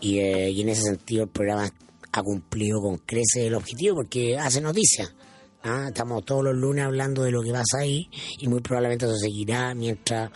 Y, 0.00 0.18
eh, 0.18 0.50
y 0.50 0.60
en 0.60 0.68
ese 0.68 0.82
sentido 0.82 1.24
el 1.24 1.30
programa 1.30 1.68
ha 2.12 2.22
cumplido 2.22 2.80
con 2.80 2.98
creces 2.98 3.46
el 3.46 3.54
objetivo 3.54 3.96
porque 3.96 4.38
hace 4.38 4.60
noticias. 4.60 5.12
Ah, 5.66 5.86
estamos 5.88 6.24
todos 6.26 6.44
los 6.44 6.54
lunes 6.54 6.84
hablando 6.84 7.22
de 7.22 7.30
lo 7.30 7.42
que 7.42 7.50
pasa 7.50 7.78
ahí 7.78 8.06
y 8.38 8.48
muy 8.48 8.60
probablemente 8.60 9.06
eso 9.06 9.16
seguirá 9.16 9.74
mientras, 9.74 10.30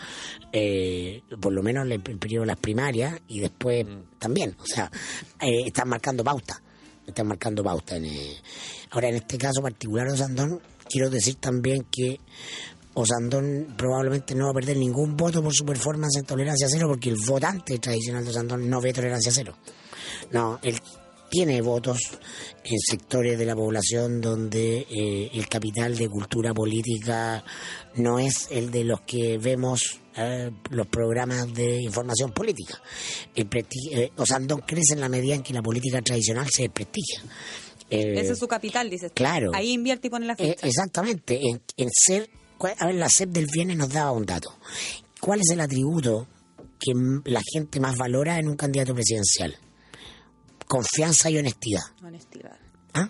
eh, 0.51 1.21
por 1.39 1.53
lo 1.53 1.61
menos 1.61 1.85
el, 1.85 1.91
el 1.91 2.01
periodo 2.17 2.41
de 2.41 2.47
las 2.47 2.57
primarias 2.57 3.21
y 3.27 3.39
después 3.39 3.85
también. 4.17 4.55
O 4.59 4.65
sea, 4.65 4.91
eh, 5.39 5.67
están 5.67 5.87
marcando 5.87 6.23
pauta. 6.23 6.59
Están 7.09 7.27
marcando 7.27 7.63
pauta. 7.63 7.95
En, 7.97 8.05
eh, 8.05 8.37
Ahora, 8.91 9.09
en 9.09 9.15
este 9.15 9.37
caso 9.37 9.61
particular 9.61 10.07
de 10.07 10.13
Osandón, 10.13 10.61
quiero 10.89 11.09
decir 11.09 11.35
también 11.35 11.85
que 11.91 12.19
Osandón 12.93 13.75
probablemente 13.77 14.33
no 14.35 14.45
va 14.45 14.51
a 14.51 14.53
perder 14.53 14.77
ningún 14.77 15.15
voto 15.15 15.43
por 15.43 15.53
su 15.53 15.65
performance 15.65 16.17
en 16.17 16.25
tolerancia 16.25 16.67
cero 16.69 16.87
porque 16.87 17.09
el 17.09 17.17
votante 17.17 17.77
tradicional 17.77 18.23
de 18.23 18.31
Osandón 18.31 18.69
no 18.69 18.81
ve 18.81 18.93
tolerancia 18.93 19.31
cero. 19.31 19.55
No, 20.31 20.59
él 20.63 20.79
tiene 21.29 21.61
votos 21.61 21.99
en 22.63 22.79
sectores 22.79 23.37
de 23.37 23.45
la 23.45 23.55
población 23.55 24.21
donde 24.21 24.85
eh, 24.89 25.29
el 25.33 25.47
capital 25.47 25.97
de 25.97 26.07
cultura 26.07 26.53
política 26.53 27.43
no 27.95 28.19
es 28.19 28.47
el 28.51 28.71
de 28.71 28.83
los 28.83 29.01
que 29.01 29.37
vemos 29.37 29.99
eh, 30.15 30.51
los 30.71 30.87
programas 30.87 31.53
de 31.53 31.81
información 31.81 32.31
política. 32.31 32.81
El 33.35 33.47
eh, 33.91 34.11
Osandón 34.17 34.61
crece 34.65 34.93
en 34.93 35.01
la 35.01 35.09
medida 35.09 35.35
en 35.35 35.43
que 35.43 35.53
la 35.53 35.61
política 35.61 36.01
tradicional 36.01 36.47
se 36.49 36.63
desprestigia. 36.63 37.21
Eh, 37.89 38.19
Ese 38.19 38.33
es 38.33 38.39
su 38.39 38.47
capital, 38.47 38.89
dices. 38.89 39.11
claro. 39.13 39.51
Ahí 39.53 39.71
invierte 39.71 40.07
y 40.07 40.09
pone 40.09 40.25
la 40.25 40.35
ficha. 40.35 40.53
exactamente, 40.67 41.39
en, 41.41 41.61
en 41.77 41.89
ser, 41.91 42.29
a 42.77 42.85
ver, 42.85 42.95
la 42.95 43.09
SEP 43.09 43.29
del 43.29 43.47
viernes 43.47 43.77
nos 43.77 43.89
daba 43.89 44.11
un 44.11 44.25
dato. 44.25 44.53
¿Cuál 45.19 45.39
es 45.41 45.49
el 45.51 45.59
atributo 45.59 46.27
que 46.79 46.91
la 47.25 47.41
gente 47.51 47.79
más 47.79 47.97
valora 47.97 48.39
en 48.39 48.47
un 48.47 48.55
candidato 48.55 48.93
presidencial? 48.93 49.55
Confianza 50.69 51.31
y 51.31 51.37
honestidad. 51.39 51.81
Honestidad. 52.03 52.55
¿ah? 52.93 53.09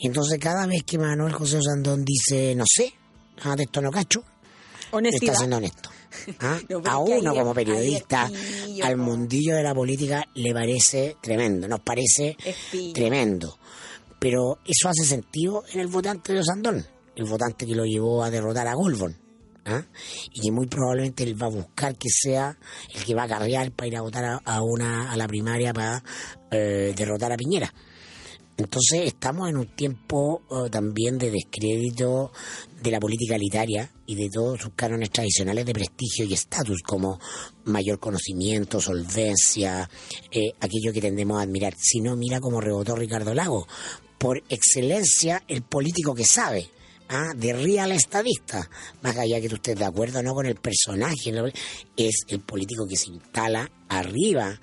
Entonces, 0.00 0.38
cada 0.38 0.64
vez 0.66 0.84
que 0.84 0.96
Manuel 0.96 1.32
José 1.32 1.58
Osandón 1.58 2.04
dice, 2.04 2.54
no 2.54 2.62
sé, 2.72 2.94
ah, 3.42 3.56
de 3.56 3.64
esto 3.64 3.82
no 3.82 3.90
cacho, 3.90 4.20
está 4.20 4.96
Honestidad. 4.96 5.34
siendo 5.34 5.56
honesto. 5.56 5.90
¿ah? 6.38 6.60
No, 6.68 6.80
a 6.84 6.98
uno 6.98 7.34
como 7.34 7.52
periodista, 7.52 8.30
al 8.84 8.96
mundillo 8.96 9.56
de 9.56 9.64
la 9.64 9.74
política 9.74 10.22
le 10.34 10.54
parece 10.54 11.16
tremendo, 11.20 11.66
nos 11.66 11.80
parece 11.80 12.36
tremendo. 12.94 13.58
Pero 14.20 14.60
eso 14.64 14.88
hace 14.88 15.04
sentido 15.04 15.64
en 15.72 15.80
el 15.80 15.88
votante 15.88 16.32
de 16.32 16.38
Osandón, 16.38 16.86
el 17.16 17.24
votante 17.24 17.66
que 17.66 17.74
lo 17.74 17.84
llevó 17.84 18.22
a 18.22 18.30
derrotar 18.30 18.68
a 18.68 18.74
Golbon. 18.74 19.18
¿Ah? 19.64 19.84
Y 20.32 20.40
que 20.40 20.52
muy 20.52 20.66
probablemente 20.66 21.24
él 21.24 21.40
va 21.40 21.46
a 21.46 21.50
buscar 21.50 21.96
que 21.96 22.08
sea 22.10 22.56
el 22.94 23.04
que 23.04 23.14
va 23.14 23.24
a 23.24 23.28
carrear 23.28 23.72
para 23.72 23.88
ir 23.88 23.96
a 23.96 24.02
votar 24.02 24.24
a, 24.24 24.40
a 24.44 24.62
una 24.62 25.10
a 25.10 25.16
la 25.16 25.26
primaria 25.26 25.72
para 25.72 26.02
eh, 26.50 26.94
derrotar 26.96 27.32
a 27.32 27.36
Piñera. 27.36 27.72
Entonces 28.56 29.02
estamos 29.06 29.48
en 29.48 29.56
un 29.56 29.66
tiempo 29.74 30.42
eh, 30.48 30.70
también 30.70 31.18
de 31.18 31.30
descrédito 31.30 32.30
de 32.80 32.90
la 32.90 33.00
política 33.00 33.34
elitaria 33.34 33.90
y 34.06 34.14
de 34.14 34.28
todos 34.30 34.60
sus 34.60 34.74
cánones 34.76 35.10
tradicionales 35.10 35.66
de 35.66 35.72
prestigio 35.72 36.24
y 36.24 36.34
estatus, 36.34 36.82
como 36.82 37.18
mayor 37.64 37.98
conocimiento, 37.98 38.80
solvencia, 38.80 39.90
eh, 40.30 40.52
aquello 40.60 40.92
que 40.92 41.00
tendemos 41.00 41.38
a 41.38 41.42
admirar. 41.42 41.74
Si 41.76 42.00
no, 42.00 42.14
mira 42.16 42.38
cómo 42.38 42.60
rebotó 42.60 42.94
Ricardo 42.94 43.34
Lago. 43.34 43.66
Por 44.18 44.44
excelencia, 44.48 45.42
el 45.48 45.62
político 45.62 46.14
que 46.14 46.24
sabe. 46.24 46.70
¿Ah? 47.08 47.32
de 47.36 47.52
real 47.52 47.92
estadista, 47.92 48.68
más 49.02 49.16
allá 49.16 49.40
que 49.40 49.48
tú 49.48 49.56
estés 49.56 49.78
de 49.78 49.84
acuerdo 49.84 50.22
no 50.22 50.34
con 50.34 50.46
el 50.46 50.56
personaje, 50.56 51.32
¿no? 51.32 51.46
es 51.96 52.14
el 52.28 52.40
político 52.40 52.86
que 52.86 52.96
se 52.96 53.10
instala 53.10 53.70
arriba 53.88 54.58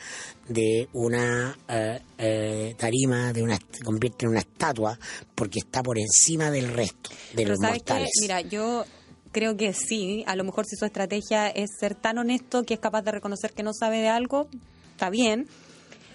de 0.47 0.89
una 0.93 1.57
eh, 1.67 1.99
eh, 2.17 2.75
tarima, 2.77 3.31
de 3.33 3.43
una 3.43 3.57
se 3.71 3.83
convierte 3.83 4.25
en 4.25 4.31
una 4.31 4.39
estatua, 4.39 4.97
porque 5.35 5.59
está 5.59 5.81
por 5.81 5.97
encima 5.97 6.51
del 6.51 6.67
resto 6.67 7.09
de 7.09 7.35
Pero 7.35 7.49
los 7.51 7.59
¿sabes 7.59 7.83
qué? 7.83 7.93
mortales. 7.93 8.09
Mira, 8.21 8.41
yo 8.41 8.85
creo 9.31 9.55
que 9.55 9.73
sí. 9.73 10.23
A 10.27 10.35
lo 10.35 10.43
mejor 10.43 10.65
si 10.65 10.75
su 10.75 10.85
estrategia 10.85 11.47
es 11.47 11.69
ser 11.79 11.95
tan 11.95 12.17
honesto 12.17 12.63
que 12.63 12.73
es 12.73 12.79
capaz 12.79 13.01
de 13.03 13.11
reconocer 13.11 13.53
que 13.53 13.63
no 13.63 13.73
sabe 13.73 13.99
de 13.99 14.09
algo, 14.09 14.47
está 14.91 15.09
bien. 15.09 15.47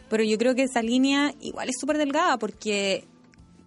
Pero 0.08 0.22
yo 0.22 0.38
creo 0.38 0.54
que 0.54 0.64
esa 0.64 0.82
línea 0.82 1.34
igual 1.40 1.68
es 1.68 1.76
súper 1.80 1.98
delgada 1.98 2.38
porque 2.38 3.04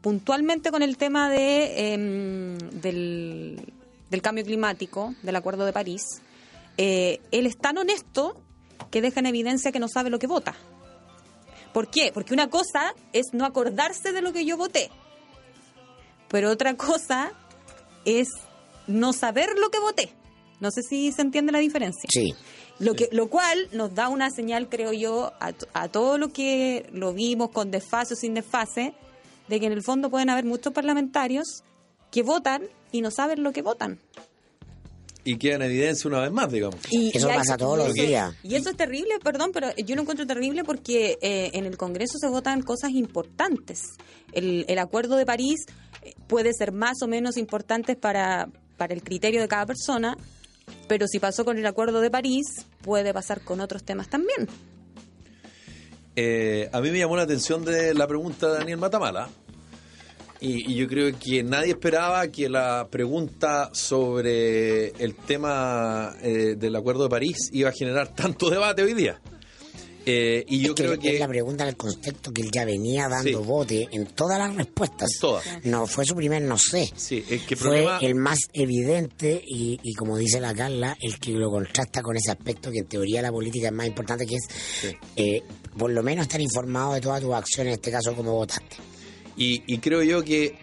puntualmente 0.02 0.72
con 0.72 0.82
el 0.82 0.98
tema 0.98 1.30
de 1.30 1.94
em, 1.94 2.58
del, 2.58 3.74
del 4.10 4.22
cambio 4.22 4.44
climático, 4.44 5.14
del 5.24 5.36
Acuerdo 5.36 5.66
de 5.66 5.74
París, 5.74 6.04
eh, 6.78 7.20
él 7.32 7.46
es 7.46 7.58
tan 7.58 7.78
honesto 7.78 8.42
que 8.92 9.02
deja 9.02 9.20
en 9.20 9.26
evidencia 9.26 9.72
que 9.72 9.80
no 9.80 9.88
sabe 9.88 10.10
lo 10.10 10.20
que 10.20 10.28
vota. 10.28 10.56
¿Por 11.74 11.90
qué? 11.90 12.12
Porque 12.14 12.34
una 12.34 12.50
cosa 12.50 12.94
es 13.14 13.28
no 13.34 13.46
acordarse 13.46 14.12
de 14.12 14.22
lo 14.22 14.34
que 14.34 14.46
yo 14.46 14.58
voté. 14.58 14.90
Pero 16.30 16.50
otra 16.50 16.76
cosa 16.76 17.32
es 18.06 18.30
no 18.88 19.14
saber 19.14 19.50
lo 19.60 19.70
que 19.70 19.80
voté. 19.80 20.14
No 20.60 20.72
sé 20.72 20.82
si 20.82 21.12
se 21.12 21.22
entiende 21.22 21.52
la 21.52 21.60
diferencia. 21.60 22.10
Sí, 22.12 22.34
Lo, 22.80 22.94
que, 22.96 23.08
lo 23.12 23.30
cual 23.30 23.70
nos 23.72 23.94
da 23.94 24.10
una 24.10 24.30
señal, 24.30 24.68
creo 24.68 24.92
yo, 24.94 25.32
a, 25.40 25.54
a 25.74 25.88
todo 25.88 26.18
lo 26.18 26.30
que 26.30 26.90
lo 26.92 27.14
vimos 27.14 27.52
con 27.52 27.72
desfase 27.72 28.14
o 28.14 28.18
sin 28.18 28.34
desfase, 28.34 28.94
de 29.50 29.60
que 29.60 29.66
en 29.66 29.74
el 29.74 29.84
fondo 29.84 30.10
pueden 30.10 30.30
haber 30.30 30.46
muchos 30.46 30.72
parlamentarios 30.74 31.64
que 32.12 32.24
votan 32.24 32.64
y 32.92 33.02
no 33.02 33.12
saben 33.12 33.44
lo 33.44 33.52
que 33.52 33.62
votan. 33.62 34.00
Y 35.24 35.38
queda 35.38 35.56
en 35.56 35.62
evidencia 35.64 36.08
una 36.08 36.22
vez 36.22 36.32
más, 36.32 36.52
digamos. 36.52 36.80
Y, 36.90 37.16
Eso 37.16 37.30
y 37.30 37.34
pasa 37.34 37.58
todos 37.58 37.78
los 37.78 37.94
días. 37.94 38.34
Y 38.42 38.56
eso 38.56 38.70
es 38.70 38.78
terrible, 38.78 39.20
perdón, 39.22 39.52
pero 39.54 39.76
yo 39.76 39.96
lo 39.96 40.02
encuentro 40.02 40.26
terrible 40.26 40.64
porque 40.64 41.18
eh, 41.22 41.52
en 41.54 41.66
el 41.66 41.78
Congreso 41.78 42.18
se 42.20 42.30
votan 42.30 42.62
cosas 42.62 42.92
importantes. 42.92 43.82
El, 44.32 44.66
el 44.68 44.80
Acuerdo 44.80 45.18
de 45.18 45.26
París 45.26 45.66
eh, 46.04 46.14
puede 46.28 46.54
ser 46.54 46.72
más 46.72 47.02
o 47.02 47.08
menos 47.08 47.38
importante 47.38 47.96
para, 47.96 48.50
para 48.78 48.94
el 48.94 49.04
criterio 49.04 49.42
de 49.42 49.48
cada 49.48 49.66
persona, 49.66 50.18
pero 50.88 51.06
si 51.08 51.20
pasó 51.20 51.44
con 51.44 51.58
el 51.58 51.66
Acuerdo 51.66 52.00
de 52.02 52.10
París, 52.10 52.46
puede 52.82 53.14
pasar 53.14 53.42
con 53.42 53.60
otros 53.60 53.84
temas 53.84 54.10
también. 54.10 54.48
Eh, 56.22 56.70
a 56.74 56.82
mí 56.82 56.92
me 56.92 56.98
llamó 57.00 57.16
la 57.16 57.24
atención 57.24 57.64
de 57.64 57.94
la 57.94 58.06
pregunta 58.06 58.52
de 58.52 58.58
Daniel 58.58 58.78
Matamala. 58.78 59.30
Y, 60.42 60.70
y 60.72 60.76
yo 60.76 60.86
creo 60.90 61.18
que 61.18 61.44
nadie 61.44 61.70
esperaba 61.72 62.28
que 62.28 62.50
la 62.50 62.88
pregunta 62.92 63.70
sobre 63.74 64.88
el 65.02 65.16
tema 65.16 66.14
eh, 66.22 66.56
del 66.58 66.76
Acuerdo 66.76 67.04
de 67.04 67.10
París 67.10 67.38
iba 67.54 67.70
a 67.70 67.74
generar 67.74 68.14
tanto 68.16 68.50
debate 68.50 68.84
hoy 68.84 68.94
día. 68.96 69.22
Eh, 70.06 70.44
y 70.48 70.62
yo 70.62 70.70
es 70.70 70.76
que 70.76 70.84
creo 70.84 70.94
es 70.94 71.00
que... 71.00 71.20
la 71.20 71.28
pregunta 71.28 71.64
en 71.66 71.70
el 71.70 71.76
contexto 71.78 72.32
que 72.32 72.42
él 72.42 72.50
ya 72.52 72.66
venía 72.66 73.08
dando 73.08 73.40
Sí. 73.42 73.46
bote 73.46 73.88
en 73.92 74.08
todas 74.08 74.40
las 74.40 74.56
respuestas. 74.56 75.10
Todas. 75.22 75.46
No 75.66 75.86
fue 75.88 76.04
su 76.06 76.16
primer 76.16 76.42
no 76.42 76.58
sé. 76.58 76.90
Sí, 76.96 77.24
es 77.30 77.44
que 77.44 77.54
el 77.54 77.60
fue 77.60 77.70
problema... 77.70 77.98
el 78.02 78.16
más 78.16 78.40
evidente 78.54 79.42
y, 79.46 79.80
y 79.84 79.94
como 79.94 80.18
dice 80.18 80.40
la 80.42 80.54
Carla, 80.54 80.98
el 81.02 81.18
que 81.20 81.32
lo 81.32 81.50
contrasta 81.52 82.02
con 82.02 82.16
ese 82.18 82.32
aspecto 82.32 82.72
que 82.72 82.80
en 82.80 82.88
teoría 82.88 83.22
la 83.22 83.32
política 83.32 83.68
es 83.68 83.74
más 83.74 83.88
importante, 83.88 84.26
que 84.26 84.36
es 84.36 84.48
eh, 85.16 85.44
por 85.80 85.90
lo 85.92 86.04
menos 86.04 86.28
estar 86.28 86.40
informado 86.42 86.94
de 86.94 87.02
todas 87.02 87.22
tus 87.22 87.34
acciones, 87.34 87.74
en 87.74 87.80
este 87.80 87.90
caso 87.92 88.14
como 88.14 88.34
votaste. 88.34 88.76
Y, 89.36 89.64
y 89.66 89.80
creo 89.80 90.04
yo 90.04 90.24
que, 90.24 90.60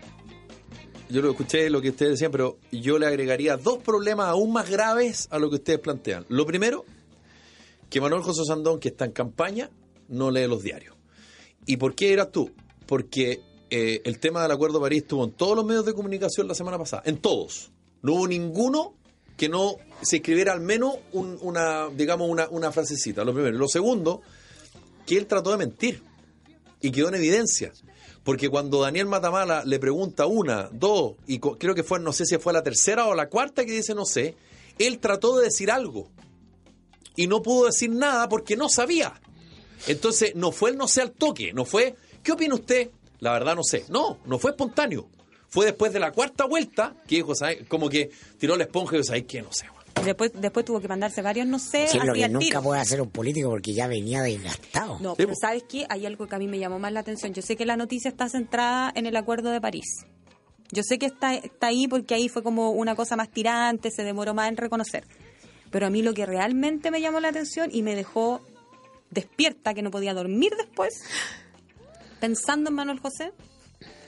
yo 1.08 1.22
lo 1.22 1.30
escuché 1.30 1.68
lo 1.70 1.80
que 1.80 1.90
ustedes 1.90 2.12
decían, 2.12 2.30
pero 2.30 2.58
yo 2.70 2.98
le 2.98 3.06
agregaría 3.06 3.56
dos 3.56 3.78
problemas 3.82 4.28
aún 4.28 4.52
más 4.52 4.68
graves 4.70 5.26
a 5.30 5.38
lo 5.38 5.48
que 5.48 5.56
ustedes 5.56 5.78
plantean. 5.80 6.24
Lo 6.28 6.46
primero, 6.46 6.84
que 7.90 8.00
Manuel 8.00 8.22
José 8.22 8.42
Sandón, 8.46 8.78
que 8.78 8.88
está 8.88 9.04
en 9.06 9.12
campaña, 9.12 9.70
no 10.08 10.30
lee 10.30 10.46
los 10.46 10.62
diarios. 10.62 10.94
¿Y 11.64 11.78
por 11.78 11.94
qué 11.94 12.12
eras 12.12 12.30
tú? 12.30 12.52
Porque 12.86 13.40
eh, 13.70 14.02
el 14.04 14.18
tema 14.20 14.42
del 14.42 14.52
Acuerdo 14.52 14.78
de 14.78 14.82
París 14.84 15.02
estuvo 15.02 15.24
en 15.24 15.32
todos 15.32 15.56
los 15.56 15.64
medios 15.64 15.84
de 15.86 15.94
comunicación 15.94 16.46
la 16.46 16.54
semana 16.54 16.78
pasada, 16.78 17.02
en 17.06 17.16
todos. 17.18 17.72
No 18.02 18.14
hubo 18.14 18.28
ninguno 18.28 18.94
que 19.36 19.48
no 19.48 19.76
se 20.02 20.16
escribiera 20.16 20.52
al 20.52 20.60
menos 20.60 20.94
un- 21.12 21.38
una, 21.42 21.88
digamos, 21.88 22.28
una, 22.28 22.48
una 22.50 22.70
frasecita, 22.72 23.24
lo 23.24 23.32
primero. 23.34 23.56
Lo 23.56 23.68
segundo, 23.68 24.22
que 25.06 25.16
él 25.16 25.26
trató 25.26 25.52
de 25.52 25.58
mentir 25.58 26.02
y 26.80 26.90
quedó 26.90 27.08
en 27.08 27.14
evidencia. 27.14 27.72
Porque 28.24 28.48
cuando 28.48 28.82
Daniel 28.82 29.06
Matamala 29.06 29.64
le 29.64 29.78
pregunta 29.78 30.26
una, 30.26 30.68
dos, 30.72 31.14
y 31.26 31.38
creo 31.38 31.74
que 31.74 31.84
fue, 31.84 32.00
no 32.00 32.12
sé 32.12 32.26
si 32.26 32.36
fue 32.38 32.52
la 32.52 32.62
tercera 32.62 33.06
o 33.06 33.14
la 33.14 33.28
cuarta 33.28 33.64
que 33.64 33.72
dice 33.72 33.94
no 33.94 34.04
sé, 34.04 34.34
él 34.78 34.98
trató 34.98 35.36
de 35.36 35.44
decir 35.44 35.70
algo. 35.70 36.10
Y 37.14 37.28
no 37.28 37.40
pudo 37.40 37.66
decir 37.66 37.90
nada 37.90 38.28
porque 38.28 38.56
no 38.56 38.68
sabía. 38.68 39.20
Entonces, 39.86 40.34
no 40.34 40.50
fue 40.50 40.70
el 40.70 40.76
no 40.76 40.88
sé 40.88 41.02
al 41.02 41.12
toque, 41.12 41.52
no 41.52 41.64
fue, 41.64 41.94
¿qué 42.22 42.32
opina 42.32 42.56
usted? 42.56 42.90
La 43.20 43.32
verdad 43.32 43.54
no 43.54 43.62
sé. 43.62 43.84
No, 43.88 44.18
no 44.26 44.38
fue 44.38 44.50
espontáneo. 44.50 45.08
Fue 45.48 45.64
después 45.64 45.92
de 45.92 46.00
la 46.00 46.12
cuarta 46.12 46.44
vuelta 46.44 46.96
que 47.06 47.16
dijo, 47.16 47.34
¿sabe? 47.34 47.64
como 47.66 47.88
que 47.88 48.10
tiró 48.38 48.56
la 48.56 48.64
esponja 48.64 48.96
y 48.96 48.98
dijo, 48.98 49.06
¿sabes 49.06 49.24
qué? 49.26 49.40
No 49.40 49.52
sé. 49.52 49.66
Después, 50.06 50.32
después 50.34 50.64
tuvo 50.64 50.80
que 50.80 50.88
mandarse 50.88 51.20
varios, 51.20 51.46
no 51.46 51.58
sé, 51.58 51.86
lo 51.94 52.12
así 52.12 52.20
que 52.20 52.28
nunca 52.28 52.46
tiro. 52.46 52.62
puede 52.62 52.80
hacer 52.80 53.00
un 53.02 53.10
político 53.10 53.50
porque 53.50 53.74
ya 53.74 53.86
venía 53.86 54.22
desgastado. 54.22 54.98
No, 55.00 55.10
Sí, 55.10 55.16
pero. 55.18 55.34
¿sabes 55.38 55.64
qué? 55.68 55.86
Hay 55.88 56.06
algo 56.06 56.26
que 56.26 56.34
a 56.34 56.38
mí 56.38 56.46
me 56.48 56.58
llamó 56.58 56.78
más 56.78 56.92
la 56.92 57.00
atención. 57.00 57.34
Yo 57.34 57.42
sé 57.42 57.56
que 57.56 57.66
la 57.66 57.76
noticia 57.76 58.08
está 58.08 58.28
centrada 58.28 58.92
en 58.94 59.06
el 59.06 59.16
Acuerdo 59.16 59.50
de 59.50 59.60
París. 59.60 59.84
Yo 60.72 60.82
sé 60.82 60.98
que 60.98 61.06
está, 61.06 61.34
está 61.34 61.68
ahí 61.68 61.86
porque 61.86 62.14
ahí 62.14 62.28
fue 62.28 62.42
como 62.42 62.70
una 62.70 62.94
cosa 62.96 63.16
más 63.16 63.30
tirante, 63.30 63.90
se 63.90 64.02
demoró 64.02 64.34
más 64.34 64.48
en 64.48 64.56
reconocer. 64.56 65.04
Pero 65.70 65.86
a 65.86 65.90
mí 65.90 66.02
lo 66.02 66.14
que 66.14 66.26
realmente 66.26 66.90
me 66.90 67.00
llamó 67.00 67.20
la 67.20 67.28
atención 67.28 67.70
y 67.72 67.82
me 67.82 67.94
dejó 67.94 68.40
despierta, 69.10 69.74
que 69.74 69.82
no 69.82 69.90
podía 69.90 70.14
dormir 70.14 70.52
después, 70.56 70.94
pensando 72.20 72.70
en 72.70 72.76
Manuel 72.76 72.98
José, 73.00 73.32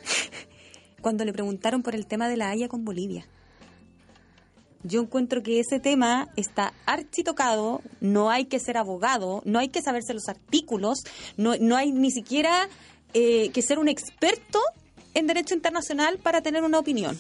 cuando 1.01 1.25
le 1.25 1.33
preguntaron 1.33 1.83
por 1.83 1.95
el 1.95 2.07
tema 2.07 2.29
de 2.29 2.37
la 2.37 2.51
Haya 2.51 2.69
con 2.69 2.85
Bolivia. 2.85 3.27
Yo 4.85 5.01
encuentro 5.03 5.43
que 5.43 5.59
ese 5.59 5.81
tema 5.81 6.29
está 6.37 6.73
architocado, 6.87 7.83
no 8.01 8.31
hay 8.31 8.45
que 8.45 8.61
ser 8.61 8.77
abogado, 8.77 9.43
no 9.45 9.59
hay 9.59 9.69
que 9.69 9.83
saberse 9.83 10.15
los 10.15 10.29
artículos, 10.29 11.01
no, 11.37 11.55
no 11.61 11.77
hay 11.77 11.91
ni 11.91 12.11
siquiera 12.11 12.69
eh, 13.13 13.51
que 13.51 13.63
ser 13.63 13.79
un 13.79 13.89
experto 13.89 14.61
en 15.15 15.27
derecho 15.27 15.55
internacional 15.55 16.19
para 16.19 16.43
tener 16.43 16.63
una 16.63 16.79
opinión. 16.79 17.19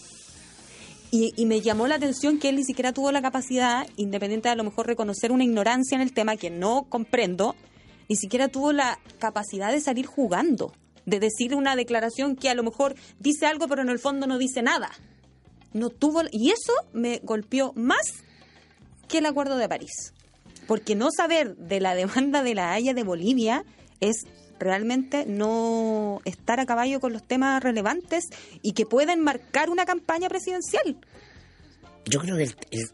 Y, 1.10 1.32
y 1.36 1.46
me 1.46 1.60
llamó 1.60 1.88
la 1.88 1.96
atención 1.96 2.38
que 2.38 2.50
él 2.50 2.56
ni 2.56 2.64
siquiera 2.64 2.92
tuvo 2.92 3.10
la 3.10 3.22
capacidad, 3.22 3.88
independiente 3.96 4.48
de 4.48 4.52
a 4.52 4.56
lo 4.56 4.64
mejor 4.64 4.86
reconocer 4.86 5.32
una 5.32 5.44
ignorancia 5.44 5.96
en 5.96 6.02
el 6.02 6.12
tema 6.12 6.36
que 6.36 6.50
no 6.50 6.84
comprendo, 6.88 7.56
ni 8.08 8.16
siquiera 8.16 8.48
tuvo 8.48 8.72
la 8.72 9.00
capacidad 9.18 9.72
de 9.72 9.80
salir 9.80 10.06
jugando, 10.06 10.72
de 11.06 11.18
decir 11.18 11.54
una 11.54 11.76
declaración 11.76 12.36
que 12.36 12.50
a 12.50 12.54
lo 12.54 12.62
mejor 12.62 12.94
dice 13.18 13.46
algo 13.46 13.66
pero 13.66 13.82
en 13.82 13.88
el 13.88 13.98
fondo 13.98 14.26
no 14.26 14.38
dice 14.38 14.62
nada. 14.62 14.90
No 15.72 15.90
tuvo 15.90 16.22
y 16.30 16.50
eso 16.50 16.72
me 16.92 17.20
golpeó 17.22 17.72
más 17.74 18.00
que 19.08 19.18
el 19.18 19.26
Acuerdo 19.26 19.56
de 19.56 19.68
París. 19.68 20.12
Porque 20.66 20.94
no 20.94 21.08
saber 21.10 21.56
de 21.56 21.80
la 21.80 21.94
demanda 21.94 22.42
de 22.42 22.54
la 22.54 22.72
Haya 22.72 22.94
de 22.94 23.02
Bolivia 23.04 23.64
es 24.00 24.16
realmente 24.58 25.24
no 25.26 26.20
estar 26.24 26.60
a 26.60 26.66
caballo 26.66 27.00
con 27.00 27.12
los 27.12 27.22
temas 27.22 27.62
relevantes 27.62 28.24
y 28.60 28.72
que 28.72 28.84
pueden 28.86 29.20
marcar 29.22 29.70
una 29.70 29.86
campaña 29.86 30.28
presidencial. 30.28 30.96
Yo 32.06 32.20
creo 32.20 32.36
que 32.36 32.42
él- 32.44 32.56
él 32.70 32.90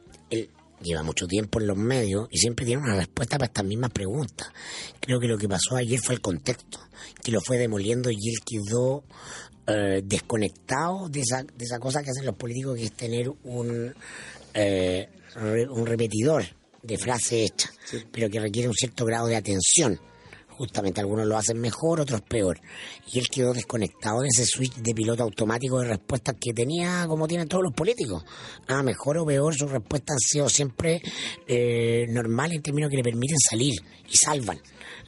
lleva 0.85 1.03
mucho 1.03 1.27
tiempo 1.27 1.61
en 1.61 1.67
los 1.67 1.77
medios 1.77 2.29
y 2.31 2.39
siempre 2.39 2.65
tiene 2.67 2.83
una 2.83 2.97
respuesta 2.97 3.37
para 3.39 3.47
estas 3.49 3.65
mismas 3.65 3.91
preguntas. 3.91 4.49
Creo 5.01 5.19
que 5.19 5.27
lo 5.29 5.39
que 5.39 5.49
pasó 5.49 5.77
ayer 5.77 5.99
fue 6.01 6.15
el 6.15 6.21
contexto, 6.21 6.79
que 7.23 7.33
lo 7.33 7.41
fue 7.41 7.59
demoliendo 7.59 8.11
y 8.11 8.17
él 8.29 8.37
quedó 8.45 9.05
eh, 9.67 10.03
desconectado 10.05 11.09
de 11.09 11.21
esa, 11.21 11.43
de 11.43 11.65
esa 11.65 11.79
cosa 11.79 12.03
que 12.03 12.11
hacen 12.11 12.27
los 12.27 12.37
políticos, 12.37 12.77
que 12.77 12.85
es 12.85 12.93
tener 12.93 13.31
un, 13.45 13.95
eh, 14.55 15.09
re- 15.37 15.69
un 15.69 15.87
repetidor 15.87 16.45
de 16.83 16.99
frase 16.99 17.45
hecha, 17.45 17.71
pero 18.13 18.29
que 18.29 18.39
requiere 18.41 18.69
un 18.69 18.75
cierto 18.75 19.05
grado 19.07 19.27
de 19.27 19.37
atención. 19.37 19.99
Justamente 20.57 21.01
algunos 21.01 21.27
lo 21.27 21.37
hacen 21.37 21.59
mejor, 21.61 22.01
otros 22.01 22.21
peor. 22.23 22.61
Y 23.13 23.19
él 23.19 23.29
quedó 23.29 23.53
desconectado 23.53 24.21
de 24.21 24.29
ese 24.29 24.47
switch 24.47 24.77
de 24.77 24.95
piloto 24.95 25.25
automático 25.25 25.81
de 25.81 25.89
respuestas 25.89 26.37
que 26.41 26.53
tenía, 26.53 27.07
como 27.09 27.27
tienen 27.27 27.49
todos 27.49 27.65
los 27.65 27.73
políticos. 27.73 28.25
Ah, 28.69 28.83
mejor 28.83 29.19
o 29.19 29.27
peor, 29.27 29.55
sus 29.55 29.71
respuestas 29.71 30.15
han 30.15 30.21
sido 30.21 30.49
siempre 30.49 31.03
eh, 31.49 32.07
normales 32.09 32.57
en 32.57 32.63
términos 32.63 32.91
que 32.91 32.99
le 32.99 33.03
permiten 33.03 33.39
salir 33.39 33.75
y 34.09 34.17
salvan. 34.17 34.61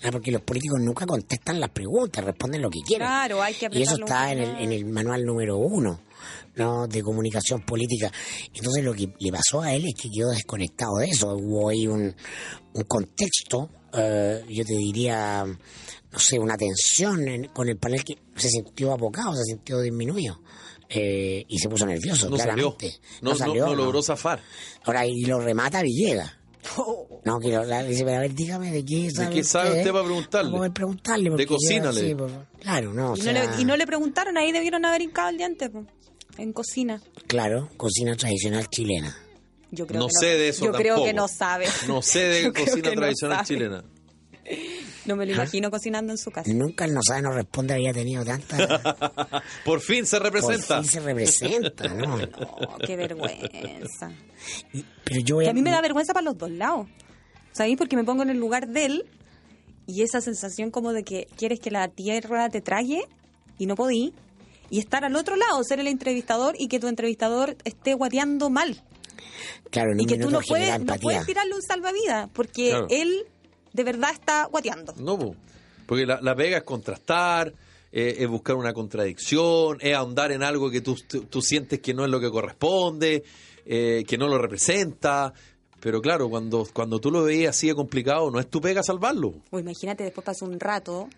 Ah, 0.03 0.11
porque 0.11 0.33
los 0.33 0.43
políticos 0.43 0.81
nunca 0.81 1.07
contestan 1.07 1.61
las 1.61 1.71
preguntas, 1.71 2.25
responden 2.25 2.61
lo 2.61 2.69
que 2.69 2.81
quieren. 2.85 3.07
Claro, 3.07 3.43
hay 3.43 3.55
que 3.55 3.69
Y 3.71 3.83
eso 3.83 3.95
está 3.95 4.33
en 4.33 4.41
el, 4.41 4.57
en 4.57 4.73
el 4.73 4.85
manual 4.85 5.25
número 5.25 5.59
uno. 5.59 6.01
¿no? 6.57 6.87
de 6.87 7.03
comunicación 7.03 7.61
política. 7.63 8.11
Entonces 8.55 8.83
lo 8.83 8.95
que 8.95 9.13
le 9.19 9.31
pasó 9.31 9.61
a 9.61 9.75
él 9.75 9.85
es 9.87 9.95
que 9.95 10.09
quedó 10.11 10.31
desconectado 10.31 10.97
de 10.97 11.07
eso. 11.07 11.35
Hubo 11.37 11.69
ahí 11.69 11.87
un, 11.87 12.15
un 12.73 12.83
contexto, 12.85 13.69
eh, 13.97 14.45
yo 14.49 14.65
te 14.65 14.75
diría, 14.75 15.45
no 15.45 16.19
sé, 16.19 16.39
una 16.39 16.57
tensión 16.57 17.27
en- 17.29 17.49
con 17.49 17.69
el 17.69 17.77
panel 17.79 18.05
que 18.05 18.19
se 18.37 18.49
sintió 18.49 18.93
apocado, 18.93 19.35
se 19.37 19.45
sintió 19.45 19.81
disminuido. 19.81 20.41
eh, 20.89 21.45
y 21.49 21.59
se 21.59 21.69
puso 21.69 21.85
nervioso, 21.85 22.31
No 22.31 22.37
salió. 22.39 22.77
No, 23.21 23.31
no- 23.33 23.37
salió, 23.37 23.65
no 23.67 23.71
no. 23.73 23.77
logró 23.77 24.03
zafar. 24.03 24.41
Ahora, 24.85 25.05
y 25.05 25.25
lo 25.25 25.41
remata 25.41 25.83
Villegas. 25.83 26.33
No, 27.25 27.41
que 27.41 27.49
lo- 27.49 27.65
la- 27.65 27.83
dice, 27.83 28.05
pero 28.05 28.19
a 28.19 28.21
ver, 28.21 28.33
dígame 28.35 28.71
de 28.71 28.85
qué 28.85 29.11
sabe, 29.11 29.35
qué 29.35 29.43
sabe 29.43 29.79
usted 29.79 29.91
para 29.91 30.05
preguntarle? 30.05 30.51
Vamos 30.53 30.69
a 30.69 30.73
preguntarle. 30.73 31.31
De 31.31 31.45
cocina, 31.47 31.93
sí, 31.93 32.15
pues, 32.17 32.31
claro, 32.61 32.95
no. 32.95 33.15
o 33.15 33.17
Y 33.17 33.21
no, 33.23 33.33
le, 33.33 33.43
sea, 33.47 33.61
y 33.61 33.65
no 33.65 33.77
le 33.77 33.85
preguntaron, 33.85 34.37
ahí 34.39 34.53
debieron 34.53 34.85
haber 34.85 35.03
hincado 35.03 35.31
el 35.31 35.39
diente, 35.39 35.69
po, 35.71 35.85
en 36.39 36.53
cocina. 36.53 37.03
Claro, 37.27 37.69
cocina 37.77 38.15
tradicional 38.15 38.69
chilena. 38.69 39.17
Yo 39.71 39.87
creo 39.87 40.01
No 40.01 40.07
que 40.09 40.13
sé 40.21 40.27
de 40.39 40.49
eso 40.51 40.65
Yo 40.67 40.73
creo 40.73 40.95
tampoco. 40.95 41.07
que 41.07 41.13
no 41.15 41.29
sabe. 41.29 41.67
No 41.89 42.03
sé 42.03 42.21
de 42.21 42.43
Yo 42.45 42.53
creo 42.53 42.67
cocina 42.67 42.89
no 42.91 42.97
tradicional 42.97 43.45
chilena. 43.45 43.85
No 45.07 45.15
me 45.15 45.25
lo 45.25 45.33
imagino 45.35 45.71
cocinando 45.71 46.13
en 46.13 46.19
su 46.19 46.33
casa. 46.33 46.51
Nunca 46.53 46.85
el 46.85 46.93
no 46.93 47.01
sabe, 47.01 47.23
no 47.23 47.31
responde, 47.31 47.75
había 47.75 47.93
tenido 47.93 48.25
tanta... 48.25 49.43
Por 49.65 49.81
fin 49.81 50.05
se 50.05 50.17
Por 50.17 50.25
representa. 50.33 50.83
fin 50.83 50.91
se 50.91 50.99
representa, 51.01 51.87
¿no? 51.95 52.17
Oh, 52.41 52.77
qué 52.85 52.97
vergüenza. 52.97 54.11
Y- 54.73 54.85
Pero 55.05 55.21
yo 55.21 55.49
a 55.49 55.53
mí 55.53 55.63
me 55.63 55.71
da 55.71 55.81
vergüenza 55.81 56.13
para 56.13 56.25
los 56.25 56.37
dos 56.37 56.51
lados. 56.51 56.89
¿Sabéis? 57.53 57.77
Porque 57.77 57.95
me 57.95 58.03
pongo 58.03 58.25
en 58.25 58.31
el 58.31 58.39
lugar 58.39 58.67
de 58.67 58.85
él 58.87 59.07
y 59.87 60.03
esa 60.03 60.21
sensación 60.21 60.73
como 60.73 60.93
de 60.93 61.05
que 61.05 61.29
quieres 61.37 61.61
que 61.61 61.71
la 61.71 61.87
tierra 61.87 62.49
te 62.49 62.61
trague 62.61 63.03
y 63.59 63.67
no 63.67 63.77
podí. 63.77 64.13
Y 64.71 64.81
estar 64.81 65.05
al 65.05 65.15
otro 65.15 65.37
lado, 65.37 65.63
ser 65.63 65.79
el 65.79 65.87
entrevistador 65.87 66.57
y 66.59 66.67
que 66.67 66.81
tu 66.81 66.89
entrevistador 66.89 67.57
esté 67.65 67.95
guateando 67.95 68.51
mal. 68.51 68.83
Claro, 69.71 69.93
en 69.93 70.01
Y 70.01 70.03
un 70.03 70.09
que 70.09 70.19
tú 70.19 70.31
no 70.31 70.41
puedes, 70.41 70.81
no 70.85 70.95
puedes 70.97 71.27
tirarle 71.27 71.55
un 71.55 71.63
salvavidas 71.63 72.29
porque 72.33 72.71
Claro. 72.71 72.87
él 72.91 73.27
de 73.73 73.85
verdad 73.85 74.11
está 74.13 74.47
guateando. 74.47 74.95
No, 74.99 75.19
po. 75.19 75.37
porque 75.87 76.07
la, 76.07 76.21
la 76.23 76.35
pega 76.35 76.59
es 76.59 76.65
contrastar, 76.65 77.53
eh, 77.93 78.17
es 78.19 78.29
buscar 78.29 78.57
una 78.57 78.73
contradicción, 78.73 79.79
es 79.81 79.95
ahondar 79.95 80.33
en 80.33 80.43
algo 80.43 80.71
que 80.71 80.81
tú, 80.81 80.97
tú, 81.09 81.23
tú 81.23 81.41
sientes 81.43 81.81
que 81.81 81.95
no 81.95 82.05
es 82.05 82.11
lo 82.11 82.21
que 82.21 82.31
corresponde, 82.31 83.23
eh, 83.65 84.05
que 84.07 84.19
no 84.19 84.29
lo 84.29 84.39
representa. 84.39 85.33
Pero 85.81 86.01
claro, 86.01 86.29
cuando, 86.29 86.67
cuando 86.73 86.99
tú 86.99 87.11
lo 87.11 87.23
veías 87.25 87.57
así 87.57 87.69
de 87.69 87.75
complicado, 87.75 88.31
no 88.31 88.41
es 88.41 88.49
tu 88.49 88.61
pega 88.61 88.83
salvarlo. 88.83 89.35
O 89.51 89.59
imagínate, 89.59 90.05
después 90.05 90.25
pasó 90.25 90.47
un 90.47 90.59
rato, 90.59 91.09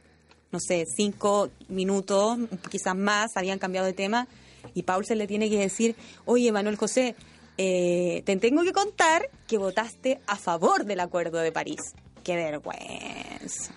no 0.51 0.59
sé, 0.61 0.85
cinco 0.97 1.49
minutos, 1.69 2.37
quizás 2.71 2.97
más, 2.97 3.31
habían 3.37 3.59
cambiado 3.59 3.87
de 3.87 3.93
tema, 3.93 4.27
y 4.75 4.83
Paul 4.83 5.07
se 5.07 5.14
le 5.14 5.27
tiene 5.27 5.49
que 5.49 5.59
decir, 5.59 5.95
oye, 6.27 6.51
Manuel 6.53 6.77
José, 6.77 7.14
eh, 7.59 8.23
te 8.25 8.37
tengo 8.37 8.63
que 8.63 8.73
contar 8.73 9.29
que 9.47 9.59
votaste 9.59 10.21
a 10.27 10.37
favor 10.37 10.85
del 10.85 11.01
Acuerdo 11.01 11.39
de 11.39 11.53
París. 11.53 11.81
¡Qué 12.25 12.37
vergüenza! 12.37 13.75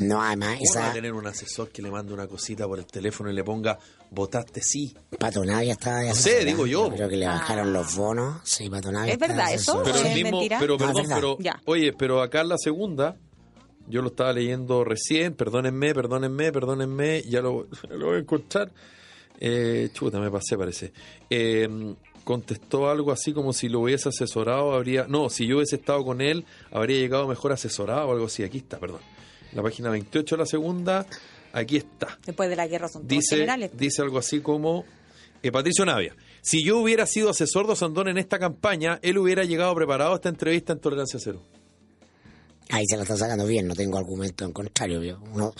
No, 0.00 0.20
además, 0.20 0.58
¿Cómo 0.58 0.70
no 0.74 0.80
va 0.80 0.84
a 0.84 0.86
esa 0.88 0.92
tener 0.92 1.12
un 1.12 1.26
asesor 1.28 1.68
que 1.70 1.80
le 1.80 1.90
mande 1.92 2.12
una 2.12 2.26
cosita 2.26 2.66
por 2.66 2.78
el 2.80 2.86
teléfono 2.86 3.30
y 3.30 3.34
le 3.34 3.44
ponga 3.44 3.78
votaste 4.10 4.60
sí? 4.62 4.92
patonavia 5.16 5.74
estaba 5.74 6.00
de 6.00 6.08
No 6.08 6.14
sé, 6.16 6.44
digo 6.44 6.66
yo. 6.66 6.90
Creo 6.90 7.08
que 7.08 7.16
le 7.16 7.26
bajaron 7.26 7.72
los 7.72 7.94
bonos. 7.94 8.40
Sí, 8.42 8.68
patonavia 8.68 9.12
¿Es 9.12 9.18
verdad 9.18 9.52
eso? 9.52 9.80
Pero 9.84 9.96
¿Es 9.96 10.04
el 10.06 10.14
mismo, 10.14 10.38
mentira? 10.38 10.58
pero 10.58 10.74
es 10.74 10.82
perdón, 10.82 11.06
pero 11.08 11.36
Ya. 11.38 11.60
oye, 11.66 11.92
pero 11.92 12.20
acá 12.20 12.40
en 12.40 12.48
la 12.48 12.58
segunda, 12.58 13.16
yo 13.86 14.02
lo 14.02 14.08
estaba 14.08 14.32
leyendo 14.32 14.82
recién, 14.82 15.34
perdónenme, 15.34 15.94
perdónenme, 15.94 16.50
perdónenme, 16.50 17.22
ya 17.22 17.40
lo, 17.40 17.68
lo 17.90 18.06
voy 18.06 18.16
a 18.16 18.20
encontrar. 18.20 18.72
Eh, 19.38 19.88
chuta, 19.92 20.18
me 20.18 20.30
pasé, 20.32 20.56
parece. 20.58 20.92
Eh, 21.30 21.94
contestó 22.30 22.88
algo 22.88 23.10
así 23.10 23.32
como 23.32 23.52
si 23.52 23.68
lo 23.68 23.80
hubiese 23.80 24.08
asesorado, 24.08 24.72
habría. 24.72 25.06
No, 25.08 25.28
si 25.30 25.46
yo 25.48 25.56
hubiese 25.56 25.76
estado 25.76 26.04
con 26.04 26.20
él, 26.20 26.44
habría 26.70 26.98
llegado 26.98 27.26
mejor 27.26 27.50
asesorado 27.52 28.08
o 28.08 28.12
algo 28.12 28.26
así. 28.26 28.44
Aquí 28.44 28.58
está, 28.58 28.78
perdón. 28.78 29.00
La 29.52 29.62
página 29.62 29.90
28 29.90 30.36
de 30.36 30.38
la 30.38 30.46
segunda, 30.46 31.06
aquí 31.52 31.76
está. 31.76 32.18
Después 32.24 32.48
de 32.48 32.54
la 32.54 32.68
guerra 32.68 32.86
son 32.88 33.02
todos 33.02 33.08
Dice, 33.08 33.34
generales. 33.34 33.72
dice 33.76 34.00
algo 34.02 34.18
así 34.18 34.40
como 34.40 34.84
eh, 35.42 35.50
Patricio 35.50 35.84
Navia. 35.84 36.14
Si 36.40 36.64
yo 36.64 36.78
hubiera 36.78 37.04
sido 37.06 37.30
asesor 37.30 37.66
de 37.66 37.72
Osandón 37.72 38.06
en 38.08 38.16
esta 38.18 38.38
campaña, 38.38 39.00
él 39.02 39.18
hubiera 39.18 39.42
llegado 39.42 39.74
preparado 39.74 40.12
a 40.12 40.14
esta 40.14 40.28
entrevista 40.28 40.72
en 40.72 40.78
Tolerancia 40.78 41.18
Cero. 41.20 41.42
Ahí 42.72 42.84
se 42.88 42.96
lo 42.96 43.02
está 43.02 43.16
sacando 43.16 43.46
bien, 43.46 43.66
no 43.66 43.74
tengo 43.74 43.98
argumento 43.98 44.44
en 44.44 44.52
contrario. 44.52 45.02
Yo 45.02 45.18
no, 45.34 45.52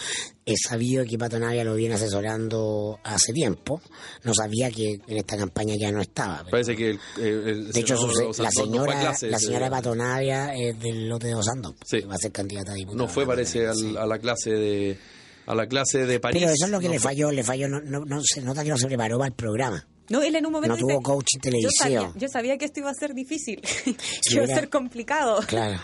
he 0.46 0.54
sabido 0.56 1.04
que 1.04 1.18
Patonavia 1.18 1.64
lo 1.64 1.74
viene 1.74 1.94
asesorando 1.96 2.98
hace 3.04 3.32
tiempo. 3.32 3.80
No 4.24 4.34
sabía 4.34 4.70
que 4.70 4.98
en 5.06 5.16
esta 5.16 5.36
campaña 5.36 5.74
ya 5.76 5.90
no 5.92 6.00
estaba. 6.00 6.38
pero- 6.38 6.50
Parece 6.50 6.76
que 6.76 6.90
el, 6.90 7.00
el- 7.18 7.48
el 7.48 7.72
de 7.72 7.80
hecho, 7.80 7.96
su- 7.96 8.42
la 8.42 8.50
señora, 8.50 9.00
clase 9.00 9.28
la 9.30 9.38
señora. 9.38 9.70
Patonavia 9.70 10.54
es 10.54 10.78
del 10.80 11.08
lote 11.08 11.28
de 11.28 11.34
Osando. 11.34 11.74
Sí. 11.84 12.00
Va 12.02 12.14
a 12.14 12.18
ser 12.18 12.32
candidata 12.32 12.72
a 12.72 12.74
diputada. 12.74 13.02
No 13.06 13.08
fue, 13.08 13.26
parece, 13.26 13.66
al- 13.66 13.74
Sí. 13.76 13.94
a 13.98 14.06
la 14.06 14.18
clase 14.18 14.50
de 14.50 14.98
a 15.46 15.54
la 15.54 15.66
clase 15.66 16.06
de 16.06 16.20
París. 16.20 16.40
Pero 16.40 16.52
eso 16.52 16.66
es 16.66 16.70
lo 16.70 16.78
que 16.78 16.86
No 16.86 16.92
le 16.92 17.00
fue. 17.00 17.10
falló, 17.10 17.32
le 17.32 17.42
falló, 17.42 17.66
no, 17.68 17.80
no, 17.80 18.04
no 18.04 18.20
se 18.22 18.40
nota 18.40 18.62
que 18.62 18.68
no 18.70 18.78
se 18.78 18.86
preparó 18.86 19.18
para 19.18 19.28
el 19.28 19.34
programa. 19.34 19.84
No, 20.08 20.22
él 20.22 20.34
en 20.36 20.46
un 20.46 20.52
momento 20.52 20.74
No 20.74 20.80
tuvo 20.80 20.88
dice, 20.90 21.02
coaching 21.02 21.38
yo 21.38 21.40
televisivo. 21.40 21.70
sabía, 21.78 22.12
yo 22.16 22.28
sabía 22.28 22.58
que 22.58 22.64
esto 22.66 22.80
iba 22.80 22.90
a 22.90 22.94
ser 22.94 23.14
difícil, 23.14 23.60
que 23.84 24.34
iba 24.34 24.44
a 24.44 24.46
ser 24.46 24.68
complicado. 24.68 25.40
Claro. 25.46 25.80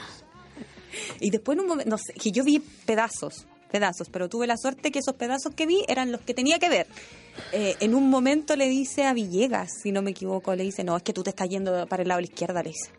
Y 1.21 1.31
después 1.31 1.57
en 1.57 1.63
un 1.63 1.69
momento, 1.69 1.91
no 1.91 1.99
sé, 1.99 2.13
que 2.15 2.31
yo 2.33 2.45
vi 2.45 2.59
pedazos, 2.59 3.47
pedazos, 3.71 4.09
pero 4.11 4.29
tuve 4.29 4.47
la 4.47 4.57
suerte 4.57 4.91
que 4.91 4.99
esos 5.01 5.15
pedazos 5.15 5.55
que 5.55 5.67
vi 5.67 5.85
eran 5.89 6.13
los 6.13 6.21
que 6.21 6.35
tenía 6.35 6.59
que 6.59 6.69
ver. 6.69 6.87
Eh, 7.53 7.77
en 7.81 7.95
un 7.95 8.09
momento 8.09 8.57
le 8.57 8.69
dice 8.69 9.05
a 9.05 9.13
Villegas, 9.13 9.71
si 9.83 9.93
no 9.93 10.03
me 10.03 10.13
equivoco, 10.13 10.55
le 10.55 10.63
dice, 10.65 10.85
no, 10.85 10.97
es 10.97 11.03
que 11.03 11.13
tú 11.13 11.23
te 11.23 11.31
estás 11.31 11.49
yendo 11.49 11.87
para 11.87 12.03
el 12.03 12.09
lado 12.09 12.19
de 12.21 12.27
la 12.27 12.33
izquierda, 12.33 12.63
le 12.63 12.71
dice. 12.71 12.91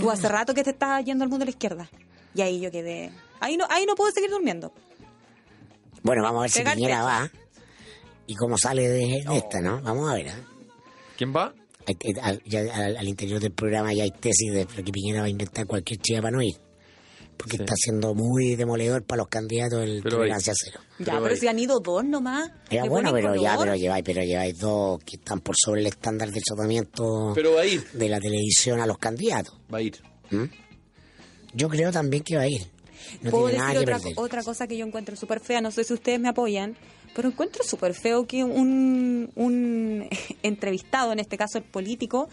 Tú 0.00 0.10
hace 0.10 0.28
rato 0.28 0.54
que 0.54 0.62
te 0.62 0.70
estás 0.70 1.04
yendo 1.04 1.24
al 1.24 1.30
mundo 1.30 1.40
de 1.44 1.46
la 1.46 1.50
izquierda. 1.50 1.90
Y 2.34 2.42
ahí 2.42 2.60
yo 2.60 2.70
quedé. 2.70 3.10
Ahí 3.40 3.56
no, 3.56 3.64
ahí 3.70 3.84
no 3.86 3.94
puedo 3.96 4.12
seguir 4.12 4.30
durmiendo. 4.30 4.72
Bueno, 6.02 6.22
vamos 6.22 6.38
a 6.38 6.42
ver 6.42 6.50
si 6.50 6.58
Piñera 6.76 7.02
va 7.02 7.30
y 8.28 8.34
cómo 8.36 8.56
sale 8.58 8.86
de, 8.88 9.24
de 9.28 9.36
esta, 9.36 9.60
¿no? 9.60 9.80
Vamos 9.82 10.08
a 10.10 10.14
ver. 10.14 10.28
¿eh? 10.28 10.32
¿Quién 11.16 11.34
va? 11.34 11.52
Al- 12.22 12.96
al 12.98 13.08
interior 13.08 13.40
del 13.40 13.52
programa 13.52 13.92
ya 13.92 14.04
hay 14.04 14.10
tesis 14.12 14.52
de 14.52 14.66
que 14.66 14.92
Piñera 14.92 15.20
va 15.20 15.26
a 15.26 15.30
inventar 15.30 15.66
cualquier 15.66 15.98
chiva 16.00 16.20
para 16.22 16.36
no 16.36 16.42
ir. 16.42 16.54
Porque 17.38 17.56
Sí. 17.56 17.62
está 17.62 17.74
siendo 17.76 18.14
muy 18.14 18.56
demoledor 18.56 19.04
para 19.04 19.18
los 19.18 19.28
candidatos 19.28 19.82
el 19.84 20.02
Pero 20.02 20.16
tolerancia 20.18 20.52
cero. 20.56 20.80
Ya, 20.98 21.18
Pero 21.22 21.36
si 21.36 21.46
han 21.46 21.58
ido 21.58 21.78
dos 21.80 22.04
nomás. 22.04 22.50
Ya, 22.70 22.84
bueno, 22.84 23.12
pero 23.12 23.34
ya, 23.36 23.56
pero 23.56 23.74
lleváis, 23.76 24.04
pero 24.04 24.22
lleváis 24.22 24.58
dos 24.58 24.98
que 25.04 25.16
están 25.16 25.40
por 25.40 25.54
sobre 25.56 25.80
el 25.82 25.86
estándar 25.86 26.30
del 26.30 26.42
tratamiento 26.42 27.32
Pero 27.34 27.54
va 27.54 27.60
a 27.62 27.66
ir. 27.66 27.86
de 27.92 28.08
la 28.08 28.18
televisión 28.20 28.80
a 28.80 28.86
los 28.86 28.98
candidatos. 28.98 29.54
Va 29.72 29.78
a 29.78 29.82
ir. 29.82 29.96
¿Mm? 30.30 30.44
Yo 31.54 31.68
creo 31.68 31.90
también 31.92 32.22
que 32.24 32.36
va 32.36 32.42
a 32.42 32.48
ir. 32.48 32.66
No 33.22 33.30
Puedo 33.30 33.46
tiene 33.48 33.58
nada 33.60 33.72
decir 33.72 33.86
que 33.88 33.94
otra, 33.94 34.22
otra 34.22 34.42
cosa 34.42 34.66
que 34.66 34.76
yo 34.76 34.84
encuentro 34.84 35.16
súper 35.16 35.40
fea, 35.40 35.60
no 35.60 35.70
sé 35.70 35.84
si 35.84 35.94
ustedes 35.94 36.20
me 36.20 36.28
apoyan, 36.28 36.76
pero 37.14 37.28
encuentro 37.28 37.64
súper 37.64 37.94
feo 37.94 38.26
que 38.26 38.44
un, 38.44 39.30
un 39.34 40.08
entrevistado, 40.42 41.12
en 41.12 41.20
este 41.20 41.38
caso 41.38 41.56
el 41.58 41.64
político, 41.64 42.28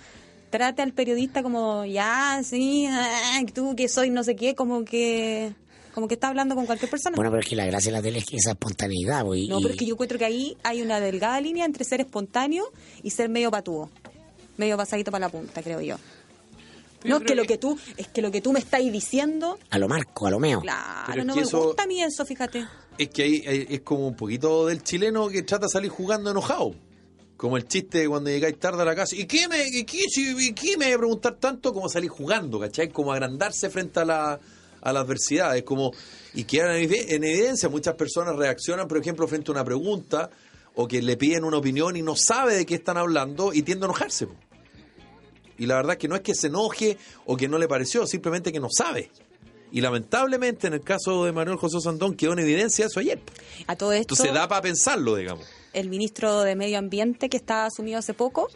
trate 0.56 0.82
al 0.82 0.94
periodista 0.94 1.44
como, 1.44 1.86
ya, 1.86 2.42
sí, 2.44 2.88
ah, 2.90 3.42
tú 3.54 3.76
que 3.76 3.88
soy 3.90 4.10
no 4.10 4.24
sé 4.24 4.36
qué, 4.36 4.56
como 4.56 4.86
que 4.86 5.54
como 5.94 6.08
que 6.10 6.16
está 6.16 6.28
hablando 6.28 6.56
con 6.56 6.66
cualquier 6.66 6.90
persona. 6.92 7.16
Bueno, 7.16 7.32
pero 7.32 7.42
es 7.42 7.48
que 7.48 7.56
la 7.56 7.66
gracia 7.66 7.90
de 7.92 7.98
la 7.98 8.02
tele 8.02 8.20
es 8.20 8.26
que 8.26 8.36
esa 8.36 8.52
espontaneidad. 8.52 9.24
y- 9.34 9.48
no, 9.48 9.58
pero 9.62 9.70
es 9.74 9.78
que 9.80 9.86
yo 9.86 9.94
encuentro 9.94 10.18
que 10.18 10.26
ahí 10.26 10.58
hay 10.64 10.82
una 10.82 11.00
delgada 11.00 11.40
línea 11.40 11.64
entre 11.66 11.86
ser 11.86 12.02
espontáneo 12.02 12.66
y 13.02 13.12
ser 13.12 13.30
medio 13.30 13.50
patúo. 13.50 13.90
Medio 14.58 14.76
pasadito 14.78 15.12
para 15.12 15.28
la 15.28 15.30
punta, 15.32 15.62
creo 15.64 15.80
yo. 15.82 15.96
No, 17.06 17.18
es 17.18 17.24
que 17.24 17.36
lo 17.36 17.44
que 17.46 17.58
tú, 17.58 17.78
es 17.98 18.08
que 18.08 18.22
lo 18.22 18.32
que 18.32 18.42
tú 18.42 18.52
me 18.52 18.60
estáis 18.60 18.92
diciendo, 18.92 19.60
A 19.70 19.78
lo 19.78 19.88
marco, 19.88 20.26
a 20.28 20.32
lo 20.32 20.40
meo. 20.40 20.60
claro, 20.62 21.04
Pero 21.08 21.22
es 21.22 21.26
no 21.28 21.34
que 21.36 21.40
me 21.42 21.46
eso- 21.46 21.64
gusta 21.68 21.84
a 21.84 21.88
mí 21.88 22.02
eso, 22.02 22.26
fíjate. 22.26 22.66
Es 22.98 23.10
que 23.10 23.24
ahí 23.24 23.44
ahí 23.48 23.66
es 23.70 23.82
como 23.82 24.08
un 24.08 24.16
poquito 24.16 24.66
del 24.66 24.82
chileno 24.84 25.30
que 25.30 25.44
trata 25.44 25.68
de 25.68 25.72
salir 25.72 25.92
jugando 25.92 26.32
enojado. 26.32 26.74
Como 27.38 27.58
el 27.58 27.68
chiste 27.68 28.00
de 28.00 28.08
cuando 28.08 28.30
llegáis 28.30 28.58
tarde 28.60 28.82
a 28.82 28.86
la 28.86 28.96
casa. 28.96 29.16
¿Y 29.16 29.26
qué 29.26 29.48
me, 29.48 29.68
y 29.68 29.84
qué, 29.84 30.04
y 30.16 30.54
qué 30.54 30.78
me 30.78 30.86
voy 30.86 30.94
a 30.94 30.98
preguntar 30.98 31.36
tanto 31.36 31.74
como 31.74 31.90
salir 31.90 32.10
jugando? 32.10 32.60
¿Cachai? 32.60 32.90
Como 32.90 33.12
agrandarse 33.12 33.70
frente 33.70 34.00
a 34.00 34.06
la, 34.06 34.40
a 34.82 34.94
la 34.94 35.00
adversidad. 35.02 35.56
Es 35.58 35.64
como. 35.64 35.92
Y 36.34 36.46
quedan 36.46 36.76
en, 36.78 36.90
evi- 36.90 37.06
en 37.10 37.24
evidencia. 37.26 37.68
Muchas 37.68 37.96
personas 37.96 38.36
reaccionan, 38.38 38.88
por 38.88 38.98
ejemplo, 39.00 39.28
frente 39.28 39.52
a 39.52 39.54
una 39.54 39.66
pregunta 39.66 40.30
o 40.76 40.88
que 40.88 41.02
le 41.02 41.18
piden 41.18 41.44
una 41.44 41.58
opinión 41.58 41.96
y 41.98 42.02
no 42.02 42.16
sabe 42.16 42.56
de 42.56 42.66
qué 42.66 42.76
están 42.76 42.98
hablando 42.98 43.54
y 43.54 43.62
tiende 43.64 43.86
a 43.86 43.88
enojarse. 43.88 44.28
po. 44.28 44.36
Y 45.58 45.66
la 45.68 45.76
verdad 45.76 45.94
es 45.94 45.98
que 46.00 46.08
no 46.08 46.16
es 46.16 46.22
que 46.22 46.36
se 46.36 46.48
enoje 46.48 46.98
o 47.26 47.38
que 47.38 47.48
no 47.48 47.58
le 47.58 47.68
pareció, 47.68 48.06
simplemente 48.08 48.52
que 48.52 48.60
no 48.60 48.68
sabe. 48.70 49.10
Y 49.72 49.82
lamentablemente 49.82 50.68
en 50.68 50.74
el 50.74 50.82
caso 50.82 51.26
de 51.26 51.32
Manuel 51.32 51.58
José 51.58 51.80
Sandón 51.82 52.16
quedó 52.16 52.34
en 52.34 52.40
evidencia 52.40 52.86
eso 52.86 53.00
ayer. 53.00 53.20
A 53.68 53.76
todo 53.76 53.92
esto, 53.94 54.14
Entonces 54.16 54.34
da 54.34 54.48
para 54.48 54.62
pensarlo, 54.62 55.16
digamos. 55.16 55.46
El 55.76 55.90
ministro 55.90 56.42
de 56.42 56.56
Medio 56.56 56.78
Ambiente 56.80 57.30
que 57.30 57.38
está 57.38 57.66
asumido 57.66 58.00
hace 58.00 58.14
poco 58.14 58.48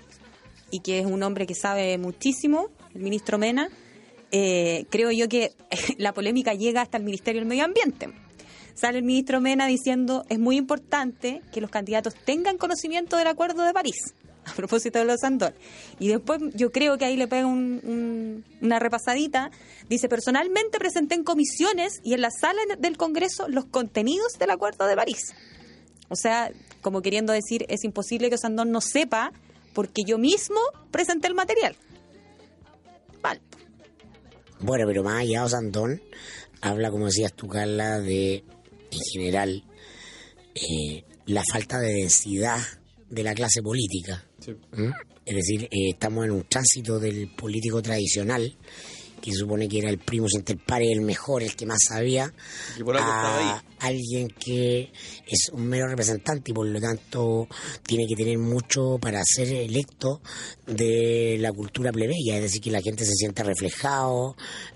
y 0.72 0.80
que 0.80 1.00
es 1.00 1.06
un 1.06 1.22
hombre 1.24 1.46
que 1.46 1.56
sabe 1.56 1.98
muchísimo, 1.98 2.70
el 2.96 3.02
ministro 3.02 3.38
Mena, 3.38 3.70
eh, 4.32 4.86
creo 4.90 5.12
yo 5.12 5.28
que 5.30 5.52
la 5.98 6.14
polémica 6.14 6.54
llega 6.54 6.82
hasta 6.82 6.98
el 6.98 7.04
Ministerio 7.04 7.42
del 7.42 7.48
Medio 7.48 7.66
Ambiente. 7.66 8.10
Sale 8.76 9.00
el 9.00 9.04
ministro 9.04 9.42
Mena 9.42 9.68
diciendo 9.68 10.26
es 10.30 10.40
muy 10.40 10.56
importante 10.58 11.42
que 11.52 11.60
los 11.62 11.70
candidatos 11.70 12.16
tengan 12.26 12.58
conocimiento 12.58 13.18
del 13.18 13.28
Acuerdo 13.28 13.64
de 13.64 13.74
París, 13.74 14.14
a 14.46 14.54
propósito 14.54 15.00
de 15.00 15.06
los 15.06 15.24
Andor. 15.24 15.54
Y 16.00 16.08
después 16.08 16.40
yo 16.56 16.72
creo 16.72 16.98
que 16.98 17.06
ahí 17.06 17.18
le 17.18 17.28
pega 17.28 17.46
un- 17.48 17.82
un- 17.84 18.46
una 18.62 18.80
repasadita. 18.80 19.52
Dice, 19.90 20.08
personalmente 20.08 20.80
presenté 20.80 21.16
en 21.16 21.24
comisiones 21.24 22.00
y 22.04 22.14
en 22.14 22.22
la 22.22 22.30
sala 22.32 22.62
del 22.78 22.96
Congreso 22.96 23.48
los 23.50 23.66
contenidos 23.66 24.34
del 24.40 24.52
Acuerdo 24.52 24.86
de 24.88 24.96
París. 24.96 25.34
O 26.10 26.16
sea, 26.16 26.52
como 26.82 27.02
queriendo 27.02 27.34
decir, 27.34 27.66
es 27.70 27.84
imposible 27.84 28.30
que 28.30 28.36
Osandón 28.36 28.72
no 28.72 28.82
sepa 28.82 29.32
porque 29.74 30.02
yo 30.06 30.18
mismo 30.18 30.60
presenté 30.92 31.28
el 31.28 31.36
material. 31.36 31.76
Vale. 33.22 33.42
Bueno, 34.60 34.86
pero 34.88 35.04
más 35.04 35.22
allá, 35.22 35.46
Osandón 35.46 36.02
habla, 36.62 36.92
como 36.92 37.06
decías 37.06 37.34
tú, 37.34 37.48
Carla, 37.48 38.00
de, 38.00 38.44
en 38.92 39.00
general, 39.14 39.64
eh, 40.56 41.04
la 41.28 41.44
falta 41.52 41.80
de 41.80 41.94
densidad 41.94 42.60
de 43.10 43.24
la 43.24 43.34
clase 43.34 43.62
política. 43.62 44.26
¿Mm? 44.74 44.92
Es 45.26 45.36
decir, 45.36 45.64
eh, 45.66 45.92
estamos 45.92 46.26
en 46.26 46.32
un 46.32 46.44
tránsito 46.44 47.00
del 47.00 47.30
político 47.36 47.82
tradicional, 47.82 48.58
que 49.22 49.34
supone 49.34 49.68
que 49.68 49.80
era 49.80 49.90
el 49.90 49.98
primus 50.00 50.34
inter 50.34 50.58
pares, 50.58 50.90
el 50.92 51.02
mejor, 51.02 51.44
el 51.44 51.56
que 51.56 51.66
más 51.66 51.80
sabía, 51.88 52.34
Y 52.78 52.84
por 52.84 52.98
a 52.98 53.38
ahí. 53.38 53.62
alguien 53.80 54.28
que 54.30 54.92
es 55.28 55.50
un 55.52 55.68
mero 55.68 55.88
representante 55.88 56.52
y 56.52 56.54
por 56.54 56.68
lo 56.68 56.80
tanto 56.80 57.48
tiene 57.84 58.06
que 58.08 58.16
tener 58.16 58.38
mucho 58.38 58.98
para 59.00 59.22
ser 59.24 59.48
electo 59.54 60.22
de 60.66 61.38
la 61.40 61.52
cultura 61.52 61.92
plebeya, 61.92 62.38
es 62.38 62.44
decir, 62.44 62.62
que 62.62 62.72
la 62.72 62.82
gente 62.82 63.06
se 63.06 63.14
sienta 63.14 63.44
reflejado 63.44 64.36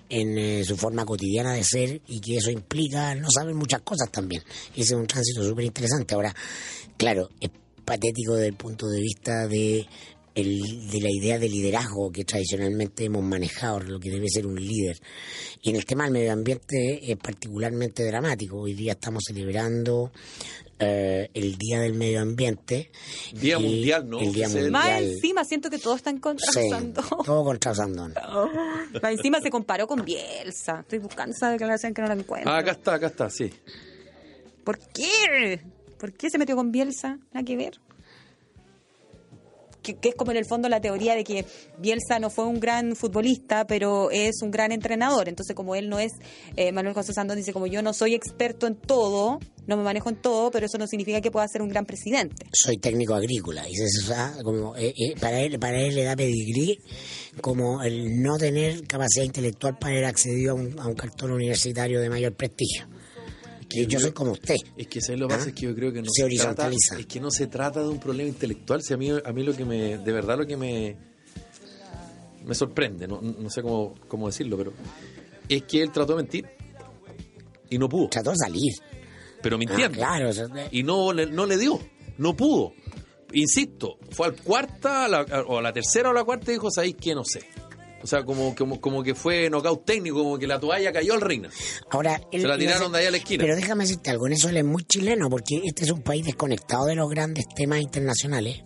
en 0.10 0.38
eh, 0.38 0.64
su 0.64 0.78
forma 0.78 1.06
cotidiana 1.06 1.54
de 1.54 1.64
ser 1.64 2.02
y 2.08 2.20
que 2.20 2.38
eso 2.38 2.52
implica 2.52 3.16
no 3.16 3.28
saber 3.32 3.56
muchas 3.56 3.82
cosas 3.82 4.12
también. 4.12 4.44
Ese 4.76 4.94
es 4.94 5.00
un 5.00 5.08
tránsito 5.08 5.44
súper 5.44 5.66
interesante. 5.66 6.14
Ahora, 6.14 6.36
claro, 6.98 7.30
es 7.40 7.50
patético 7.84 8.36
desde 8.36 8.48
el 8.48 8.56
punto 8.56 8.88
de 8.88 9.02
vista 9.02 9.48
de 9.48 9.86
el- 10.36 10.90
de 10.90 11.00
la 11.02 11.10
idea 11.12 11.38
de 11.40 11.48
liderazgo 11.50 12.12
que 12.12 12.26
tradicionalmente 12.26 13.06
hemos 13.06 13.24
manejado, 13.24 13.80
lo 13.82 14.00
que 14.00 14.10
debe 14.10 14.28
ser 14.30 14.48
un 14.48 14.56
líder. 14.56 15.00
Y 15.62 15.70
en 15.70 15.76
el 15.76 15.86
tema 15.86 16.04
del 16.06 16.14
medio 16.14 16.32
ambiente 16.34 17.00
es 17.12 17.18
particularmente 17.18 18.04
dramático. 18.06 18.58
Hoy 18.62 18.74
día 18.74 18.94
estamos 18.94 19.24
celebrando 19.28 20.12
eh, 20.80 21.30
el 21.34 21.56
Día 21.58 21.80
del 21.80 21.94
Medio 21.94 22.20
Ambiente. 22.20 22.92
Día 23.32 23.58
mundial, 23.60 24.10
¿no? 24.10 24.20
El 24.20 24.34
Día 24.34 24.48
el- 24.48 24.72
Más 24.72 24.86
Mundial. 24.86 25.04
encima 25.14 25.46
siento 25.46 25.70
que 25.70 25.78
todos 25.78 25.98
están 25.98 26.18
contra 26.20 26.52
Sí, 26.52 26.70
todo 27.26 27.44
contra 27.46 27.72
Osandón. 27.72 28.14
Más 29.02 29.12
encima 29.14 29.40
se 29.40 29.50
comparó 29.50 29.88
con 29.88 30.04
Bielsa. 30.04 30.80
Estoy 30.82 31.00
buscando 31.00 31.34
esa 31.36 31.52
declaración 31.52 31.94
que 31.94 32.02
no 32.02 32.08
la 32.10 32.16
encuentro. 32.16 32.52
Ah, 32.52 32.58
acá 32.58 32.72
está, 32.72 32.96
acá 32.96 33.08
está, 33.08 33.30
sí. 33.30 33.50
¿Por 34.66 34.80
qué? 34.80 35.62
¿Por 36.00 36.12
qué 36.14 36.30
se 36.30 36.38
metió 36.38 36.56
con 36.56 36.72
Bielsa? 36.72 37.18
Nada 37.34 37.46
que 37.46 37.56
ver. 37.56 37.80
Que, 39.84 39.98
es 40.02 40.16
como 40.16 40.32
en 40.32 40.38
el 40.38 40.46
fondo 40.46 40.70
la 40.70 40.82
teoría 40.82 41.16
de 41.16 41.24
que 41.24 41.46
Bielsa 41.78 42.18
no 42.20 42.30
fue 42.30 42.46
un 42.46 42.60
gran 42.60 42.96
futbolista, 42.96 43.68
pero 43.68 44.10
es 44.10 44.42
un 44.42 44.50
gran 44.50 44.72
entrenador. 44.72 45.30
Entonces, 45.30 45.56
como 45.56 45.76
él 45.76 45.90
no 45.90 46.00
es, 46.00 46.12
eh, 46.56 46.72
Manuel 46.72 46.96
José 46.96 47.14
Sandón 47.14 47.38
dice, 47.38 47.54
como 47.54 47.68
yo 47.68 47.82
no 47.82 47.94
soy 47.94 48.16
experto 48.16 48.66
en 48.66 48.76
todo, 48.76 49.40
no 49.68 49.78
me 49.78 49.84
manejo 49.84 50.10
en 50.10 50.16
todo, 50.16 50.52
pero 50.52 50.66
eso 50.66 50.78
no 50.78 50.88
significa 50.88 51.22
que 51.22 51.32
pueda 51.32 51.48
ser 51.48 51.62
un 51.62 51.70
gran 51.70 51.86
presidente. 51.86 52.46
soy 52.52 52.78
técnico 52.78 53.14
agrícola. 53.14 53.68
Y 53.70 53.74
eso, 53.74 54.14
ah, 54.16 54.34
eh, 54.78 54.94
eh, 54.98 55.16
para, 55.20 55.42
él, 55.42 55.60
para 55.60 55.80
él 55.80 55.96
le 55.96 56.04
da 56.04 56.16
pedigrí 56.16 56.80
como 57.42 57.84
el 57.84 58.22
no 58.22 58.38
tener 58.38 58.86
capacidad 58.88 59.26
intelectual 59.26 59.78
para 59.78 59.94
haber 59.94 60.06
accedido 60.06 60.52
a 60.52 60.56
un, 60.56 60.80
a 60.80 60.88
un 60.88 60.96
cartón 60.96 61.32
universitario 61.32 62.00
de 62.00 62.10
mayor 62.10 62.34
prestigio. 62.34 62.88
Que 63.74 63.86
yo 63.88 64.00
soy 64.00 64.12
como 64.12 64.32
usted. 64.32 64.56
Es 64.78 64.88
que 64.88 65.02
¿sabes 65.02 65.20
lo 65.20 65.28
que 65.28 65.34
pasa? 65.36 65.46
¿Ah? 65.46 65.50
Es 65.50 65.56
que 65.56 65.62
yo 65.62 65.76
creo 65.76 65.92
que 65.94 66.02
no 66.02 66.10
Se 66.12 66.30
se, 66.30 66.38
trata, 66.38 66.70
es 66.70 67.06
que 67.08 67.20
no 67.20 67.32
se 67.32 67.48
trata 67.48 67.82
de 67.82 67.90
un 67.90 68.00
problema 68.00 68.30
intelectual. 68.30 68.82
Si 68.82 68.94
a 68.94 68.98
mí, 68.98 69.10
a 69.12 69.32
mí 69.34 69.44
lo 69.44 69.56
que 69.56 69.66
me, 69.66 69.98
de 69.98 70.12
verdad 70.12 70.38
lo 70.38 70.46
que 70.46 70.56
me, 70.58 70.96
me 72.46 72.56
sorprende, 72.56 73.08
no, 73.08 73.22
no 73.22 73.50
sé 73.50 73.62
cómo, 73.62 73.96
cómo 74.08 74.28
decirlo, 74.28 74.58
pero 74.58 74.74
es 75.48 75.64
que 75.64 75.82
él 75.82 75.92
trató 75.92 76.14
de 76.14 76.18
mentir 76.24 76.46
y 77.70 77.78
no 77.78 77.88
pudo, 77.90 78.10
Trató 78.10 78.32
de 78.32 78.38
salir. 78.38 78.74
pero 79.42 79.56
Ah, 79.56 79.60
mintiendo. 79.60 79.98
claro. 79.98 80.30
eso- 80.30 80.48
y 80.72 80.84
no 80.84 81.14
le, 81.14 81.26
no 81.26 81.46
le 81.46 81.58
dio, 81.58 81.80
no 82.18 82.36
pudo. 82.36 82.74
Insisto, 83.36 83.98
fue 84.12 84.28
al 84.28 84.36
cuarta 84.36 85.06
a 85.06 85.08
la- 85.08 85.22
o 85.48 85.58
a 85.58 85.62
la 85.62 85.74
tercera 85.74 86.10
o 86.10 86.12
a 86.12 86.16
la 86.16 86.24
cuarta 86.24 86.52
y 86.52 86.56
dijo, 86.56 86.70
¿sabéis 86.70 86.96
qué? 87.02 87.16
No 87.16 87.24
sé. 87.26 87.42
O 88.04 88.08
sea, 88.08 88.24
como, 88.26 88.54
como, 88.54 88.82
como 88.82 89.02
que 89.02 89.16
fue 89.16 89.50
knockout 89.50 89.86
técnico, 89.86 90.18
como 90.18 90.38
que 90.38 90.46
la 90.46 90.60
toalla 90.60 90.92
cayó 90.92 91.14
al 91.14 91.22
reina. 91.22 91.50
Ahora, 91.90 92.20
él- 92.32 92.42
Se 92.42 92.48
la 92.48 92.58
tiraron 92.58 92.92
de 92.92 93.00
ahí 93.00 93.06
a 93.06 93.12
la 93.12 93.18
esquina. 93.18 93.44
Pero 93.44 93.56
déjame 93.56 93.86
decirte 93.86 94.10
algo, 94.12 94.28
en 94.28 94.34
eso 94.34 94.50
él 94.50 94.58
es 94.58 94.66
muy 94.66 94.84
chileno, 94.84 95.30
porque 95.30 95.62
este 95.64 95.86
es 95.86 95.92
un 95.92 96.02
país 96.02 96.26
desconectado 96.26 96.86
de 96.86 96.96
los 96.96 97.10
grandes 97.10 97.46
temas 97.56 97.80
internacionales. 97.82 98.58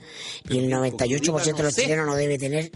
y 0.50 0.58
el 0.58 0.72
98% 0.72 1.56
de 1.58 1.64
los 1.64 1.74
sé. 1.74 1.84
chilenos 1.84 2.06
no 2.08 2.16
debe 2.16 2.38
tener 2.38 2.72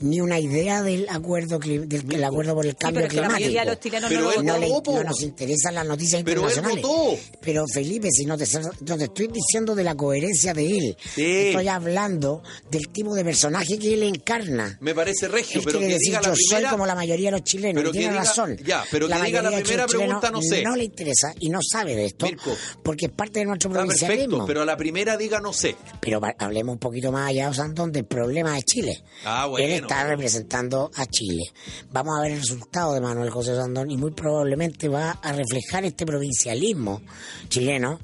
ni 0.00 0.20
una 0.20 0.38
idea 0.40 0.82
del 0.82 1.06
acuerdo 1.10 1.58
del, 1.58 1.88
del 1.88 2.24
acuerdo 2.24 2.54
por 2.54 2.64
el 2.64 2.76
cambio 2.76 3.06
pero 3.08 3.22
la 3.22 3.28
mayoría 3.28 3.60
de 3.64 3.66
los 3.66 3.78
climático. 3.78 4.08
chilenos 4.08 4.10
Pero 4.10 4.22
no 4.24 4.30
él 4.32 4.46
no, 4.46 4.58
le- 4.58 4.92
no 4.98 5.04
nos 5.10 5.22
interesan 5.22 5.74
las 5.74 5.86
noticias 5.86 6.22
Pero 6.24 6.42
él 6.42 6.48
internacionales. 6.48 6.82
votó. 6.82 7.18
Pero 7.42 7.64
Felipe, 7.72 8.08
si 8.10 8.24
no 8.24 8.36
te, 8.38 8.46
no 8.86 8.96
te 8.96 9.04
estoy 9.04 9.28
diciendo 9.28 9.74
de 9.74 9.84
la 9.84 9.94
coherencia 9.94 10.54
de 10.54 10.78
él, 10.78 10.96
Sí. 11.14 11.24
estoy 11.48 11.68
hablando 11.68 12.42
del 12.70 12.88
tipo 12.88 13.14
de 13.14 13.24
personaje 13.24 13.78
que 13.78 13.94
él 13.94 14.02
encarna. 14.04 14.78
Me 14.80 14.94
parece 14.94 15.28
regio, 15.28 15.60
Él 15.60 15.64
pero 15.66 15.80
que 15.80 15.97
decir 15.98 16.12
yo 16.14 16.20
la 16.20 16.32
primera. 16.32 16.60
soy 16.60 16.70
como 16.70 16.86
la 16.86 16.94
mayoría 16.94 17.26
de 17.28 17.32
los 17.32 17.42
chilenos. 17.44 17.82
Pero 17.82 17.92
tiene 17.92 18.14
razón. 18.14 18.56
ya, 18.64 18.84
pero 18.90 19.08
que 19.08 19.14
diga 19.22 19.42
la 19.42 19.50
primera 19.50 19.86
pregunta, 19.86 20.30
no 20.30 20.42
sé. 20.42 20.62
No 20.62 20.76
le 20.76 20.84
interesa 20.84 21.34
y 21.40 21.48
no 21.50 21.60
sabe 21.62 21.94
de 21.96 22.06
esto 22.06 22.26
Mirko. 22.26 22.56
porque 22.82 23.06
es 23.06 23.12
parte 23.12 23.40
de 23.40 23.46
nuestro 23.46 23.70
Está 23.70 23.80
provincialismo. 23.80 24.18
perfecto, 24.38 24.46
pero 24.46 24.62
a 24.62 24.64
la 24.64 24.76
primera 24.76 25.16
diga 25.16 25.40
no 25.40 25.52
sé. 25.52 25.76
Pero 26.00 26.20
hablemos 26.38 26.72
un 26.74 26.78
poquito 26.78 27.12
más 27.12 27.28
allá, 27.28 27.48
Osandón, 27.48 27.92
del 27.92 28.04
problema 28.06 28.54
de 28.54 28.62
Chile. 28.62 29.02
Ah, 29.24 29.46
bueno. 29.46 29.66
Él 29.66 29.72
está 29.82 30.04
representando 30.04 30.90
a 30.94 31.06
Chile. 31.06 31.44
Vamos 31.90 32.18
a 32.18 32.22
ver 32.22 32.32
el 32.32 32.38
resultado 32.40 32.94
de 32.94 33.00
Manuel 33.00 33.30
José 33.30 33.52
Osandón 33.52 33.90
y 33.90 33.96
muy 33.96 34.10
probablemente 34.12 34.88
va 34.88 35.10
a 35.22 35.32
reflejar 35.32 35.84
este 35.84 36.04
provincialismo 36.06 37.02
chileno 37.48 38.00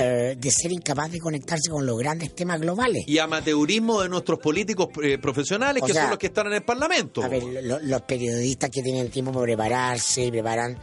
eh, 0.00 0.36
de 0.38 0.50
ser 0.50 0.72
incapaz 0.72 1.10
de 1.12 1.18
conectarse 1.18 1.70
con 1.70 1.84
los 1.86 1.98
grandes 1.98 2.34
temas 2.34 2.60
globales. 2.60 3.04
Y 3.06 3.18
amateurismo 3.18 4.00
de 4.02 4.08
nuestros 4.08 4.38
políticos 4.38 4.88
eh, 5.02 5.18
profesionales, 5.18 5.82
O 5.82 5.86
que 5.86 5.92
sea, 5.92 6.02
son 6.02 6.10
los 6.10 6.18
que 6.18 6.26
están 6.28 6.46
en 6.48 6.54
el 6.54 6.62
Parlamento. 6.62 7.22
A 7.22 7.28
ver, 7.28 7.42
lo- 7.42 7.78
los 7.80 8.02
periodistas 8.02 8.70
que 8.70 8.82
tienen 8.82 9.10
tiempo 9.10 9.32
para 9.32 9.44
prepararse 9.44 10.24
y 10.24 10.30
preparan 10.30 10.78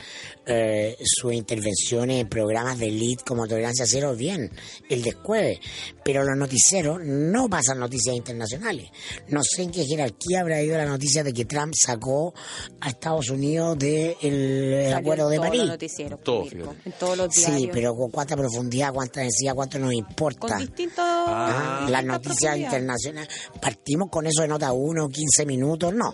eh, 0.46 0.96
sus 1.04 1.34
intervenciones 1.34 2.22
en 2.22 2.30
programas 2.30 2.80
de 2.80 2.88
elite 2.88 3.24
como 3.26 3.48
Tolerancia 3.48 3.86
Cero, 3.88 4.16
bien, 4.16 4.52
el 4.90 5.02
descueve. 5.04 5.60
Pero 6.04 6.24
los 6.24 6.38
noticieros 6.38 7.00
no 7.04 7.50
pasan 7.50 7.80
noticias 7.80 8.16
internacionales. 8.16 8.90
No 9.30 9.42
sé 9.44 9.64
en 9.64 9.72
qué 9.72 9.84
jerarquía 9.86 10.42
habrá 10.42 10.62
ido 10.62 10.78
la 10.78 10.86
noticia 10.86 11.24
de 11.24 11.34
que 11.34 11.46
Trump 11.46 11.74
sacó 11.76 12.34
a 12.80 12.90
Estados 12.90 13.30
Unidos 13.30 13.78
del 13.80 14.16
Salió 14.22 14.98
acuerdo 14.98 15.26
en 15.26 15.32
de 15.32 15.38
todos 15.38 15.50
París. 15.78 15.96
Todo, 16.24 16.46
en 16.86 16.92
todos 16.94 17.18
los 17.18 17.34
Sí, 17.34 17.46
diarios. 17.46 17.70
pero 17.74 17.96
con 17.96 18.12
cuánta 18.12 18.36
profundidad, 18.38 18.94
cuánta 18.94 19.07
densidad, 19.14 19.56
cuánto 19.56 19.80
nos 19.80 19.94
importa. 19.94 20.48
con 20.48 20.58
distintos 20.60 21.04
Ah, 21.06 21.88
las 21.90 22.04
noticias 22.06 22.58
internacionales. 22.58 23.30
Partimos 23.62 24.10
con 24.10 24.26
eso 24.28 24.42
de 24.42 24.48
nota 24.48 24.72
1, 24.74 25.10
15 25.10 25.46
minutos, 25.46 25.94
no. 25.94 26.14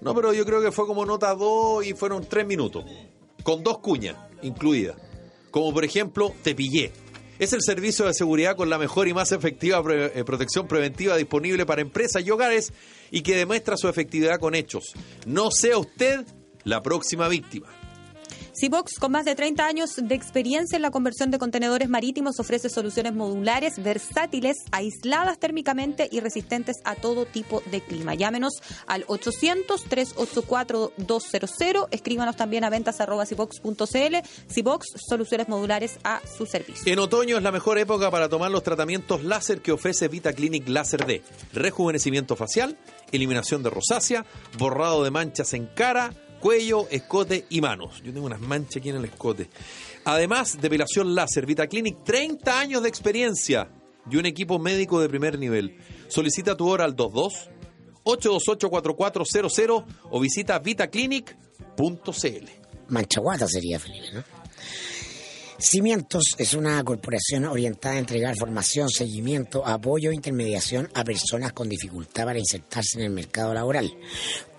No, 0.00 0.14
pero 0.14 0.32
yo 0.32 0.44
creo 0.44 0.60
que 0.62 0.70
fue 0.72 0.86
como 0.86 1.04
nota 1.04 1.34
2 1.34 1.84
y 1.86 1.94
fueron 1.94 2.24
3 2.26 2.46
minutos. 2.46 2.84
Con 3.42 3.62
dos 3.62 3.78
cuñas 3.78 4.16
incluidas. 4.42 4.96
Como 5.50 5.72
por 5.72 5.84
ejemplo, 5.84 6.32
te 6.42 6.54
pillé. 6.54 6.92
Es 7.38 7.52
el 7.52 7.60
servicio 7.62 8.06
de 8.06 8.14
seguridad 8.14 8.56
con 8.56 8.70
la 8.70 8.78
mejor 8.78 9.08
y 9.08 9.14
más 9.14 9.30
efectiva 9.32 9.82
pre- 9.82 10.18
eh, 10.18 10.24
protección 10.24 10.66
preventiva 10.66 11.16
disponible 11.16 11.66
para 11.66 11.82
empresas 11.82 12.24
y 12.24 12.30
hogares 12.30 12.72
y 13.10 13.22
que 13.22 13.36
demuestra 13.36 13.76
su 13.76 13.88
efectividad 13.88 14.38
con 14.38 14.54
hechos. 14.54 14.94
No 15.26 15.50
sea 15.50 15.76
usted 15.78 16.24
la 16.64 16.82
próxima 16.82 17.28
víctima. 17.28 17.68
Cibox, 18.58 18.98
con 18.98 19.12
más 19.12 19.26
de 19.26 19.34
30 19.34 19.66
años 19.66 19.90
de 19.96 20.14
experiencia 20.14 20.76
en 20.76 20.82
la 20.82 20.90
conversión 20.90 21.30
de 21.30 21.38
contenedores 21.38 21.90
marítimos, 21.90 22.40
ofrece 22.40 22.70
soluciones 22.70 23.12
modulares, 23.14 23.82
versátiles, 23.82 24.56
aisladas 24.72 25.38
térmicamente 25.38 26.08
y 26.10 26.20
resistentes 26.20 26.76
a 26.84 26.94
todo 26.94 27.26
tipo 27.26 27.62
de 27.70 27.82
clima. 27.82 28.14
Llámenos 28.14 28.62
al 28.86 29.06
800-384-200. 29.08 31.88
Escríbanos 31.90 32.36
también 32.36 32.64
a 32.64 32.70
ventas 32.70 33.02
arroba 33.02 33.26
cibox.cl. 33.26 34.16
Cibox, 34.50 34.86
soluciones 35.06 35.48
modulares 35.48 35.98
a 36.02 36.22
su 36.26 36.46
servicio. 36.46 36.90
En 36.90 36.98
otoño 36.98 37.36
es 37.36 37.42
la 37.42 37.52
mejor 37.52 37.76
época 37.76 38.10
para 38.10 38.30
tomar 38.30 38.50
los 38.50 38.62
tratamientos 38.62 39.22
láser 39.22 39.60
que 39.60 39.72
ofrece 39.72 40.08
Vita 40.08 40.32
Clinic 40.32 40.66
Láser 40.66 41.04
D. 41.04 41.22
Rejuvenecimiento 41.52 42.36
facial, 42.36 42.78
eliminación 43.12 43.62
de 43.62 43.68
rosácea, 43.68 44.24
borrado 44.58 45.04
de 45.04 45.10
manchas 45.10 45.52
en 45.52 45.66
cara, 45.66 46.14
cuello, 46.40 46.88
escote 46.90 47.46
y 47.50 47.60
manos. 47.60 48.02
Yo 48.02 48.12
tengo 48.12 48.26
unas 48.26 48.40
manchas 48.40 48.76
aquí 48.78 48.90
en 48.90 48.96
el 48.96 49.04
escote. 49.04 49.48
Además, 50.04 50.58
depilación 50.60 51.14
láser, 51.14 51.46
Vita 51.46 51.66
Clinic, 51.66 52.04
30 52.04 52.58
años 52.58 52.82
de 52.82 52.88
experiencia 52.88 53.68
y 54.10 54.16
un 54.16 54.26
equipo 54.26 54.58
médico 54.58 55.00
de 55.00 55.08
primer 55.08 55.38
nivel. 55.38 55.78
Solicita 56.08 56.56
tu 56.56 56.68
hora 56.68 56.84
al 56.84 56.94
22 56.94 57.50
828 58.04 58.70
4400 58.70 59.84
o 60.10 60.20
visita 60.20 60.58
vitaclinic.cl. 60.60 62.46
Manchaguata 62.88 63.48
sería, 63.48 63.80
Felipe, 63.80 64.12
¿no? 64.14 64.36
Cimientos 65.58 66.34
es 66.36 66.52
una 66.52 66.84
corporación 66.84 67.46
orientada 67.46 67.94
a 67.94 67.98
entregar 67.98 68.36
formación, 68.36 68.90
seguimiento, 68.90 69.66
apoyo 69.66 70.10
e 70.10 70.14
intermediación 70.14 70.90
a 70.92 71.02
personas 71.02 71.54
con 71.54 71.66
dificultad 71.66 72.26
para 72.26 72.38
insertarse 72.38 72.98
en 72.98 73.06
el 73.06 73.10
mercado 73.10 73.54
laboral. 73.54 73.90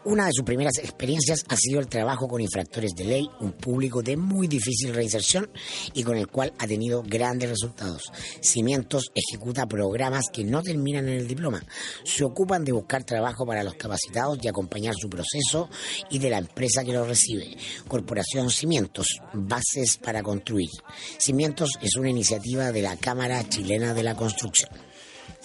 Una 0.07 0.27
de 0.27 0.31
sus 0.31 0.45
primeras 0.45 0.77
experiencias 0.77 1.43
ha 1.49 1.57
sido 1.57 1.81
el 1.81 1.89
trabajo 1.89 2.29
con 2.29 2.39
infractores 2.39 2.91
de 2.95 3.03
ley, 3.03 3.29
un 3.41 3.51
público 3.51 4.01
de 4.01 4.15
muy 4.15 4.47
difícil 4.47 4.93
reinserción 4.93 5.49
y 5.93 6.03
con 6.03 6.15
el 6.15 6.29
cual 6.29 6.53
ha 6.59 6.65
tenido 6.65 7.03
grandes 7.03 7.49
resultados. 7.49 8.03
Cimientos 8.39 9.11
ejecuta 9.13 9.65
programas 9.65 10.29
que 10.31 10.45
no 10.45 10.63
terminan 10.63 11.09
en 11.09 11.15
el 11.15 11.27
diploma. 11.27 11.61
Se 12.05 12.23
ocupan 12.23 12.63
de 12.63 12.71
buscar 12.71 13.03
trabajo 13.03 13.45
para 13.45 13.65
los 13.65 13.73
capacitados 13.73 14.39
y 14.41 14.47
acompañar 14.47 14.95
su 14.95 15.09
proceso 15.09 15.67
y 16.09 16.19
de 16.19 16.29
la 16.29 16.37
empresa 16.37 16.85
que 16.85 16.93
lo 16.93 17.03
recibe. 17.03 17.57
Corporación 17.89 18.49
Cimientos, 18.49 19.19
bases 19.33 19.97
para 19.97 20.23
construir. 20.23 20.69
Cimientos 21.17 21.71
es 21.81 21.97
una 21.97 22.09
iniciativa 22.09 22.71
de 22.71 22.81
la 22.81 22.95
Cámara 22.95 23.43
Chilena 23.49 23.93
de 23.93 24.03
la 24.03 24.15
Construcción. 24.15 24.86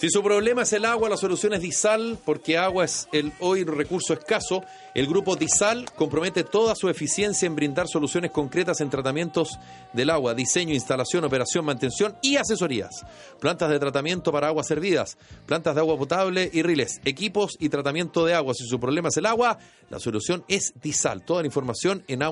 Si 0.03 0.09
su 0.09 0.21
problema 0.21 0.63
es 0.63 0.73
el 0.73 0.83
agua, 0.83 1.07
la 1.07 1.15
solución 1.15 1.53
es 1.53 1.61
Disal, 1.61 2.17
porque 2.25 2.57
agua 2.57 2.83
es 2.83 3.07
el 3.13 3.31
hoy 3.39 3.63
recurso 3.63 4.11
escaso. 4.11 4.61
El 4.93 5.07
grupo 5.07 5.37
Disal 5.37 5.85
compromete 5.95 6.43
toda 6.43 6.75
su 6.75 6.89
eficiencia 6.89 7.45
en 7.45 7.55
brindar 7.55 7.87
soluciones 7.87 8.31
concretas 8.31 8.81
en 8.81 8.89
tratamientos 8.89 9.57
del 9.93 10.09
agua, 10.09 10.33
diseño, 10.33 10.73
instalación, 10.73 11.23
operación, 11.23 11.63
mantención 11.63 12.17
y 12.21 12.35
asesorías. 12.35 13.05
Plantas 13.39 13.69
de 13.69 13.79
tratamiento 13.79 14.29
para 14.33 14.47
aguas 14.47 14.67
servidas, 14.67 15.17
plantas 15.45 15.73
de 15.73 15.79
agua 15.79 15.97
potable 15.97 16.49
y 16.51 16.63
riles, 16.63 16.99
equipos 17.05 17.55
y 17.57 17.69
tratamiento 17.69 18.25
de 18.25 18.33
agua. 18.33 18.53
Si 18.55 18.67
su 18.67 18.81
problema 18.81 19.07
es 19.07 19.15
el 19.15 19.25
agua, 19.25 19.57
la 19.89 19.99
solución 19.99 20.43
es 20.49 20.73
Disal. 20.81 21.23
Toda 21.23 21.43
la 21.43 21.47
información 21.47 22.03
en 22.09 22.23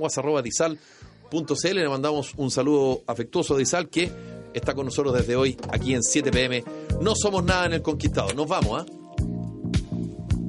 Le 1.32 1.88
mandamos 1.88 2.34
un 2.36 2.52
saludo 2.52 3.04
afectuoso 3.08 3.56
a 3.56 3.58
Disal 3.58 3.88
que 3.88 4.12
está 4.54 4.74
con 4.74 4.86
nosotros 4.86 5.14
desde 5.14 5.38
hoy 5.38 5.58
aquí 5.70 5.94
en 5.94 6.04
7 6.04 6.30
pm. 6.30 6.64
No 7.00 7.16
somos 7.16 7.44
nada 7.46 7.68
en 7.68 7.74
el 7.74 7.82
Conquistado. 7.82 8.34
Nos 8.34 8.48
vamos, 8.48 8.82
¿ah? 8.82 8.86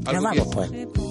Nos 0.04 0.08
Algo 0.08 0.22
vamos, 0.24 0.48
pues. 0.52 0.70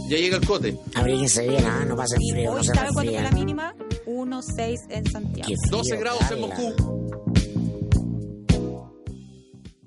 Ya 0.09 0.17
llega 0.17 0.35
el 0.35 0.45
cote. 0.45 0.77
Abríguense 0.93 1.47
bien, 1.47 1.63
¿ah? 1.65 1.85
no 1.87 1.95
pasen 1.95 2.19
frío, 2.31 2.51
no 2.51 2.57
Hoy, 2.57 2.65
se 2.65 2.73
¿sabe 2.73 2.89
cuánto 2.91 3.11
fue 3.13 3.21
la 3.21 3.31
mínima? 3.31 3.73
1,6 4.05 4.77
en 4.89 5.05
Santiago. 5.09 5.47
Qué 5.47 5.55
frío 5.55 5.77
12 5.77 5.97
grados 5.97 6.31
en 6.31 6.41
Moscú. 6.41 7.30